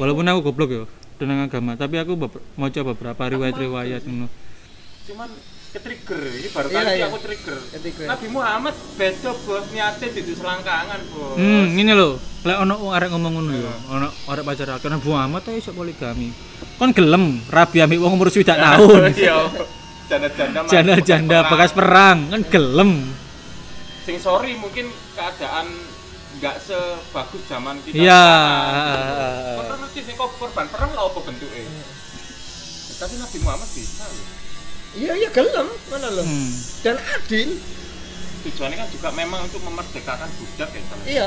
Walaupun 0.00 0.24
aku 0.24 0.40
goblok 0.48 0.70
ya 0.72 0.84
tentang 1.20 1.44
agama. 1.44 1.76
Tapi 1.76 2.00
aku 2.00 2.16
mau 2.56 2.70
coba 2.70 2.90
beberapa 2.94 3.22
riwayat-riwayat 3.28 4.06
ngono. 4.06 4.30
Cuman 5.68 5.84
ke-trigger 5.84 6.22
ini 6.32 6.48
baru 6.48 6.68
Iya, 6.72 6.76
kali 6.80 6.96
iya. 6.96 7.06
aku 7.12 7.18
trigger. 7.20 7.58
Ke-trigger. 7.60 8.06
Nabi 8.08 8.26
Muhammad 8.32 8.74
beda 8.96 9.30
bos 9.44 9.64
niatnya 9.68 10.08
di 10.08 10.32
selangkangan 10.32 11.00
bos. 11.12 11.36
Hmm, 11.36 11.66
ini 11.76 11.92
loh. 11.92 12.16
Lek 12.40 12.56
ono 12.64 12.74
wong 12.80 12.92
arek 12.96 13.08
ngomong 13.12 13.32
ngono 13.36 13.52
ya. 13.52 13.74
Ono 13.92 14.08
arek 14.32 14.44
pacar 14.48 14.68
aku 14.72 14.88
Nabi 14.88 15.06
Muhammad 15.12 15.40
ta 15.44 15.52
iso 15.52 15.76
poligami. 15.76 16.32
Kon 16.80 16.96
gelem 16.96 17.44
rabi 17.52 17.84
ambek 17.84 18.00
wong 18.00 18.16
umur 18.16 18.32
swidak 18.32 18.56
tahun. 18.64 19.12
Iya. 19.12 19.36
Janda-janda 20.08 20.58
Janda-janda 20.64 21.38
bekas 21.52 21.72
perang 21.76 22.32
kan 22.32 22.40
gelem. 22.48 23.12
Sing 24.08 24.16
sorry 24.16 24.56
mungkin 24.56 24.88
keadaan 25.12 25.68
nggak 26.40 26.56
sebagus 26.64 27.44
zaman 27.44 27.76
kita. 27.84 28.08
Iya. 28.08 28.24
sing 29.92 30.16
kok 30.16 30.32
korban 30.40 30.64
perang 30.72 30.96
lah 30.96 31.04
apa 31.04 31.18
bentuknya? 31.20 31.68
Tapi 32.98 33.14
Nabi 33.20 33.38
Muhammad 33.44 33.68
bisa 33.68 34.08
loh. 34.08 34.37
Iya 34.98 35.12
iya 35.14 35.28
gelem 35.30 35.68
mana 35.88 36.08
lo 36.10 36.22
Hmm. 36.22 36.50
dan 36.82 36.96
adil 36.98 37.50
Tujuannya 38.38 38.76
kan 38.76 38.88
juga 38.88 39.08
memang 39.10 39.40
untuk 39.44 39.58
memerdekakan 39.60 40.30
budak 40.32 40.70
ya. 40.70 40.82
Bang. 40.84 41.00
iya 41.04 41.26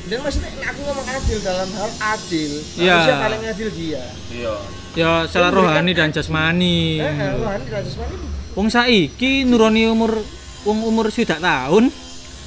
dan 0.00 0.18
maksudnya 0.20 0.48
aku 0.64 0.80
ngomong 0.80 1.06
adil 1.06 1.38
dalam 1.40 1.68
hal 1.70 1.90
adil 2.08 2.50
Iya. 2.74 2.94
manusia 2.96 3.16
paling 3.18 3.42
adil 3.46 3.68
dia 3.70 4.02
Iya. 4.30 4.54
Ya 4.90 5.10
secara 5.24 5.48
rohani 5.50 5.92
dan 5.92 6.10
jasmani. 6.10 6.98
eh 6.98 7.06
eh, 7.06 7.30
rohani 7.36 7.64
dan 7.64 7.82
jasmani 7.82 8.16
Wong 8.50 8.66
saiki 8.66 9.46
nuruni 9.46 9.86
umur 9.86 10.18
wong 10.62 10.82
umur 10.82 11.06
swidak 11.08 11.38
tahun 11.38 11.94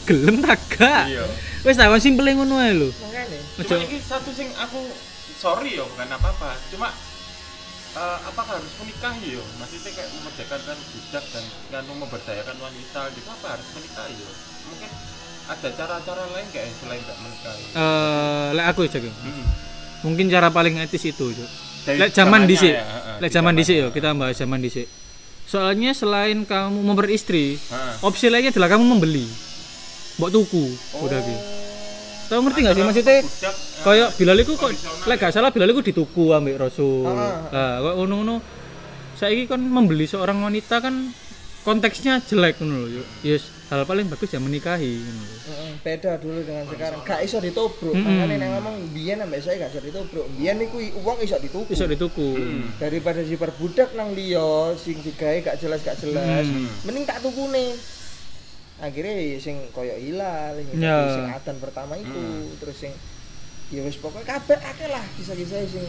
gelem 0.04 0.44
ta 0.44 0.60
gak? 0.60 1.08
Iya. 1.08 1.24
Wis 1.64 1.80
tak 1.80 1.88
simpel 1.98 2.28
ngono 2.28 2.60
ae 2.60 2.76
lho. 2.76 2.92
makanya 2.92 3.40
Ojo. 3.56 3.72
Cuma 3.72 3.86
ini 3.86 3.98
satu 4.02 4.30
sing 4.30 4.52
aku 4.52 4.84
sorry 5.38 5.80
ya 5.80 5.88
bukan 5.88 6.08
apa-apa. 6.10 6.60
Cuma 6.68 6.92
eh, 7.94 8.18
apakah 8.26 8.58
harus 8.58 8.74
menikahi 8.78 9.28
yo 9.34 9.44
maksudnya 9.58 9.92
kayak 9.92 10.10
memerdekakan 10.12 10.78
budak 10.90 11.26
dan 11.30 11.44
kan 11.70 11.84
memberdayakan 11.86 12.58
wanita 12.58 13.02
gitu 13.14 13.28
apa 13.30 13.48
harus 13.54 13.68
menikahi 13.74 14.14
yo 14.14 14.30
mungkin 14.66 14.90
ada 15.44 15.68
cara-cara 15.70 16.24
lain 16.32 16.46
nggak 16.50 16.64
ya 16.64 16.74
selain 16.74 17.02
nggak 17.02 17.20
menikahi 17.20 17.64
Eh, 17.74 18.48
lek 18.54 18.66
aku 18.70 18.82
ya. 18.86 19.00
Hmm. 19.00 19.46
Mungkin 20.04 20.26
cara 20.28 20.48
paling 20.48 20.80
etis 20.80 21.04
itu. 21.06 21.32
Dari 21.84 21.96
Lek 21.96 22.12
zaman 22.12 22.44
dhisik. 22.44 22.76
ya, 22.76 22.84
Lek 23.20 23.28
di 23.28 23.36
zaman 23.36 23.54
dhisik 23.56 23.76
ya. 23.76 23.84
yo, 23.84 23.88
kita 23.92 24.12
bahas 24.12 24.36
zaman 24.36 24.60
dhisik. 24.60 24.88
Soalnya 25.44 25.92
selain 25.92 26.44
kamu 26.44 26.80
memberistri, 26.80 27.56
Heeh. 27.56 27.94
opsi 28.00 28.28
lainnya 28.28 28.52
adalah 28.52 28.72
kamu 28.72 28.84
membeli. 28.84 29.28
Mbok 30.16 30.30
tuku, 30.30 30.66
udah 31.00 31.20
gitu. 31.20 31.44
Tahu 32.34 32.42
ngerti 32.50 32.60
nggak 32.66 32.74
sih 32.74 32.84
maksudnya? 32.84 33.18
Kayak 33.86 34.10
Bilal 34.18 34.38
iku 34.42 34.54
kok 34.58 34.72
lek 35.06 35.18
gak 35.22 35.34
salah 35.38 35.54
Bilal 35.54 35.70
iku 35.70 35.86
dituku 35.86 36.34
ambek 36.34 36.58
Rasul. 36.58 37.06
Ah. 37.06 37.46
Nah, 37.54 37.74
kok 37.78 37.94
ngono-ngono. 38.02 38.42
Saiki 39.14 39.46
kan 39.46 39.62
membeli 39.62 40.10
seorang 40.10 40.42
wanita 40.42 40.82
kan 40.82 41.14
konteksnya 41.62 42.18
jelek 42.26 42.58
ngono 42.58 42.90
lho. 42.90 43.06
Yes, 43.22 43.70
hal 43.70 43.86
paling 43.86 44.10
bagus 44.10 44.34
ya 44.34 44.42
menikahi 44.42 44.98
ngono 44.98 45.26
beda 45.84 46.16
dulu 46.18 46.40
dengan 46.42 46.66
sekarang. 46.66 47.00
Gak 47.04 47.20
iso 47.22 47.38
ditobruk. 47.44 47.92
Mm-mm. 47.92 48.08
Makanya 48.08 48.36
nek 48.40 48.50
ngomong 48.58 48.76
biyen 48.96 49.20
ambek 49.20 49.44
saya 49.44 49.68
gak 49.68 49.76
iso 49.76 49.82
ditobruk. 49.84 50.26
Biyen 50.34 50.58
iku 50.64 50.78
i- 50.80 50.96
uang 50.96 51.18
iso 51.22 51.36
dituku. 51.38 51.70
Iso 51.70 51.86
dituku. 51.86 52.30
Hmm. 52.34 52.72
Daripada 52.80 53.20
si 53.22 53.36
perbudak 53.36 53.94
nang 53.94 54.16
liya 54.16 54.74
sing 54.74 54.98
digawe 54.98 55.38
gak 55.44 55.60
jelas 55.60 55.84
gak 55.84 56.00
jelas. 56.00 56.48
Hmm. 56.48 56.72
Mending 56.88 57.04
tak 57.04 57.20
tukune. 57.20 57.76
Akhirnya 58.84 59.16
ya 59.16 59.40
sing 59.40 59.64
koyo 59.72 59.96
hilal, 59.96 60.60
sing, 60.60 60.76
Ya. 60.76 61.08
sing 61.08 61.24
atan 61.32 61.56
pertama 61.58 61.96
itu, 61.96 62.12
Hmm. 62.12 62.52
terus 62.60 62.76
sing 62.78 62.92
ya 63.72 63.80
wis 63.80 63.96
pokoknya 63.96 64.28
kabeh 64.30 64.60
akeh 64.60 64.88
lah 64.92 65.06
kisah-kisah 65.16 65.60
sing 65.66 65.86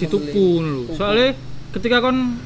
dituku 0.00 0.46
lho. 0.58 0.88
Soalnya 0.90 1.36
ketika 1.70 2.00
kon 2.00 2.40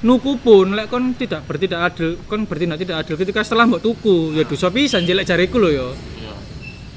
nuku 0.00 0.38
pun 0.38 0.72
lek 0.72 0.86
kon 0.86 1.10
tidak 1.12 1.42
bertindak 1.44 1.82
adil, 1.82 2.14
kon 2.24 2.46
bertindak 2.46 2.78
tidak 2.78 3.02
adil 3.02 3.18
ketika 3.18 3.42
setelah 3.42 3.66
mbok 3.66 3.82
tuku 3.82 4.32
ya 4.32 4.46
dosa 4.46 4.70
pisan 4.70 5.02
jelek 5.02 5.26
jariku 5.26 5.58
lho 5.58 5.70
ya. 5.72 5.88
Iya. 5.90 6.32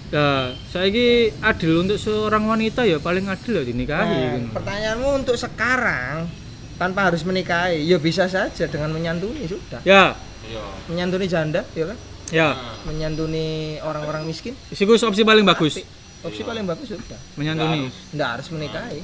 Nah, 0.07 0.39
saiki 0.69 1.07
adil 1.41 1.81
untuk 1.81 1.97
seorang 1.97 2.45
wanita 2.45 2.85
ya 2.85 3.01
paling 3.01 3.25
adil 3.25 3.57
ya 3.57 3.63
dinikahi 3.65 4.13
Nah, 4.13 4.29
ngono. 4.37 4.53
pertanyaanmu 4.53 5.09
untuk 5.17 5.35
sekarang 5.35 6.29
tanpa 6.77 7.09
harus 7.09 7.25
menikahi, 7.25 7.81
ya 7.81 7.97
bisa 7.97 8.29
saja 8.29 8.69
dengan 8.69 8.93
menyantuni 8.93 9.49
sudah. 9.49 9.81
Ya, 9.81 10.13
Iya. 10.45 10.63
Menyantuni 10.87 11.25
janda, 11.25 11.65
ya 11.73 11.89
kan? 11.89 11.97
Ya. 12.29 12.55
Menyantuni 12.83 13.47
orang-orang 13.79 14.23
miskin, 14.23 14.53
Isiku 14.67 14.95
opsi 14.95 15.21
paling 15.21 15.43
bagus. 15.43 15.79
opsi 16.19 16.41
paling 16.41 16.63
bagus 16.63 16.87
sudah. 16.89 17.19
Menyantuni. 17.35 17.87
Nggak 18.11 18.29
harus 18.33 18.47
menikahi. 18.49 19.01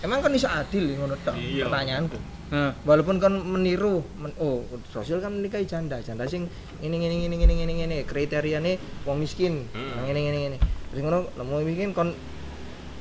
Emang 0.00 0.20
kan 0.20 0.30
bisa 0.30 0.52
adil 0.54 0.84
ya, 0.84 0.96
ngono 0.96 1.16
tok. 1.20 1.32
Iya. 1.34 1.64
Pertanyaanku. 1.66 2.18
Nah, 2.44 2.76
Walaupun 2.84 3.16
kan 3.16 3.32
meniru, 3.32 4.04
men- 4.14 4.36
oh 4.36 4.62
Rasul 4.92 5.16
kan 5.18 5.32
menikahi 5.32 5.64
janda, 5.64 5.96
janda 5.98 6.28
sing 6.28 6.44
ini 6.78 6.92
ini 6.92 7.24
ini 7.24 7.34
ini 7.34 7.54
ini 7.58 7.74
ini 7.82 7.96
kriteriane 8.04 8.76
wong 9.02 9.16
miskin, 9.18 9.64
Hmm. 9.72 10.04
ini 10.04 10.20
ini 10.22 10.40
ini. 10.52 10.58
Terus 10.92 11.00
ngono 11.02 11.24
wong 11.34 11.64
miskin 11.64 11.90
kon 11.90 12.12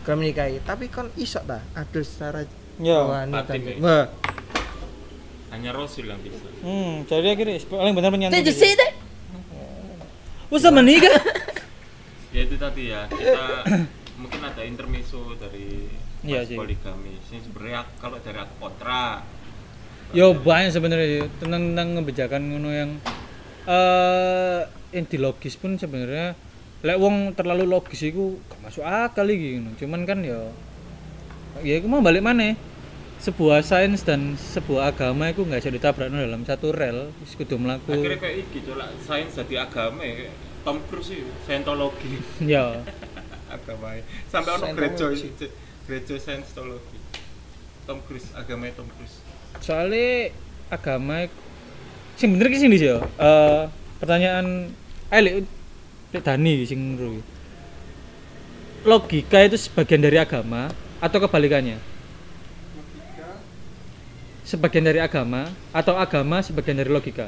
kan 0.02 0.16
menikahi, 0.16 0.64
tapi 0.64 0.88
kon 0.88 1.12
iso 1.14 1.40
ta 1.40 1.60
adil 1.74 2.02
secara 2.02 2.48
Ya, 2.80 3.04
wanita. 3.04 3.54
ya. 3.54 3.76
Wah, 3.78 4.06
hanya 5.52 5.70
Rasul 5.70 6.08
yang 6.08 6.18
bisa 6.18 6.40
hmm, 6.64 7.06
jadi 7.06 7.28
akhirnya 7.30 7.62
paling 7.64 7.94
benar 7.94 8.10
menyantuni. 8.10 8.42
Usah 10.54 10.70
menikah. 10.70 11.18
ya 12.34 12.42
itu 12.46 12.56
tadi 12.58 12.94
ya 12.94 13.10
kita 13.10 13.46
mungkin 14.22 14.42
ada 14.42 14.62
intermezzo 14.62 15.34
dari 15.38 15.90
Iya 16.24 16.42
mas 16.42 16.50
sih. 16.50 16.58
poligami 16.58 17.14
ini 17.30 17.38
sebenarnya 17.42 17.82
kalau 17.98 18.18
dari 18.22 18.38
aku 18.42 18.54
kontra 18.58 19.22
Yo 20.14 20.34
banyak 20.38 20.70
sebenarnya 20.74 21.26
tentang 21.42 21.74
tentang 21.74 21.90
kebijakan 22.02 22.42
ngono 22.54 22.70
yang 22.70 22.92
eh 23.66 24.62
yang 24.94 25.06
di 25.10 25.18
logis 25.18 25.58
pun 25.58 25.74
sebenarnya 25.78 26.38
lek 26.86 26.98
wong 27.02 27.34
terlalu 27.34 27.66
logis 27.66 28.06
iku 28.06 28.38
gak 28.46 28.60
masuk 28.62 28.86
akal 28.86 29.26
iki 29.26 29.58
ngono. 29.58 29.74
Cuman 29.74 30.06
kan 30.06 30.22
ya 30.22 30.38
ya 31.66 31.82
iku 31.82 31.90
mau 31.90 32.06
balik 32.06 32.22
mana 32.22 32.54
sebuah 33.24 33.64
sains 33.64 34.04
dan 34.04 34.36
sebuah 34.36 34.92
agama 34.92 35.32
itu 35.32 35.48
nggak 35.48 35.64
bisa 35.64 35.72
ditabrak 35.72 36.12
dalam 36.12 36.44
satu 36.44 36.76
rel 36.76 37.16
wis 37.24 37.40
kudu 37.40 37.56
mlaku. 37.56 37.96
Akhirnya 37.96 38.20
kayak 38.20 38.38
iki 38.44 38.60
coba 38.68 38.92
sains 39.00 39.32
jadi 39.32 39.64
agama 39.64 40.04
ya. 40.04 40.28
Tom 40.68 40.84
Cruise 40.92 41.08
sih 41.16 41.24
Scientology. 41.48 42.20
Ya. 42.44 42.84
Agama 43.56 44.00
sampai 44.28 44.52
ono 44.60 44.66
Scientology. 44.68 45.28
gereja 45.32 45.48
gereja 45.88 46.16
Scientology. 46.20 47.00
Tom 47.88 48.04
Cruise 48.04 48.28
agamanya 48.36 48.76
Tom 48.76 48.92
Cruise. 48.92 49.24
Soalnya 49.64 50.36
agama 50.68 51.32
sing 52.20 52.36
bener 52.36 52.52
ki 52.52 52.60
sini 52.60 52.76
sih 52.76 52.92
ya? 52.92 53.00
Eh, 53.00 53.64
pertanyaan 54.04 54.68
lek 55.16 55.48
lek 56.12 56.24
Dani 56.28 56.68
sing 56.68 57.00
logika 58.84 59.40
itu 59.48 59.56
sebagian 59.56 60.04
dari 60.04 60.20
agama 60.20 60.68
atau 61.00 61.24
kebalikannya 61.24 61.93
sebagian 64.54 64.86
dari 64.86 65.02
agama 65.02 65.50
atau 65.74 65.98
agama 65.98 66.46
sebagian 66.46 66.78
dari 66.78 66.94
logika. 66.94 67.26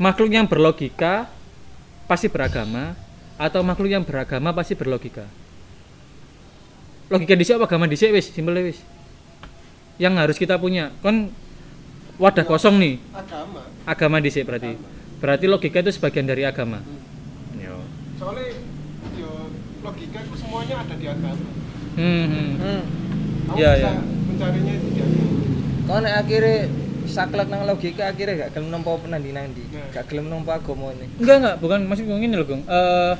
Makhluk 0.00 0.32
yang 0.32 0.48
berlogika 0.48 1.28
pasti 2.08 2.32
beragama 2.32 2.96
atau 3.36 3.60
makhluk 3.60 3.92
yang 3.92 4.00
beragama 4.00 4.56
pasti 4.56 4.72
berlogika. 4.72 5.28
Logika 7.12 7.36
dhisik 7.36 7.60
apa 7.60 7.68
agama 7.68 7.84
dhisik 7.84 8.16
wis 8.16 8.32
simpel 8.32 8.56
wis. 8.64 8.80
Yang 10.00 10.14
harus 10.16 10.36
kita 10.40 10.56
punya. 10.56 10.96
Kan 11.04 11.28
wadah 12.16 12.44
kosong 12.48 12.80
nih. 12.80 12.96
Agama. 13.12 13.60
Agama 13.84 14.16
dhisik 14.24 14.48
berarti. 14.48 14.72
Berarti 15.20 15.44
logika 15.44 15.84
itu 15.84 15.92
sebagian 15.92 16.24
dari 16.24 16.48
agama. 16.48 16.80
Yo. 17.60 17.76
soalnya 18.16 18.56
yo 19.16 19.52
logika 19.84 20.18
itu 20.24 20.34
semuanya 20.40 20.80
ada 20.80 20.94
di 20.96 21.06
agama. 21.08 21.46
Hmm, 21.96 22.24
hmm. 22.28 22.50
Hmm. 22.60 22.82
Iya, 23.56 23.70
bisa 23.78 23.88
iya. 23.94 24.15
Mencarinya 24.36 24.72
itu 24.72 24.86
di 24.86 25.00
agama 25.00 25.24
Kau 25.86 25.98
nek 25.98 26.14
akhirnya 26.18 26.56
saklek 27.06 27.46
nang 27.46 27.62
logika 27.64 28.10
akhirnya 28.10 28.34
gak 28.36 28.50
gelem 28.52 28.68
nampa 28.68 28.98
nandi 29.06 29.30
nandi, 29.30 29.62
Nah. 29.70 29.88
gak 29.94 30.04
gelem 30.10 30.26
nampa 30.26 30.58
agama 30.58 30.90
ini. 30.92 31.06
enggak 31.16 31.36
enggak 31.38 31.56
bukan 31.58 31.78
maksud 31.86 32.04
gue 32.04 32.18
gini 32.18 32.34
loh 32.34 32.44
Gong 32.44 32.62
Eh, 32.66 33.14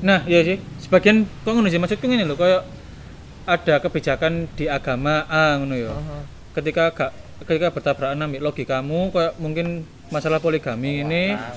nah 0.00 0.20
iya 0.24 0.40
sih. 0.44 0.56
Sebagian 0.78 1.24
kok 1.24 1.50
ngono 1.50 1.66
sih? 1.66 1.80
Maksudku 1.80 2.04
gini 2.04 2.22
loh 2.22 2.36
kayak 2.36 2.62
ada 3.44 3.74
kebijakan 3.78 4.52
di 4.52 4.68
agama 4.68 5.24
A 5.26 5.56
ngono 5.56 5.74
ya. 5.74 5.90
Aha. 5.90 6.18
ketika 6.54 6.92
gak 6.92 7.10
ketika 7.42 7.68
bertabrakan 7.68 8.20
ambil 8.20 8.46
logikamu 8.46 9.10
kayak 9.10 9.34
mungkin 9.36 9.82
masalah 10.08 10.38
poligami 10.38 11.02
ini 11.02 11.34
Nah, 11.34 11.50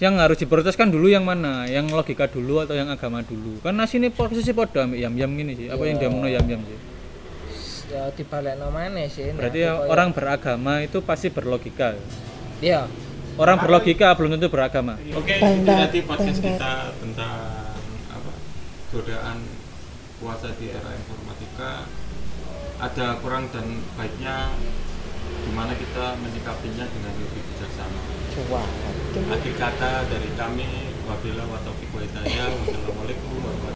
yang 0.00 0.16
harus 0.16 0.38
diproteskan 0.38 0.88
dulu 0.88 1.12
yang 1.12 1.26
mana? 1.26 1.66
Yang 1.66 1.92
logika 1.92 2.24
dulu 2.24 2.64
atau 2.64 2.72
yang 2.72 2.88
agama 2.88 3.20
dulu? 3.20 3.60
Kan 3.60 3.76
nasi 3.76 3.98
ini 3.98 4.08
posisi 4.08 4.54
podo 4.54 4.80
ambil 4.80 4.96
yam 4.96 5.12
yam 5.12 5.28
gini 5.34 5.52
sih. 5.52 5.66
Apa 5.68 5.84
yang 5.84 5.98
dia 5.98 6.08
mau 6.08 6.24
yam 6.24 6.46
yam 6.46 6.62
sih 6.62 6.78
Ya 7.90 8.06
dibalekno 8.08 8.70
maneh 8.70 9.10
sih. 9.10 9.34
berarti 9.34 9.58
ya 9.60 9.82
orang 9.82 10.14
beragama 10.14 10.78
itu 10.78 11.02
pasti 11.02 11.26
berlogika 11.26 11.98
Iya. 12.62 12.86
orang 13.34 13.58
berlogika 13.58 14.14
belum 14.14 14.38
tentu 14.38 14.46
beragama 14.46 14.94
Oke, 15.10 15.34
itu 15.34 15.66
tadi 15.66 15.98
podcast 16.04 16.38
kita 16.38 16.72
tentang 16.94 17.74
apa 18.06 18.32
godaan 18.90 19.38
puasa 20.16 20.52
di 20.54 20.68
era 20.68 20.92
informatika. 20.92 21.88
Ada 22.78 23.18
kurang 23.18 23.48
dan 23.48 23.64
baiknya 23.92 24.52
gimana 25.40 25.72
kita 25.72 26.16
menyikapinya 26.16 26.84
dengan 26.84 27.12
lebih 27.14 27.42
bijaksana. 27.42 28.00
Wah. 28.48 28.68
Akhir 29.30 29.52
kata 29.54 30.04
dari 30.06 30.30
kami, 30.32 30.68
wabillahi 31.02 31.44
wa 31.44 31.60
taufiq 31.60 31.90
wa 31.90 32.00
hidayah. 32.00 32.48
Wassalamualaikum 32.54 33.28
warahmatullahi 33.34 33.59